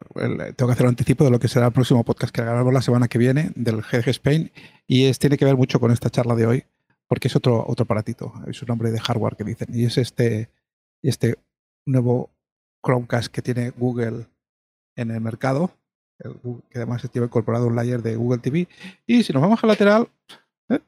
tengo 0.57 0.69
que 0.69 0.73
hacer 0.73 0.87
un 0.87 0.91
anticipo 0.91 1.25
de 1.25 1.31
lo 1.31 1.39
que 1.41 1.49
será 1.49 1.67
el 1.67 1.73
próximo 1.73 2.05
podcast 2.05 2.33
que 2.35 2.43
grabamos 2.43 2.73
la 2.73 2.83
semana 2.83 3.09
que 3.09 3.19
viene 3.19 3.51
del 3.57 3.83
GDG 3.83 4.11
Spain 4.11 4.53
y 4.87 5.07
es, 5.07 5.19
tiene 5.19 5.37
que 5.37 5.45
ver 5.45 5.57
mucho 5.57 5.81
con 5.81 5.91
esta 5.91 6.11
charla 6.11 6.35
de 6.35 6.47
hoy 6.47 6.65
porque 7.09 7.27
es 7.27 7.35
otro, 7.35 7.65
otro 7.67 7.85
aparatito, 7.85 8.33
es 8.47 8.63
un 8.63 8.69
nombre 8.69 8.93
de 8.93 9.01
hardware 9.01 9.37
que 9.37 9.45
dicen 9.45 9.69
y 9.73 9.85
es 9.85 9.99
este, 9.99 10.51
este 11.03 11.37
nuevo 11.85 12.31
Chromecast 12.85 13.33
que 13.33 13.43
tiene 13.43 13.71
Google 13.71 14.29
en 14.95 15.11
el 15.11 15.21
mercado, 15.21 15.73
que 16.19 16.79
además 16.79 17.03
tiene 17.11 17.27
incorporado 17.27 17.67
un 17.67 17.75
layer 17.75 18.03
de 18.03 18.15
Google 18.15 18.39
TV 18.39 18.69
y 19.07 19.25
si 19.25 19.33
nos 19.33 19.43
vamos 19.43 19.59
al 19.65 19.69
lateral, 19.69 20.09
¿eh? 20.69 20.79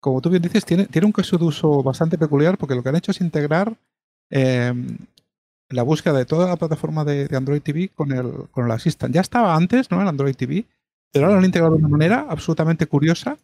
como 0.00 0.20
tú 0.20 0.28
bien 0.28 0.42
dices, 0.42 0.66
tiene, 0.66 0.86
tiene 0.86 1.06
un 1.06 1.12
caso 1.12 1.38
de 1.38 1.44
uso 1.44 1.82
bastante 1.82 2.18
peculiar 2.18 2.58
porque 2.58 2.74
lo 2.74 2.82
que 2.82 2.90
han 2.90 2.96
hecho 2.96 3.12
es 3.12 3.22
integrar 3.22 3.74
eh, 4.28 4.74
la 5.70 5.82
búsqueda 5.82 6.18
de 6.18 6.26
toda 6.26 6.48
la 6.48 6.56
plataforma 6.56 7.04
de, 7.04 7.28
de, 7.28 7.36
Android 7.36 7.62
TV 7.62 7.90
con 7.94 8.12
el, 8.12 8.48
con 8.50 8.66
el 8.66 8.70
Assistant. 8.70 9.14
Ya 9.14 9.20
estaba 9.20 9.54
antes, 9.54 9.90
¿no? 9.90 10.00
El 10.02 10.08
Android 10.08 10.34
TV, 10.34 10.66
pero 11.12 11.26
ahora 11.26 11.36
lo 11.36 11.38
han 11.40 11.46
integrado 11.46 11.74
de 11.74 11.78
una 11.78 11.88
manera 11.88 12.26
absolutamente 12.28 12.86
curiosa 12.86 13.38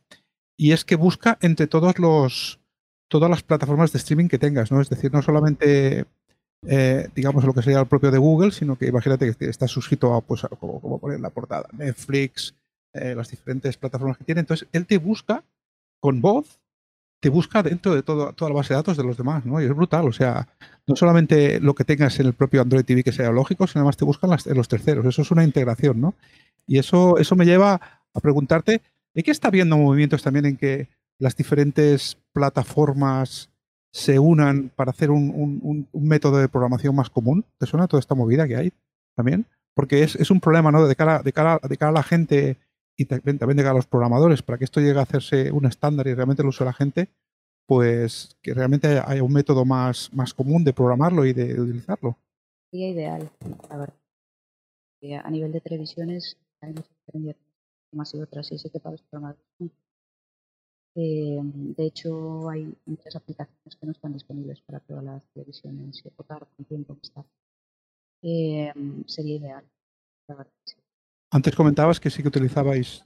y 0.57 0.73
es 0.73 0.85
que 0.85 0.97
busca 0.97 1.39
entre 1.41 1.67
todos 1.67 1.99
los 1.99 2.61
todas 3.09 3.31
las 3.31 3.43
plataformas 3.43 3.93
de 3.93 3.99
streaming 3.99 4.29
que 4.29 4.39
tengas, 4.39 4.73
¿no? 4.73 4.81
Es 4.81 4.91
decir, 4.91 5.13
no 5.13 5.23
solamente 5.23 6.07
eh, 6.67 7.09
digamos 7.15 7.45
lo 7.45 7.55
que 7.55 7.63
sería 7.63 7.81
el 7.81 7.87
propio 7.87 8.11
de 8.11 8.19
Google, 8.19 8.51
sino 8.51 8.77
que 8.77 8.87
imagínate 8.87 9.35
que 9.35 9.49
estás 9.49 9.71
suscrito 9.71 10.15
a, 10.15 10.21
pues, 10.21 10.45
a, 10.45 10.49
como, 10.49 10.81
como 10.81 10.99
poner 10.99 11.21
la 11.21 11.31
portada, 11.31 11.69
Netflix, 11.73 12.55
eh, 12.93 13.15
las 13.15 13.31
diferentes 13.31 13.77
plataformas 13.77 14.19
que 14.19 14.25
tiene. 14.25 14.41
Entonces, 14.41 14.69
él 14.73 14.87
te 14.87 14.99
busca 14.99 15.45
con 16.01 16.21
voz 16.21 16.59
te 17.21 17.29
busca 17.29 17.63
dentro 17.63 17.95
de 17.95 18.03
todo, 18.03 18.33
toda 18.33 18.51
la 18.51 18.57
base 18.57 18.75
de 18.75 18.79
datos 18.79 18.97
de 18.97 19.05
los 19.05 19.17
demás, 19.17 19.45
¿no? 19.45 19.61
Y 19.61 19.65
es 19.65 19.75
brutal, 19.75 20.07
o 20.07 20.13
sea, 20.13 20.49
no 20.87 20.97
solamente 20.97 21.61
lo 21.61 21.75
que 21.75 21.85
tengas 21.85 22.19
en 22.21 22.27
el 22.27 22.35
propio 22.35 22.63
Android 22.63 22.85
TV 22.85 23.03
que 23.03 23.13
sea 23.13 23.31
lógico, 23.31 23.67
sino 23.67 23.81
además 23.81 23.97
te 23.97 24.05
buscan 24.05 24.31
los 24.31 24.69
terceros. 24.69 25.07
Eso 25.07 25.23
es 25.23 25.31
una 25.31 25.45
integración, 25.45 26.01
¿no? 26.01 26.15
Y 26.67 26.79
eso, 26.79 27.19
eso 27.19 27.37
me 27.37 27.47
lleva 27.47 27.81
a 28.13 28.21
preguntarte, 28.21 28.83
¿de 29.15 29.23
qué 29.23 29.31
está 29.31 29.49
habiendo 29.49 29.77
movimientos 29.77 30.23
también 30.23 30.47
en 30.47 30.57
que 30.57 30.89
las 31.19 31.37
diferentes 31.37 32.19
plataformas 32.33 33.51
se 33.93 34.19
unan 34.19 34.71
para 34.75 34.91
hacer 34.91 35.11
un, 35.11 35.33
un, 35.35 35.89
un 35.91 36.09
método 36.09 36.39
de 36.39 36.49
programación 36.49 36.95
más 36.95 37.09
común? 37.09 37.45
¿Te 37.59 37.67
suena 37.67 37.87
toda 37.87 38.01
esta 38.01 38.15
movida 38.15 38.47
que 38.47 38.57
hay 38.57 38.73
también? 39.15 39.47
Porque 39.75 40.03
es, 40.03 40.17
es 40.17 40.31
un 40.31 40.41
problema, 40.41 40.71
¿no? 40.71 40.87
De 40.87 40.97
cara, 40.97 41.23
de, 41.23 41.33
cara, 41.33 41.61
de 41.63 41.77
cara 41.77 41.91
a 41.91 41.95
la 41.95 42.03
gente 42.03 42.59
y 42.97 43.05
también, 43.05 43.39
también 43.39 43.67
a 43.67 43.73
los 43.73 43.87
programadores, 43.87 44.43
para 44.43 44.59
que 44.59 44.65
esto 44.65 44.81
llegue 44.81 44.99
a 44.99 45.03
hacerse 45.03 45.51
un 45.53 45.67
estándar 45.67 46.07
y 46.07 46.15
realmente 46.15 46.43
lo 46.43 46.49
use 46.49 46.65
la 46.65 46.73
gente, 46.73 47.11
pues 47.67 48.37
que 48.43 48.55
realmente 48.55 48.87
haya 48.99 49.23
un 49.23 49.33
método 49.33 49.65
más, 49.65 50.13
más 50.13 50.33
común 50.33 50.65
de 50.65 50.73
programarlo 50.73 51.27
y 51.27 51.33
de, 51.33 51.61
utilizarlo. 51.61 52.17
Sería 52.71 52.89
ideal, 52.89 53.31
la 53.69 53.77
verdad. 53.77 53.97
A 55.25 55.31
nivel 55.31 55.53
de 55.53 55.61
televisiones 55.61 56.37
hay 56.61 56.73
muchas 56.73 57.37
más 57.93 58.15
y 58.15 58.21
otras, 58.21 58.51
y 58.51 58.59
sé 58.59 58.71
que 58.71 58.81
para 58.81 58.93
los 58.93 59.03
programadores. 59.03 59.45
Eh, 60.99 61.39
de 61.43 61.85
hecho, 61.85 62.49
hay 62.49 62.75
muchas 62.87 63.15
aplicaciones 63.15 63.77
que 63.79 63.87
no 63.87 63.93
están 63.93 64.15
disponibles 64.15 64.61
para 64.63 64.81
todas 64.81 65.05
las 65.05 65.23
televisiones 65.35 66.03
y 66.05 66.11
tocar 66.11 66.47
con 66.57 66.65
tiempo 66.65 66.95
que 66.95 67.03
está. 67.03 67.25
Eh, 68.23 68.73
sería 69.07 69.37
ideal. 69.37 69.65
Antes 71.37 71.55
comentabas 71.55 72.01
que 72.01 72.09
sí 72.09 72.23
que 72.23 72.29
utilizabais. 72.29 73.05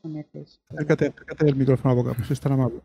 Con 0.00 0.14
Netflix. 0.14 0.58
Acércate, 0.70 1.08
acércate 1.08 1.44
del 1.44 1.56
micrófono 1.56 1.92
a 1.92 1.94
boca, 1.94 2.14
pues 2.14 2.30
es 2.30 2.40
tan 2.40 2.52
amable. 2.52 2.80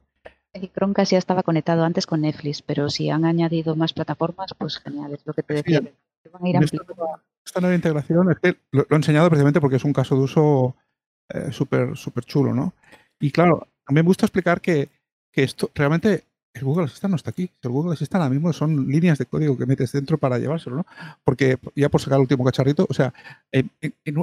El 0.52 0.70
Chromecast 0.74 1.14
ya 1.14 1.18
estaba 1.18 1.42
conectado 1.44 1.86
antes 1.86 2.06
con 2.06 2.20
Netflix, 2.20 2.62
pero 2.62 2.90
si 2.90 3.10
han 3.10 3.24
añadido 3.24 3.78
más 3.78 3.94
plataformas, 3.94 4.54
pues 4.58 4.80
genial, 4.80 5.14
es 5.14 5.26
lo 5.26 5.34
que 5.34 5.44
te 5.44 5.54
decía. 5.54 5.82
van 6.34 6.46
a 6.46 6.50
ir 6.50 6.56
esta, 7.46 7.62
nueva 7.62 7.76
integración 7.76 8.30
es 8.30 8.40
que 8.40 8.58
lo, 8.72 8.86
he 8.90 8.96
enseñado 8.96 9.30
precisamente 9.30 9.62
porque 9.62 9.78
es 9.78 9.86
un 9.86 9.94
caso 9.94 10.16
de 10.16 10.22
uso 10.22 10.76
eh, 11.30 11.52
súper 11.54 12.26
chulo, 12.26 12.54
¿no? 12.54 12.74
Y 13.22 13.32
claro, 13.32 13.70
mí 13.88 13.96
me 13.96 14.02
gusta 14.02 14.26
explicar 14.26 14.60
que, 14.60 14.90
que 15.32 15.44
esto 15.44 15.72
realmente 15.76 16.26
el 16.58 16.66
Google 16.66 16.86
Assistant 16.86 17.12
no 17.12 17.16
está 17.16 17.32
aquí. 17.32 17.50
El 17.62 17.70
Google 17.70 17.94
Assistant 17.94 18.22
ahora 18.22 18.34
mismo 18.34 18.52
son 18.54 18.88
líneas 18.88 19.18
de 19.18 19.26
código 19.26 19.58
que 19.58 19.66
metes 19.66 19.92
dentro 19.92 20.18
para 20.18 20.38
llevárselo, 20.38 20.78
¿no? 20.78 20.86
Porque 21.24 21.58
ya 21.76 21.90
por 21.90 22.02
sacar 22.02 22.18
el 22.18 22.22
último 22.22 22.44
cacharrito, 22.44 22.86
o 22.90 22.94
sea, 22.94 23.14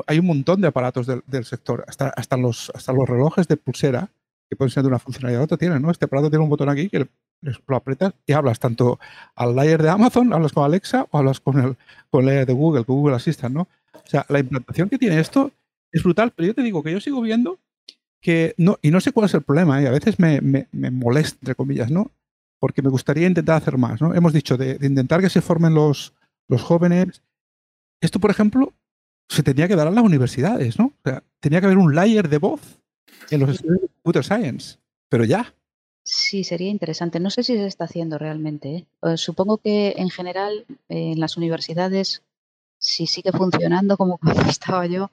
hay 0.07 0.18
un 0.18 0.26
montón 0.26 0.61
de 0.61 0.68
aparatos 0.68 1.07
del, 1.07 1.45
sector, 1.45 1.85
hasta, 1.89 2.09
hasta, 2.09 2.37
los, 2.37 2.70
hasta 2.74 2.93
los 2.93 3.09
relojes 3.09 3.49
de 3.49 3.57
pulsera, 3.57 4.11
que 4.49 4.57
pueden 4.57 4.70
ser 4.70 4.82
de 4.82 4.89
una 4.89 4.99
funcionalidad 4.99 5.43
a 5.43 5.45
otra, 5.45 5.57
tienen, 5.57 5.82
¿no? 5.82 5.91
Este 5.91 6.05
aparato 6.05 6.30
tiene 6.30 6.43
un 6.43 6.51
botón 6.51 6.68
aquí 6.68 6.89
que 6.89 7.09
lo 7.66 7.76
aprietas 7.76 8.14
y 8.26 8.32
hablas 8.32 8.59
tanto 8.59 8.99
al 9.35 9.55
layer 9.55 9.82
de 9.82 9.91
Amazon, 9.91 10.32
hablas 10.32 10.53
con 10.53 10.64
Alexa 10.64 11.07
o 11.11 11.18
hablas 11.18 11.41
con 11.41 11.59
el, 11.59 11.76
con 12.11 12.22
el 12.22 12.26
layer 12.26 12.47
de 12.47 12.53
Google, 12.53 12.85
con 12.85 12.97
Google 12.97 13.16
Assistant, 13.16 13.55
¿no? 13.55 13.68
O 13.93 14.07
sea, 14.07 14.26
la 14.28 14.39
implantación 14.39 14.89
que 14.89 14.99
tiene 14.99 15.20
esto 15.20 15.51
es 15.93 16.03
brutal, 16.03 16.32
pero 16.35 16.49
yo 16.49 16.55
te 16.55 16.62
digo 16.62 16.82
que 16.82 16.93
yo 16.93 17.01
sigo 17.01 17.20
viendo 17.20 17.59
que 18.24 18.55
no, 18.57 18.78
y 18.80 18.91
no 18.91 19.01
sé 19.01 19.12
cuál 19.12 19.26
es 19.26 19.35
el 19.35 19.43
problema, 19.43 19.82
y 19.82 19.85
¿eh? 19.85 19.89
a 19.89 19.91
veces 19.91 20.18
me, 20.18 20.41
me, 20.41 20.66
me 20.72 20.91
molesta, 20.91 21.37
entre 21.43 21.55
comillas, 21.55 21.91
¿no? 21.91 22.11
Porque 22.59 22.82
me 22.82 22.90
gustaría 22.90 23.26
intentar 23.26 23.57
hacer 23.57 23.78
más. 23.78 24.00
¿no? 24.00 24.14
Hemos 24.14 24.32
dicho 24.32 24.57
de, 24.57 24.78
intentar 24.80 25.20
que 25.20 25.30
se 25.30 25.40
formen 25.40 25.74
los, 25.74 26.14
jóvenes. 26.61 27.22
Esto, 28.00 28.20
por 28.20 28.30
ejemplo, 28.30 28.72
se 29.28 29.42
tenía 29.42 29.68
que 29.68 29.76
dar 29.76 29.88
a 29.88 29.90
las 29.90 30.05
universidades, 30.05 30.78
¿no? 30.78 30.86
O 30.86 31.11
sea, 31.11 31.22
tenía 31.40 31.61
que 31.61 31.66
haber 31.66 31.78
un 31.78 31.94
layer 31.94 32.28
de 32.28 32.38
voz 32.38 32.80
en 33.30 33.40
los 33.40 33.50
estudios 33.50 33.80
de 33.82 33.88
Computer 33.88 34.24
Science, 34.24 34.78
pero 35.09 35.24
ya. 35.24 35.55
Sí, 36.05 36.44
sería 36.44 36.70
interesante. 36.70 37.18
No 37.18 37.30
sé 37.30 37.42
si 37.42 37.57
se 37.57 37.66
está 37.66 37.84
haciendo 37.84 38.18
realmente. 38.18 38.68
¿eh? 38.76 38.86
Eh, 39.02 39.16
supongo 39.16 39.57
que 39.57 39.94
en 39.96 40.11
general 40.11 40.66
en 40.88 41.18
las 41.18 41.38
universidades, 41.38 42.22
si 42.78 43.07
sigue 43.07 43.32
funcionando 43.32 43.96
como 43.96 44.18
estaba 44.48 44.86
yo, 44.86 45.11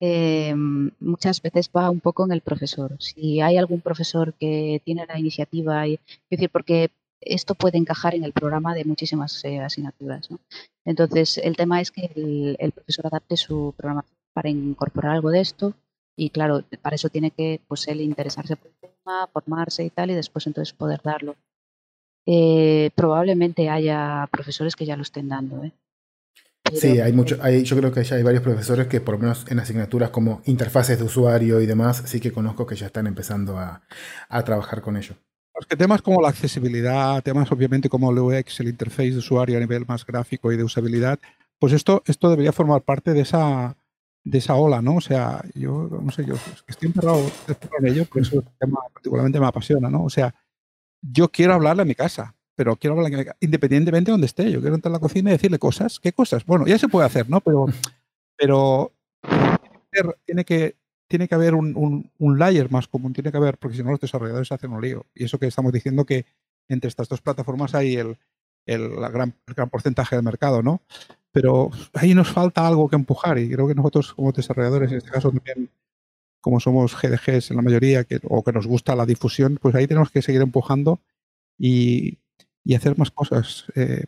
eh, 0.00 0.54
muchas 0.54 1.42
veces 1.42 1.70
va 1.74 1.90
un 1.90 2.00
poco 2.00 2.24
en 2.24 2.32
el 2.32 2.40
profesor. 2.40 2.96
Si 3.00 3.40
hay 3.40 3.56
algún 3.56 3.80
profesor 3.80 4.34
que 4.34 4.80
tiene 4.84 5.06
la 5.06 5.18
iniciativa, 5.18 5.86
y, 5.86 5.94
es 5.94 6.30
decir, 6.30 6.50
porque 6.50 6.90
esto 7.20 7.54
puede 7.54 7.78
encajar 7.78 8.14
en 8.14 8.24
el 8.24 8.32
programa 8.32 8.74
de 8.74 8.84
muchísimas 8.84 9.44
eh, 9.44 9.60
asignaturas. 9.60 10.28
Entonces, 10.84 11.38
el 11.38 11.56
tema 11.56 11.80
es 11.80 11.90
que 11.90 12.10
el, 12.58 12.72
profesor 12.72 13.06
adapte 13.08 13.36
su 13.36 13.74
programación 13.76 14.16
para 14.32 14.48
incorporar 14.50 15.12
algo 15.12 15.30
de 15.30 15.40
esto 15.40 15.74
y 16.16 16.30
claro, 16.30 16.64
para 16.82 16.96
eso 16.96 17.08
tiene 17.08 17.30
que 17.30 17.60
pues 17.68 17.86
él 17.88 18.00
interesarse 18.00 18.56
por 18.56 18.68
el 18.68 18.90
tema, 18.90 19.26
formarse 19.32 19.84
y 19.84 19.90
tal, 19.90 20.10
y 20.10 20.14
después 20.14 20.46
entonces 20.46 20.72
poder 20.72 21.00
darlo. 21.02 21.36
Eh, 22.26 22.90
probablemente 22.94 23.68
haya 23.68 24.28
profesores 24.30 24.76
que 24.76 24.84
ya 24.84 24.96
lo 24.96 25.02
estén 25.02 25.28
dando. 25.28 25.64
¿eh? 25.64 25.72
Sí, 26.74 27.00
hay 27.00 27.12
mucho, 27.12 27.38
hay, 27.40 27.62
yo 27.64 27.76
creo 27.76 27.92
que 27.92 28.04
ya 28.04 28.16
hay 28.16 28.22
varios 28.22 28.42
profesores 28.42 28.86
que 28.86 29.00
por 29.00 29.14
lo 29.14 29.20
menos 29.20 29.46
en 29.48 29.58
asignaturas 29.58 30.10
como 30.10 30.42
interfaces 30.44 30.98
de 30.98 31.04
usuario 31.04 31.60
y 31.60 31.66
demás, 31.66 32.02
sí 32.06 32.20
que 32.20 32.32
conozco 32.32 32.66
que 32.66 32.76
ya 32.76 32.86
están 32.86 33.06
empezando 33.06 33.58
a, 33.58 33.82
trabajar 34.44 34.80
con 34.82 34.96
ello. 34.96 35.14
que 35.68 35.76
temas 35.76 36.02
como 36.02 36.20
la 36.20 36.28
accesibilidad, 36.28 37.22
temas 37.22 37.50
obviamente 37.52 37.88
como 37.88 38.10
el 38.10 38.18
UX, 38.18 38.60
el 38.60 38.68
interface 38.68 39.10
de 39.10 39.18
usuario 39.18 39.56
a 39.56 39.60
nivel 39.60 39.84
más 39.86 40.04
gráfico 40.04 40.52
y 40.52 40.56
de 40.56 40.64
usabilidad, 40.64 41.18
pues 41.58 41.72
esto, 41.72 42.02
esto 42.06 42.30
debería 42.30 42.52
formar 42.52 42.82
parte 42.82 43.12
de 43.12 43.20
esa, 43.20 43.76
de 44.24 44.38
esa 44.38 44.54
ola, 44.54 44.82
¿no? 44.82 44.96
O 44.96 45.00
sea, 45.00 45.42
yo 45.54 45.88
no 45.90 46.10
sé, 46.10 46.24
yo 46.24 46.34
estoy 46.66 46.88
enterrado 46.88 47.20
en 47.78 47.86
ello, 47.86 48.04
por 48.04 48.22
eso 48.22 48.36
el 48.36 48.44
tema 48.58 48.78
particularmente 48.92 49.40
me 49.40 49.46
apasiona, 49.46 49.90
¿no? 49.90 50.04
O 50.04 50.10
sea, 50.10 50.34
yo 51.00 51.28
quiero 51.28 51.54
hablarle 51.54 51.82
a 51.82 51.86
mi 51.86 51.94
casa, 51.94 52.34
pero 52.58 52.74
quiero 52.74 53.00
hablar 53.00 53.36
independientemente 53.38 54.10
de 54.10 54.14
donde 54.14 54.26
esté. 54.26 54.50
Yo 54.50 54.60
quiero 54.60 54.74
entrar 54.74 54.90
a 54.90 54.96
la 54.96 54.98
cocina 54.98 55.30
y 55.30 55.34
decirle 55.34 55.60
cosas. 55.60 56.00
¿Qué 56.00 56.12
cosas? 56.12 56.44
Bueno, 56.44 56.66
ya 56.66 56.76
se 56.76 56.88
puede 56.88 57.06
hacer, 57.06 57.30
¿no? 57.30 57.40
Pero, 57.40 57.66
pero 59.88 60.16
tiene 60.26 60.44
que, 60.44 60.74
tiene 61.06 61.28
que 61.28 61.36
haber 61.36 61.54
un, 61.54 62.10
un, 62.18 62.38
layer 62.40 62.68
más 62.68 62.88
común, 62.88 63.12
tiene 63.12 63.30
que 63.30 63.36
haber, 63.36 63.58
porque 63.58 63.76
si 63.76 63.84
no 63.84 63.92
los 63.92 64.00
desarrolladores 64.00 64.50
hacen 64.50 64.72
un 64.72 64.82
lío. 64.82 65.06
Y 65.14 65.22
eso 65.22 65.38
que 65.38 65.46
estamos 65.46 65.72
diciendo 65.72 66.04
que 66.04 66.26
entre 66.66 66.88
estas 66.88 67.08
dos 67.08 67.20
plataformas 67.20 67.76
hay 67.76 67.94
el, 67.94 68.18
el, 68.66 68.90
gran, 68.90 69.36
gran 69.46 69.70
porcentaje 69.70 70.16
del 70.16 70.24
mercado, 70.24 70.60
¿no? 70.60 70.82
Pero 71.30 71.70
ahí 71.94 72.12
nos 72.12 72.32
falta 72.32 72.66
algo 72.66 72.88
que 72.88 72.96
empujar 72.96 73.38
y 73.38 73.48
creo 73.48 73.68
que 73.68 73.76
nosotros 73.76 74.14
como 74.14 74.32
desarrolladores, 74.32 74.90
en 74.90 74.98
este 74.98 75.10
caso 75.10 75.30
también 75.30 75.70
como 76.40 76.58
somos 76.58 77.00
GDGs 77.00 77.52
en 77.52 77.56
la 77.56 77.62
mayoría 77.62 78.02
que, 78.02 78.18
o 78.24 78.42
que 78.42 78.52
nos 78.52 78.66
gusta 78.66 78.96
la 78.96 79.06
difusión, 79.06 79.60
pues 79.62 79.76
ahí 79.76 79.86
tenemos 79.86 80.10
que 80.10 80.22
seguir 80.22 80.40
empujando 80.40 81.00
y, 81.56 82.18
y 82.68 82.74
hacer 82.74 82.98
más 82.98 83.10
cosas. 83.10 83.64
Eh, 83.74 84.04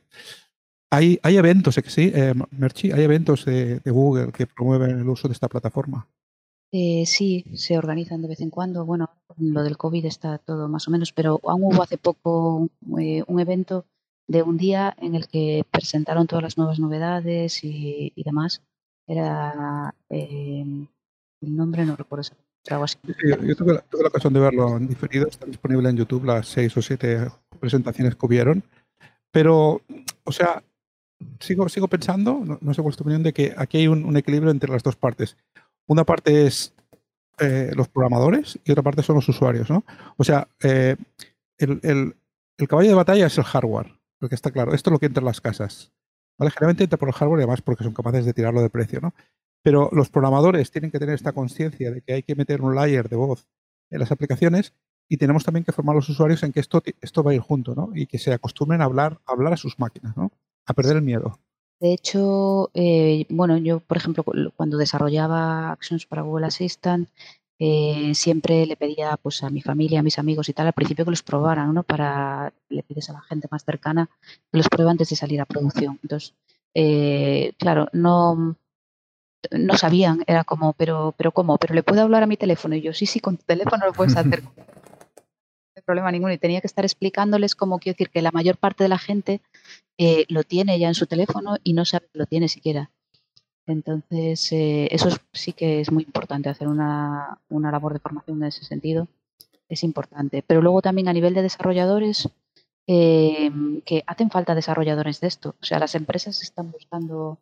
hay, 0.91 1.19
hay 1.23 1.39
eventos, 1.39 1.79
¿eh 1.79 1.83
sí, 1.87 2.13
eh, 2.15 2.35
Merchi? 2.51 2.93
Hay 2.93 3.03
eventos 3.03 3.47
de, 3.47 3.81
Google 3.87 4.33
que 4.33 4.47
promueven 4.47 5.01
el 5.01 5.09
uso 5.09 5.29
de 5.29 5.33
esta 5.33 5.49
plataforma. 5.49 6.07
Eh, 6.71 7.05
sí, 7.07 7.47
se 7.55 7.79
organizan 7.79 8.21
de 8.21 8.29
vez 8.29 8.43
en 8.43 8.51
cuando. 8.51 8.85
Bueno, 8.85 9.09
lo 9.39 9.63
del 9.63 9.79
COVID 9.79 10.05
está 10.05 10.37
todo 10.37 10.69
más 10.69 10.87
o 10.89 10.91
menos, 10.91 11.11
pero 11.11 11.41
aún 11.45 11.63
hubo 11.65 11.83
hace 11.83 11.97
poco 11.97 12.69
un 12.83 13.41
evento 13.41 13.87
de 14.29 14.43
un 14.43 14.59
día 14.59 14.95
en 14.99 15.15
el 15.15 15.27
que 15.27 15.65
presentaron 15.71 16.27
todas 16.27 16.43
las 16.43 16.59
nuevas 16.59 16.79
novedades 16.79 17.65
y, 17.65 18.13
demás. 18.15 18.61
Era 19.07 19.95
el 20.11 20.87
nombre, 21.41 21.87
no 21.87 21.97
recuerdo 21.97 22.25
yo, 22.65 23.57
tuve, 23.57 23.75
la, 23.75 24.09
ocasión 24.09 24.33
de 24.33 24.41
verlo 24.41 24.77
en 24.77 24.87
diferido, 24.87 25.27
está 25.27 25.47
disponible 25.47 25.89
en 25.89 25.97
YouTube 25.97 26.25
las 26.25 26.47
seis 26.47 26.77
o 26.77 26.83
siete 26.83 27.31
presentaciones 27.59 28.15
que 28.15 28.27
hubieron, 28.27 28.63
pero, 29.31 29.81
o 30.25 30.33
sea, 30.33 30.63
sigo, 31.39 31.69
sigo 31.69 31.89
pensando, 31.89 32.59
no, 32.61 32.75
sé 32.75 32.83
cuál 32.83 32.93
es 32.93 32.97
tu 32.97 33.05
opinión, 33.05 33.23
de 33.23 33.33
que 33.33 33.55
aquí 33.57 33.79
hay 33.79 33.89
un, 33.89 34.17
equilibrio 34.17 34.51
entre 34.51 34.71
las 34.71 34.83
dos 34.83 34.97
partes. 34.97 35.37
Una 35.87 36.05
parte 36.05 36.47
es 36.47 36.75
eh, 37.39 37.73
los 37.75 37.89
programadores 37.89 38.59
y 38.65 38.73
otra 38.73 38.83
parte 38.83 39.03
son 39.03 39.17
los 39.17 39.29
usuarios, 39.29 39.71
¿no? 39.71 39.85
O 40.17 40.25
sea, 40.25 40.49
eh, 40.63 40.97
el, 41.59 41.81
el, 41.83 42.69
caballo 42.69 42.91
de 42.91 42.95
batalla 42.95 43.27
es 43.27 43.39
el 43.39 43.45
hardware, 43.45 43.99
porque 44.19 44.35
está 44.35 44.51
claro, 44.51 44.75
esto 44.75 44.91
es 44.91 44.93
lo 44.93 44.99
que 44.99 45.07
entra 45.07 45.21
en 45.21 45.27
las 45.27 45.41
casas. 45.41 45.93
¿Vale? 46.39 46.51
Generalmente 46.53 46.85
entra 46.85 46.99
por 46.99 47.09
el 47.09 47.15
hardware 47.15 47.41
y 47.41 47.43
además 47.43 47.61
porque 47.61 47.85
son 47.85 47.93
capaces 47.93 48.25
de 48.25 48.33
tirarlo 48.33 48.63
de 48.63 48.71
precio, 48.71 49.01
¿no? 49.01 49.15
Pero 49.63 49.91
los 49.93 50.11
programadores 50.11 50.71
tienen 50.71 50.91
que 50.91 50.99
tener 50.99 51.15
esta 51.15 51.33
conciencia 51.33 51.91
de 51.91 52.03
que 52.03 52.15
hay 52.15 52.23
que 52.23 52.35
meter 52.35 52.63
un 52.63 52.75
layer 52.75 53.09
de 53.09 53.17
voz 53.17 53.47
en 53.91 54.01
las 54.01 54.13
aplicaciones 54.13 54.75
y 55.09 55.17
tenemos 55.17 55.45
también 55.45 55.65
que 55.65 55.73
formar 55.73 55.95
a 55.95 55.99
los 55.99 56.09
usuarios 56.09 56.43
en 56.45 56.53
que 56.53 56.61
esto, 56.61 56.83
esto 57.01 57.23
va 57.23 57.33
a 57.33 57.35
ir 57.35 57.41
junto, 57.41 57.75
¿no? 57.75 57.91
Y 57.95 58.07
que 58.07 58.19
se 58.19 58.33
acostumbren 58.33 58.81
a 58.81 58.85
hablar, 58.85 59.21
a 59.27 59.33
hablar 59.33 59.53
a 59.53 59.57
sus 59.57 59.79
máquinas, 59.79 60.17
¿no? 60.17 60.31
A 60.67 60.73
perder 60.73 60.97
el 60.97 61.03
miedo. 61.03 61.39
De 61.81 61.93
hecho, 61.93 62.71
eh, 62.75 63.27
bueno, 63.29 63.57
yo, 63.57 63.81
por 63.81 63.97
ejemplo, 63.97 64.23
cuando 64.55 64.77
desarrollaba 64.77 65.73
Actions 65.73 66.07
para 66.07 66.23
Google 66.23 66.47
Assistant, 66.47 67.09
eh, 67.59 68.13
siempre 68.15 68.67
le 68.67 68.77
pedía 68.77 69.17
pues, 69.17 69.43
a 69.43 69.51
mi 69.51 69.63
familia, 69.63 70.01
a 70.01 70.03
mis 70.03 70.19
amigos 70.19 70.49
y 70.49 70.53
tal, 70.53 70.67
al 70.67 70.73
principio 70.75 71.05
que 71.05 71.11
los 71.11 71.23
probaran, 71.23 71.75
¿no? 71.75 71.83
Para, 71.83 72.53
le 72.69 72.83
pides 72.83 73.11
a 73.11 73.15
la 73.15 73.23
gente 73.23 73.49
más 73.51 73.65
cercana 73.65 74.09
que 74.53 74.59
los 74.59 74.69
pruebe 74.69 74.91
antes 74.91 75.11
de 75.11 75.17
salir 75.17 75.41
a 75.41 75.45
producción. 75.47 75.99
Entonces, 76.03 76.35
eh, 76.75 77.53
claro, 77.59 77.89
no, 77.93 78.57
no 79.51 79.77
sabían, 79.77 80.23
era 80.27 80.45
como, 80.45 80.73
pero, 80.75 81.15
pero 81.17 81.33
¿cómo? 81.33 81.59
¿Pero 81.59 81.75
le 81.75 81.83
puedo 81.83 82.03
hablar 82.03 82.23
a 82.23 82.27
mi 82.27 82.37
teléfono? 82.37 82.75
Y 82.75 82.83
yo, 82.83 82.93
sí, 82.93 83.07
sí, 83.07 83.21
con 83.21 83.37
tu 83.37 83.45
teléfono 83.45 83.87
lo 83.87 83.93
puedes 83.93 84.17
hacer. 84.17 84.43
no 84.57 84.61
hay 85.77 85.83
problema 85.85 86.13
ninguno. 86.13 86.33
Y 86.33 86.39
tenía 86.39 86.61
que 86.61 86.67
estar 86.67 86.85
explicándoles 86.85 87.55
cómo 87.55 87.79
quiero 87.79 87.95
decir 87.95 88.11
que 88.11 88.23
la 88.23 88.31
mayor 88.33 88.57
parte 88.57 88.85
de 88.85 88.89
la 88.89 88.99
gente 88.99 89.41
eh, 89.99 90.27
lo 90.29 90.43
tiene 90.45 90.79
ya 90.79 90.89
en 90.89 90.95
su 90.95 91.07
teléfono 91.07 91.57
y 91.63 91.73
no 91.73 91.85
sabe 91.85 92.07
que 92.13 92.19
lo 92.19 92.27
tiene 92.27 92.49
siquiera. 92.49 92.91
Entonces, 93.67 94.51
eh, 94.53 94.89
eso 94.91 95.11
sí 95.33 95.53
que 95.53 95.81
es 95.81 95.93
muy 95.93 96.03
importante, 96.03 96.49
hacer 96.49 96.69
una, 96.69 97.39
una 97.49 97.71
labor 97.71 97.93
de 97.93 98.01
formación 98.01 98.39
en 98.43 98.49
ese 98.49 98.65
sentido. 98.65 99.09
Es 99.69 99.85
importante. 99.85 100.43
Pero 100.47 100.61
luego 100.61 100.83
también 100.83 101.09
a 101.09 101.13
nivel 101.13 101.35
de 101.35 101.43
desarrolladores, 101.43 102.29
eh, 102.87 103.53
que 103.85 104.03
hacen 104.07 104.31
falta 104.31 104.55
desarrolladores 104.55 105.21
de 105.21 105.29
esto. 105.29 105.55
O 105.61 105.65
sea, 105.65 105.79
las 105.79 105.95
empresas 105.95 106.43
están 106.43 106.73
buscando 106.73 107.39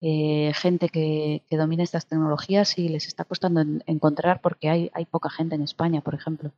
eh, 0.00 0.52
gente 0.54 0.88
que, 0.88 1.42
que, 1.48 1.56
domina 1.56 1.82
estas 1.82 2.06
tecnologías 2.06 2.78
y 2.78 2.88
les 2.88 3.06
está 3.06 3.24
costando 3.24 3.62
encontrar 3.86 4.40
porque 4.40 4.68
hay, 4.70 4.90
hay 4.94 5.04
poca 5.04 5.30
gente 5.30 5.54
en 5.54 5.62
España, 5.62 6.00
por 6.00 6.14
ejemplo. 6.14 6.52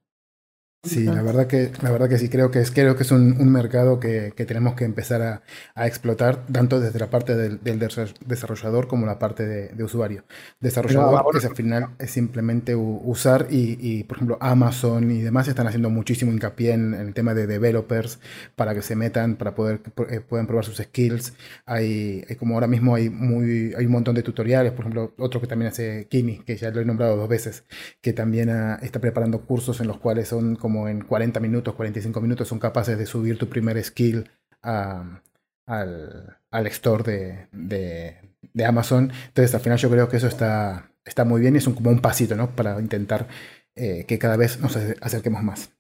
Sí, 0.84 1.04
la 1.04 1.22
verdad 1.22 1.46
que, 1.46 1.70
la 1.80 1.92
verdad 1.92 2.08
que 2.08 2.18
sí, 2.18 2.28
creo 2.28 2.50
que 2.50 2.58
es, 2.58 2.72
creo 2.72 2.96
que 2.96 3.04
es 3.04 3.12
un, 3.12 3.40
un 3.40 3.52
mercado 3.52 4.00
que, 4.00 4.32
que, 4.34 4.44
tenemos 4.44 4.74
que 4.74 4.84
empezar 4.84 5.22
a, 5.22 5.42
a, 5.76 5.86
explotar, 5.86 6.44
tanto 6.46 6.80
desde 6.80 6.98
la 6.98 7.08
parte 7.08 7.36
del, 7.36 7.62
del 7.62 7.78
desarrollador 7.78 8.88
como 8.88 9.06
la 9.06 9.20
parte 9.20 9.46
de, 9.46 9.68
de 9.68 9.84
usuario. 9.84 10.24
Desarrollador 10.58 11.36
es 11.36 11.44
al 11.44 11.54
final 11.54 11.90
es 12.00 12.10
simplemente 12.10 12.74
usar 12.74 13.46
y, 13.48 13.78
y, 13.80 14.02
por 14.02 14.16
ejemplo, 14.16 14.38
Amazon 14.40 15.12
y 15.12 15.20
demás 15.20 15.46
están 15.46 15.68
haciendo 15.68 15.88
muchísimo 15.88 16.32
hincapié 16.32 16.72
en, 16.72 16.94
el 16.94 17.14
tema 17.14 17.32
de 17.34 17.46
developers 17.46 18.18
para 18.56 18.74
que 18.74 18.82
se 18.82 18.96
metan, 18.96 19.36
para 19.36 19.54
poder 19.54 19.82
eh, 20.10 20.18
puedan 20.18 20.48
probar 20.48 20.64
sus 20.64 20.78
skills. 20.78 21.34
Hay, 21.64 22.24
hay, 22.28 22.34
como 22.34 22.54
ahora 22.54 22.66
mismo 22.66 22.96
hay 22.96 23.08
muy 23.08 23.72
hay 23.78 23.86
un 23.86 23.92
montón 23.92 24.16
de 24.16 24.24
tutoriales, 24.24 24.72
por 24.72 24.80
ejemplo, 24.80 25.14
otro 25.18 25.40
que 25.40 25.46
también 25.46 25.70
hace 25.70 26.08
Kimi, 26.08 26.38
que 26.38 26.56
ya 26.56 26.72
lo 26.72 26.80
he 26.80 26.84
nombrado 26.84 27.16
dos 27.16 27.28
veces, 27.28 27.62
que 28.00 28.12
también 28.12 28.50
ah, 28.50 28.80
está 28.82 29.00
preparando 29.00 29.42
cursos 29.42 29.80
en 29.80 29.86
los 29.86 29.98
cuales 29.98 30.26
son 30.26 30.56
como 30.56 30.71
como 30.72 30.88
en 30.88 31.02
40 31.02 31.38
minutos, 31.38 31.74
45 31.74 32.18
minutos 32.22 32.48
son 32.48 32.58
capaces 32.58 32.96
de 32.96 33.04
subir 33.04 33.36
tu 33.36 33.46
primer 33.46 33.82
skill 33.84 34.30
al, 34.62 35.20
al, 35.66 36.66
store 36.68 37.46
de, 37.52 38.64
Amazon. 38.64 39.12
Entonces, 39.26 39.54
al 39.54 39.60
final 39.60 39.76
yo 39.76 39.90
creo 39.90 40.08
que 40.08 40.16
eso 40.16 40.28
está, 40.28 40.90
está 41.04 41.26
muy 41.26 41.42
bien 41.42 41.56
y 41.56 41.58
es 41.58 41.64
como 41.64 41.90
un 41.90 42.00
pasito, 42.00 42.36
¿no? 42.36 42.56
Para 42.56 42.80
intentar 42.80 43.28
eh, 43.74 44.06
que 44.08 44.18
cada 44.18 44.38
vez 44.38 44.60
nos 44.60 44.74
acerquemos 44.76 45.42
más. 45.42 45.72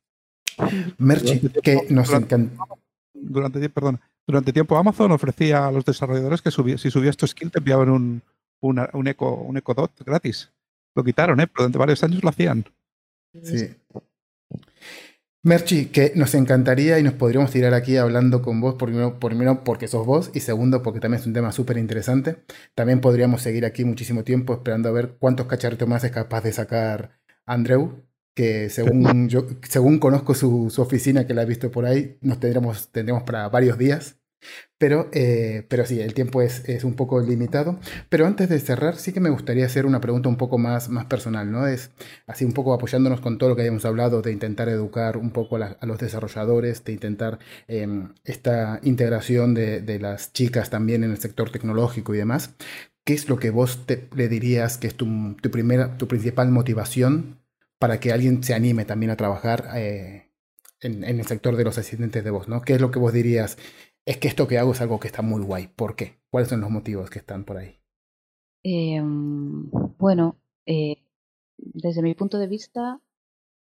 Merchi, 0.98 1.40
que 1.62 1.86
nos 1.88 2.12
encanta. 2.12 2.66
Durante, 3.14 3.66
perdón, 3.70 3.98
durante 4.26 4.52
tiempo 4.52 4.76
Amazon 4.76 5.10
ofrecía 5.12 5.66
a 5.66 5.72
los 5.72 5.86
desarrolladores 5.86 6.42
que 6.42 6.50
si 6.50 6.90
subías 6.90 7.16
tu 7.16 7.26
skill 7.26 7.50
te 7.50 7.60
enviaban 7.60 7.88
un, 7.88 8.22
un, 8.60 9.08
eco, 9.08 9.36
un 9.36 9.56
eco 9.56 9.72
dot 9.72 9.92
gratis. 10.04 10.52
Lo 10.94 11.02
quitaron, 11.02 11.40
¿eh? 11.40 11.46
pero 11.46 11.62
durante 11.62 11.78
varios 11.78 12.04
años 12.04 12.22
lo 12.22 12.28
hacían. 12.28 12.66
Sí. 13.42 13.74
Merchi, 15.44 15.86
que 15.86 16.12
nos 16.14 16.34
encantaría 16.36 17.00
y 17.00 17.02
nos 17.02 17.14
podríamos 17.14 17.50
tirar 17.50 17.74
aquí 17.74 17.96
hablando 17.96 18.42
con 18.42 18.60
vos, 18.60 18.76
primero, 18.76 19.18
primero 19.18 19.64
porque 19.64 19.88
sos 19.88 20.06
vos 20.06 20.30
y 20.34 20.40
segundo 20.40 20.84
porque 20.84 21.00
también 21.00 21.20
es 21.20 21.26
un 21.26 21.32
tema 21.32 21.50
súper 21.50 21.78
interesante. 21.78 22.44
También 22.76 23.00
podríamos 23.00 23.42
seguir 23.42 23.64
aquí 23.66 23.84
muchísimo 23.84 24.22
tiempo 24.22 24.52
esperando 24.54 24.88
a 24.88 24.92
ver 24.92 25.16
cuántos 25.18 25.46
cacharritos 25.46 25.88
más 25.88 26.04
es 26.04 26.12
capaz 26.12 26.42
de 26.44 26.52
sacar 26.52 27.18
Andreu, 27.44 28.04
que 28.34 28.70
según 28.70 29.28
yo, 29.28 29.46
según 29.68 29.98
conozco 29.98 30.34
su, 30.34 30.70
su, 30.70 30.80
oficina 30.80 31.26
que 31.26 31.34
la 31.34 31.42
he 31.42 31.46
visto 31.46 31.72
por 31.72 31.86
ahí, 31.86 32.18
nos 32.20 32.38
tendremos, 32.38 32.92
tendremos 32.92 33.24
para 33.24 33.48
varios 33.48 33.76
días. 33.78 34.21
Pero, 34.78 35.08
eh, 35.12 35.64
pero 35.68 35.86
sí, 35.86 36.00
el 36.00 36.12
tiempo 36.12 36.42
es, 36.42 36.68
es, 36.68 36.82
un 36.82 36.94
poco 36.94 37.20
limitado. 37.20 37.78
Pero 38.08 38.26
antes 38.26 38.48
de 38.48 38.58
cerrar, 38.58 38.96
sí 38.96 39.12
que 39.12 39.20
me 39.20 39.30
gustaría 39.30 39.64
hacer 39.64 39.86
una 39.86 40.00
pregunta 40.00 40.28
un 40.28 40.36
poco 40.36 40.58
más, 40.58 40.88
más 40.88 41.04
personal, 41.06 41.52
¿no? 41.52 41.68
Es 41.68 41.90
así 42.26 42.44
un 42.44 42.52
poco 42.52 42.74
apoyándonos 42.74 43.20
con 43.20 43.38
todo 43.38 43.50
lo 43.50 43.56
que 43.56 43.62
habíamos 43.62 43.84
hablado, 43.84 44.22
de 44.22 44.32
intentar 44.32 44.68
educar 44.68 45.16
un 45.18 45.30
poco 45.30 45.56
a, 45.56 45.76
los 45.82 45.98
desarrolladores, 45.98 46.82
de 46.84 46.92
intentar 46.92 47.38
em, 47.68 48.12
esta 48.24 48.80
integración 48.82 49.54
de, 49.54 49.80
de, 49.80 50.00
las 50.00 50.32
chicas 50.32 50.70
también 50.70 51.04
en 51.04 51.12
el 51.12 51.18
sector 51.18 51.50
tecnológico 51.50 52.14
y 52.14 52.18
demás. 52.18 52.54
¿Qué 53.04 53.14
es 53.14 53.28
lo 53.28 53.38
que 53.38 53.50
vos 53.50 53.86
te, 53.86 54.08
le 54.14 54.28
dirías 54.28 54.78
que 54.78 54.86
es 54.86 54.94
tu, 54.94 55.36
tu, 55.40 55.50
primera, 55.50 55.96
tu 55.96 56.06
principal 56.08 56.50
motivación 56.50 57.40
para 57.78 57.98
que 58.00 58.12
alguien 58.12 58.42
se 58.44 58.54
anime 58.54 58.84
también 58.84 59.10
a 59.10 59.16
trabajar 59.16 59.70
eh, 59.74 60.30
en, 60.80 61.04
en, 61.04 61.18
el 61.18 61.26
sector 61.26 61.56
de 61.56 61.64
los 61.64 61.78
asistentes 61.78 62.22
de 62.22 62.30
voz? 62.30 62.48
¿no? 62.48 62.62
¿Qué 62.62 62.74
es 62.74 62.80
lo 62.80 62.90
que 62.92 63.00
vos 63.00 63.12
dirías? 63.12 63.58
Es 64.04 64.18
que 64.18 64.28
esto 64.28 64.48
que 64.48 64.58
hago 64.58 64.72
es 64.72 64.80
algo 64.80 64.98
que 64.98 65.08
está 65.08 65.22
muy 65.22 65.42
guay. 65.42 65.68
¿Por 65.68 65.96
qué? 65.96 66.20
¿Cuáles 66.30 66.48
son 66.48 66.60
los 66.60 66.70
motivos 66.70 67.10
que 67.10 67.18
están 67.18 67.44
por 67.44 67.56
ahí? 67.56 67.78
Em, 68.64 69.70
bueno, 69.98 70.36
eh, 70.66 70.96
desde 71.56 72.02
mi 72.02 72.14
punto 72.14 72.38
de 72.38 72.46
vista, 72.46 73.00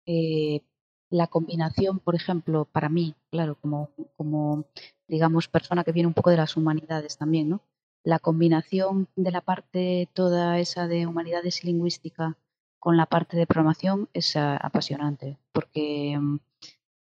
eh, 0.06 0.62
la 1.10 1.26
combinación, 1.26 1.98
por 1.98 2.14
ejemplo, 2.14 2.64
para 2.64 2.88
mí, 2.88 3.14
claro, 3.30 3.56
como, 3.60 3.90
como, 4.16 4.64
digamos, 5.08 5.48
persona 5.48 5.84
que 5.84 5.92
viene 5.92 6.06
un 6.06 6.14
poco 6.14 6.30
de 6.30 6.36
las 6.38 6.56
humanidades 6.56 7.18
también, 7.18 7.48
¿no? 7.48 7.62
La 8.04 8.18
combinación 8.18 9.08
de 9.14 9.30
la 9.30 9.42
parte 9.42 10.08
toda 10.12 10.58
esa 10.58 10.88
de 10.88 11.06
humanidades 11.06 11.62
y 11.62 11.68
lingüística 11.68 12.36
con 12.80 12.96
la 12.96 13.06
parte 13.06 13.36
de 13.36 13.46
programación 13.46 14.08
es 14.12 14.34
apasionante, 14.36 15.38
porque 15.52 16.12
em, 16.12 16.40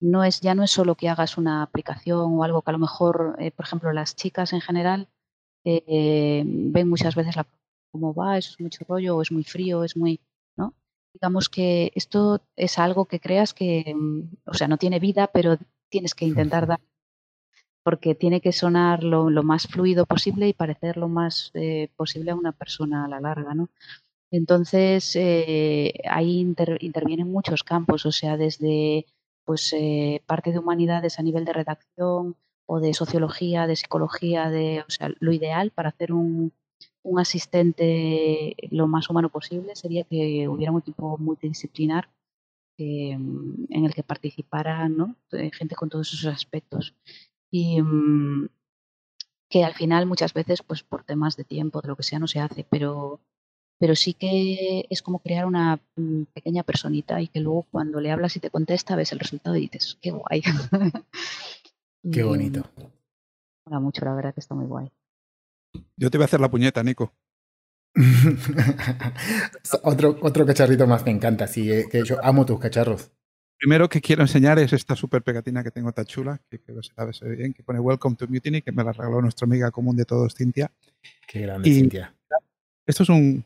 no 0.03 0.25
es, 0.25 0.41
ya 0.41 0.55
no 0.55 0.65
es 0.65 0.71
solo 0.73 0.97
que 0.97 1.09
hagas 1.09 1.39
una 1.39 1.63
aplicación 1.63 2.39
o 2.39 2.45
algo 2.45 2.63
que 2.63 2.71
a 2.71 2.73
lo 2.73 2.79
mejor, 2.79 3.37
eh, 3.39 3.53
por 3.53 3.65
ejemplo, 3.65 3.93
las 3.93 4.17
chicas 4.17 4.53
en 4.53 4.61
general 4.61 5.09
eh, 5.65 6.43
ven 6.45 6.89
muchas 6.89 7.15
veces 7.15 7.37
la 7.37 7.47
cómo 7.93 8.13
va, 8.13 8.39
eso 8.39 8.51
es 8.53 8.61
mucho 8.61 8.85
rollo, 8.89 9.17
o 9.17 9.23
es 9.23 9.31
muy 9.31 9.45
frío, 9.45 9.85
es 9.85 9.97
muy, 9.97 10.21
¿no? 10.57 10.75
Digamos 11.13 11.49
que 11.49 11.93
esto 11.95 12.43
es 12.57 12.79
algo 12.79 13.05
que 13.05 13.21
creas 13.21 13.55
que, 13.55 13.95
mm, 13.95 14.23
o 14.47 14.55
sea, 14.55 14.67
no 14.67 14.79
tiene 14.79 14.99
vida, 14.99 15.29
pero 15.29 15.59
tienes 15.91 16.15
que 16.15 16.25
intentar 16.25 16.67
dar, 16.67 16.81
porque 17.85 18.15
tiene 18.15 18.41
que 18.41 18.53
sonar 18.53 19.05
lo, 19.05 19.31
más 19.43 19.67
fluido 19.69 20.07
posible 20.07 20.49
y 20.49 20.55
parecer 20.55 20.97
lo 20.97 21.09
más 21.09 21.51
eh, 21.55 21.91
posible 21.97 22.31
a 22.33 22.35
una 22.35 22.53
persona 22.53 23.05
a 23.05 23.09
la 23.09 23.21
larga, 23.21 23.55
¿no? 23.55 23.69
Entonces, 24.31 25.15
ahí 26.09 26.41
intervienen 26.41 27.31
muchos 27.31 27.63
campos, 27.63 28.07
o 28.07 28.13
sea, 28.13 28.39
desde 28.39 29.05
pues 29.45 29.73
eh, 29.73 30.23
parte 30.27 30.53
de 30.53 30.59
humanidades 30.59 31.19
a 31.19 31.23
nivel 31.23 31.45
de 31.45 31.53
redacción 31.53 32.37
o 32.67 32.81
de 32.81 32.95
sociología, 32.95 33.67
de 33.67 33.77
psicología, 33.77 34.51
de, 34.51 34.85
o 34.87 34.91
sea, 34.91 35.11
lo 35.19 35.33
ideal 35.33 35.71
para 35.71 35.91
hacer 35.91 36.13
un, 36.13 36.53
un 37.03 37.19
asistente 37.19 38.57
lo 38.71 38.87
más 38.87 39.11
humano 39.11 39.29
posible 39.29 39.75
sería 39.77 40.05
que 40.05 40.49
hubiera 40.49 40.73
un 40.73 40.81
equipo 40.81 41.19
multidisciplinar 41.19 42.09
mm, 42.79 43.65
en 43.71 43.85
el 43.85 43.95
que 43.95 44.03
participara 44.03 44.89
¿no? 44.89 45.17
Eh, 45.33 45.51
gente 45.53 45.75
con 45.75 45.89
todos 45.89 46.13
esos 46.13 46.33
aspectos. 46.33 46.95
Y 47.51 47.83
mm, 47.83 48.49
que 49.49 49.65
al 49.65 49.75
final 49.75 50.07
muchas 50.07 50.33
veces, 50.33 50.63
pues 50.63 50.83
por 50.83 51.05
temas 51.05 51.37
de 51.37 51.45
tiempo, 51.45 51.83
de 51.83 51.89
lo 51.89 51.97
que 51.97 52.03
sea, 52.03 52.19
no 52.19 52.27
se 52.27 52.41
hace, 52.41 52.65
pero 52.65 53.21
pero 53.83 53.97
sí 53.97 54.15
que 54.15 54.87
es 54.91 55.03
como 55.03 55.19
crear 55.19 55.45
una 55.45 55.81
mm, 55.97 56.23
pequeña 56.33 56.63
personita 56.63 57.21
y 57.21 57.27
que 57.27 57.41
luego 57.41 57.67
cuando 57.69 58.01
le 58.01 58.13
hablas 58.13 58.37
y 58.37 58.39
te 58.39 58.49
contesta 58.49 58.95
ves 58.95 59.11
el 59.11 59.19
resultado 59.19 59.57
y 59.57 59.63
dices, 59.63 59.99
qué 60.01 60.13
guay. 60.13 60.41
qué 62.13 62.23
bonito. 62.23 62.63
Mola 63.67 63.81
mucho, 63.81 64.05
la 64.05 64.15
verdad 64.15 64.33
que 64.33 64.39
está 64.39 64.55
muy 64.55 64.67
guay. 64.67 64.89
Yo 65.97 66.13
te 66.13 66.17
voy 66.17 66.23
a 66.23 66.27
hacer 66.27 66.39
la 66.39 66.49
puñeta, 66.49 66.81
Nico. 66.85 67.13
otro, 69.83 70.17
otro 70.23 70.47
cacharrito 70.47 70.87
más 70.87 71.05
me 71.05 71.11
encanta, 71.11 71.49
sí, 71.49 71.69
eh, 71.73 71.87
que 71.91 72.05
yo 72.05 72.25
amo 72.25 72.47
tus 72.47 72.61
cacharros. 72.61 73.11
Primero 73.59 73.89
que 73.89 74.01
quiero 74.01 74.23
enseñar 74.23 74.61
es 74.61 74.73
esta 74.73 74.95
super 74.95 75.23
pegatina 75.25 75.65
que 75.65 75.73
tengo 75.73 75.91
tan 75.91 76.05
chula, 76.05 76.41
que 76.49 76.61
creo 76.61 76.81
que 76.81 76.89
sabes 76.95 77.21
bien, 77.37 77.53
que 77.53 77.65
pone 77.65 77.81
Welcome 77.81 78.15
to 78.15 78.29
Mutiny, 78.29 78.63
que 78.63 78.71
me 78.71 78.85
la 78.85 78.93
regaló 78.93 79.21
nuestra 79.21 79.47
amiga 79.47 79.73
común 79.73 79.97
de 79.97 80.05
todos, 80.05 80.37
Cintia. 80.37 80.71
Qué 81.27 81.41
grande, 81.41 81.69
Cintia. 81.69 82.15
Esto 82.87 83.05
es 83.05 83.09
un, 83.09 83.45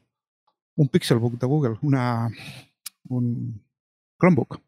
un 0.76 0.88
Pixelbook 0.88 1.38
de 1.38 1.46
Google, 1.46 1.78
una, 1.82 2.30
un 3.08 3.62
Chromebook. 4.20 4.60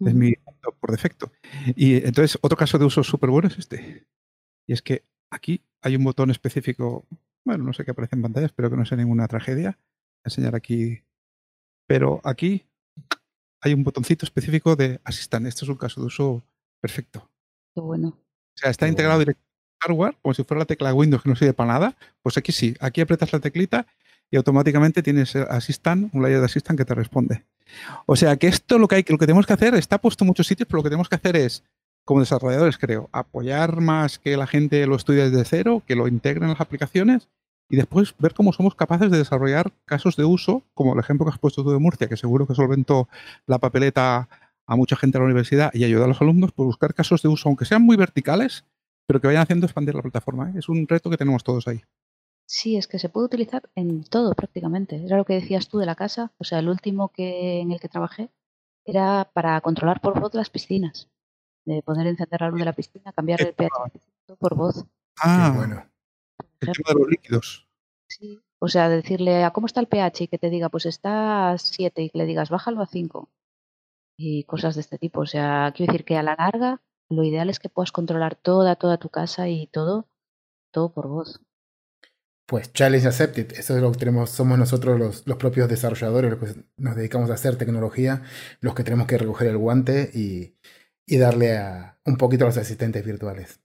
Es 0.00 0.14
mi 0.14 0.34
por 0.80 0.90
defecto. 0.90 1.32
Y 1.76 1.96
entonces, 1.96 2.38
otro 2.42 2.58
caso 2.58 2.78
de 2.78 2.84
uso 2.84 3.02
súper 3.02 3.30
bueno 3.30 3.48
es 3.48 3.58
este. 3.58 4.06
Y 4.66 4.72
es 4.72 4.82
que 4.82 5.04
aquí 5.30 5.62
hay 5.80 5.96
un 5.96 6.04
botón 6.04 6.30
específico, 6.30 7.06
bueno, 7.44 7.64
no 7.64 7.72
sé 7.72 7.84
qué 7.84 7.92
aparece 7.92 8.16
en 8.16 8.22
pantalla, 8.22 8.46
espero 8.46 8.70
que 8.70 8.76
no 8.76 8.84
sea 8.84 8.98
ninguna 8.98 9.28
tragedia. 9.28 9.70
Voy 9.70 10.24
a 10.24 10.28
enseñar 10.28 10.54
aquí. 10.54 11.02
Pero 11.86 12.20
aquí 12.24 12.66
hay 13.62 13.72
un 13.72 13.84
botoncito 13.84 14.26
específico 14.26 14.76
de 14.76 15.00
Assistant. 15.04 15.46
Este 15.46 15.64
es 15.64 15.68
un 15.68 15.76
caso 15.76 16.00
de 16.00 16.06
uso 16.08 16.42
perfecto. 16.80 17.30
Qué 17.74 17.80
bueno. 17.80 18.08
O 18.08 18.56
sea, 18.56 18.70
está 18.70 18.88
integrado 18.88 19.18
directamente 19.18 19.50
en 19.50 19.88
hardware, 19.88 20.18
como 20.20 20.34
si 20.34 20.44
fuera 20.44 20.60
la 20.60 20.66
tecla 20.66 20.94
Windows 20.94 21.22
que 21.22 21.28
no 21.28 21.36
sirve 21.36 21.54
para 21.54 21.72
nada. 21.72 21.96
Pues 22.22 22.36
aquí 22.36 22.52
sí, 22.52 22.74
aquí 22.80 23.00
apretas 23.00 23.32
la 23.32 23.40
teclita 23.40 23.86
y 24.30 24.36
automáticamente 24.36 25.02
tienes 25.02 25.36
Assistant, 25.36 26.12
un 26.14 26.22
layer 26.22 26.40
de 26.40 26.46
Assistant 26.46 26.78
que 26.78 26.84
te 26.84 26.94
responde. 26.94 27.44
O 28.06 28.16
sea 28.16 28.36
que 28.36 28.46
esto 28.46 28.78
lo 28.78 28.88
que, 28.88 28.96
hay, 28.96 29.04
lo 29.08 29.18
que 29.18 29.26
tenemos 29.26 29.46
que 29.46 29.52
hacer, 29.52 29.74
está 29.74 29.98
puesto 29.98 30.24
en 30.24 30.28
muchos 30.28 30.46
sitios, 30.46 30.66
pero 30.66 30.78
lo 30.78 30.82
que 30.82 30.90
tenemos 30.90 31.08
que 31.08 31.16
hacer 31.16 31.36
es, 31.36 31.64
como 32.04 32.20
desarrolladores 32.20 32.78
creo, 32.78 33.08
apoyar 33.12 33.80
más 33.80 34.18
que 34.18 34.36
la 34.36 34.46
gente 34.46 34.86
lo 34.86 34.96
estudie 34.96 35.30
desde 35.30 35.44
cero, 35.44 35.82
que 35.86 35.96
lo 35.96 36.08
integren 36.08 36.44
en 36.44 36.50
las 36.50 36.60
aplicaciones 36.60 37.28
y 37.68 37.76
después 37.76 38.14
ver 38.18 38.34
cómo 38.34 38.52
somos 38.52 38.74
capaces 38.74 39.10
de 39.10 39.18
desarrollar 39.18 39.72
casos 39.84 40.16
de 40.16 40.24
uso, 40.24 40.62
como 40.74 40.92
el 40.92 41.00
ejemplo 41.00 41.24
que 41.24 41.32
has 41.32 41.38
puesto 41.38 41.62
tú 41.62 41.70
de 41.70 41.78
Murcia, 41.78 42.08
que 42.08 42.16
seguro 42.16 42.46
que 42.46 42.54
solventó 42.54 43.08
la 43.46 43.58
papeleta 43.58 44.28
a 44.66 44.76
mucha 44.76 44.96
gente 44.96 45.18
a 45.18 45.20
la 45.20 45.26
universidad 45.26 45.70
y 45.74 45.84
ayuda 45.84 46.04
a 46.04 46.08
los 46.08 46.20
alumnos, 46.20 46.52
por 46.52 46.66
buscar 46.66 46.94
casos 46.94 47.22
de 47.22 47.28
uso, 47.28 47.48
aunque 47.48 47.64
sean 47.64 47.82
muy 47.82 47.96
verticales, 47.96 48.64
pero 49.06 49.20
que 49.20 49.26
vayan 49.26 49.42
haciendo 49.42 49.66
expandir 49.66 49.94
la 49.94 50.02
plataforma. 50.02 50.50
¿eh? 50.50 50.54
Es 50.58 50.68
un 50.68 50.86
reto 50.88 51.10
que 51.10 51.16
tenemos 51.16 51.44
todos 51.44 51.68
ahí. 51.68 51.82
Sí, 52.46 52.76
es 52.76 52.86
que 52.86 52.98
se 52.98 53.08
puede 53.08 53.26
utilizar 53.26 53.62
en 53.74 54.04
todo 54.04 54.34
prácticamente. 54.34 55.04
Era 55.04 55.16
lo 55.16 55.24
que 55.24 55.34
decías 55.34 55.68
tú 55.68 55.78
de 55.78 55.86
la 55.86 55.94
casa. 55.94 56.32
O 56.38 56.44
sea, 56.44 56.58
el 56.58 56.68
último 56.68 57.08
que 57.08 57.60
en 57.60 57.72
el 57.72 57.80
que 57.80 57.88
trabajé 57.88 58.30
era 58.84 59.30
para 59.32 59.60
controlar 59.60 60.00
por 60.00 60.20
voz 60.20 60.34
las 60.34 60.50
piscinas. 60.50 61.08
De 61.64 61.82
poder 61.82 62.06
encender 62.06 62.42
la 62.42 62.50
luz 62.50 62.58
de 62.58 62.66
la 62.66 62.74
piscina, 62.74 63.12
cambiar 63.12 63.40
el 63.40 63.54
pH 63.54 63.70
por 64.38 64.54
voz. 64.54 64.84
Ah, 65.22 65.52
bueno. 65.56 65.86
El 66.60 66.72
tema 66.72 66.90
de 66.92 67.00
los 67.00 67.08
líquidos. 67.08 67.66
Sí. 68.08 68.40
O 68.58 68.68
sea, 68.68 68.88
decirle 68.88 69.44
a 69.44 69.50
cómo 69.50 69.66
está 69.66 69.80
el 69.80 69.86
pH 69.86 70.24
y 70.24 70.28
que 70.28 70.38
te 70.38 70.50
diga, 70.50 70.68
pues 70.68 70.86
está 70.86 71.50
a 71.50 71.58
7 71.58 72.02
y 72.02 72.10
que 72.10 72.18
le 72.18 72.26
digas, 72.26 72.50
bájalo 72.50 72.82
a 72.82 72.86
5. 72.86 73.30
Y 74.18 74.44
cosas 74.44 74.74
de 74.74 74.82
este 74.82 74.98
tipo. 74.98 75.20
O 75.20 75.26
sea, 75.26 75.72
quiero 75.74 75.92
decir 75.92 76.04
que 76.04 76.16
a 76.18 76.22
la 76.22 76.34
larga 76.36 76.82
lo 77.08 77.24
ideal 77.24 77.50
es 77.50 77.58
que 77.58 77.68
puedas 77.68 77.92
controlar 77.92 78.36
toda, 78.36 78.76
toda 78.76 78.98
tu 78.98 79.08
casa 79.08 79.48
y 79.48 79.66
todo, 79.66 80.06
todo 80.70 80.92
por 80.92 81.08
voz. 81.08 81.40
Pues 82.46 82.72
challenge 82.72 83.06
accepted, 83.06 83.52
eso 83.52 83.74
es 83.74 83.82
lo 83.82 83.90
que 83.92 83.98
tenemos, 83.98 84.30
somos 84.30 84.58
nosotros 84.58 84.98
los, 84.98 85.26
los, 85.26 85.38
propios 85.38 85.68
desarrolladores, 85.68 86.30
los 86.30 86.40
que 86.40 86.64
nos 86.76 86.94
dedicamos 86.94 87.30
a 87.30 87.34
hacer 87.34 87.56
tecnología, 87.56 88.22
los 88.60 88.74
que 88.74 88.84
tenemos 88.84 89.06
que 89.06 89.16
recoger 89.16 89.48
el 89.48 89.56
guante 89.56 90.10
y, 90.12 90.54
y 91.06 91.16
darle 91.16 91.56
a, 91.56 91.98
un 92.04 92.16
poquito 92.16 92.44
a 92.44 92.48
los 92.48 92.56
asistentes 92.58 93.04
virtuales. 93.04 93.60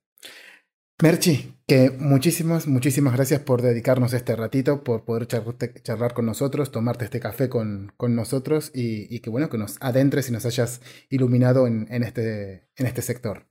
Merchi, 1.02 1.56
que 1.66 1.92
muchísimas, 1.92 2.68
muchísimas 2.68 3.14
gracias 3.14 3.40
por 3.40 3.62
dedicarnos 3.62 4.12
este 4.12 4.36
ratito, 4.36 4.84
por 4.84 5.06
poder 5.06 5.28
charlar 5.28 6.14
con 6.14 6.26
nosotros, 6.26 6.72
tomarte 6.72 7.06
este 7.06 7.22
café 7.22 7.48
con, 7.48 7.94
nosotros 8.10 8.70
y, 8.74 9.22
que 9.22 9.30
bueno, 9.30 9.50
que 9.50 9.58
nos 9.58 9.78
adentres 9.82 10.28
y 10.28 10.34
nos 10.34 10.46
hayas 10.46 10.82
iluminado 11.10 11.68
en, 11.68 11.88
este, 12.04 12.68
en 12.76 12.86
este 12.86 13.02
sector. 13.02 13.48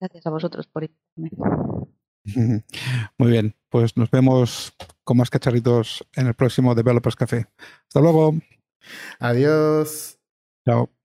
Gracias 0.00 0.26
a 0.26 0.30
vosotros 0.30 0.66
por 0.66 0.88
Muy 3.18 3.30
bien, 3.30 3.54
pues 3.68 3.96
nos 3.96 4.10
vemos 4.10 4.74
con 5.04 5.16
más 5.16 5.30
cacharritos 5.30 6.06
en 6.14 6.26
el 6.26 6.34
próximo 6.34 6.74
Developers 6.74 7.16
Café. 7.16 7.46
Hasta 7.86 8.00
luego. 8.00 8.34
Adiós. 9.18 10.18
Chao. 10.64 10.99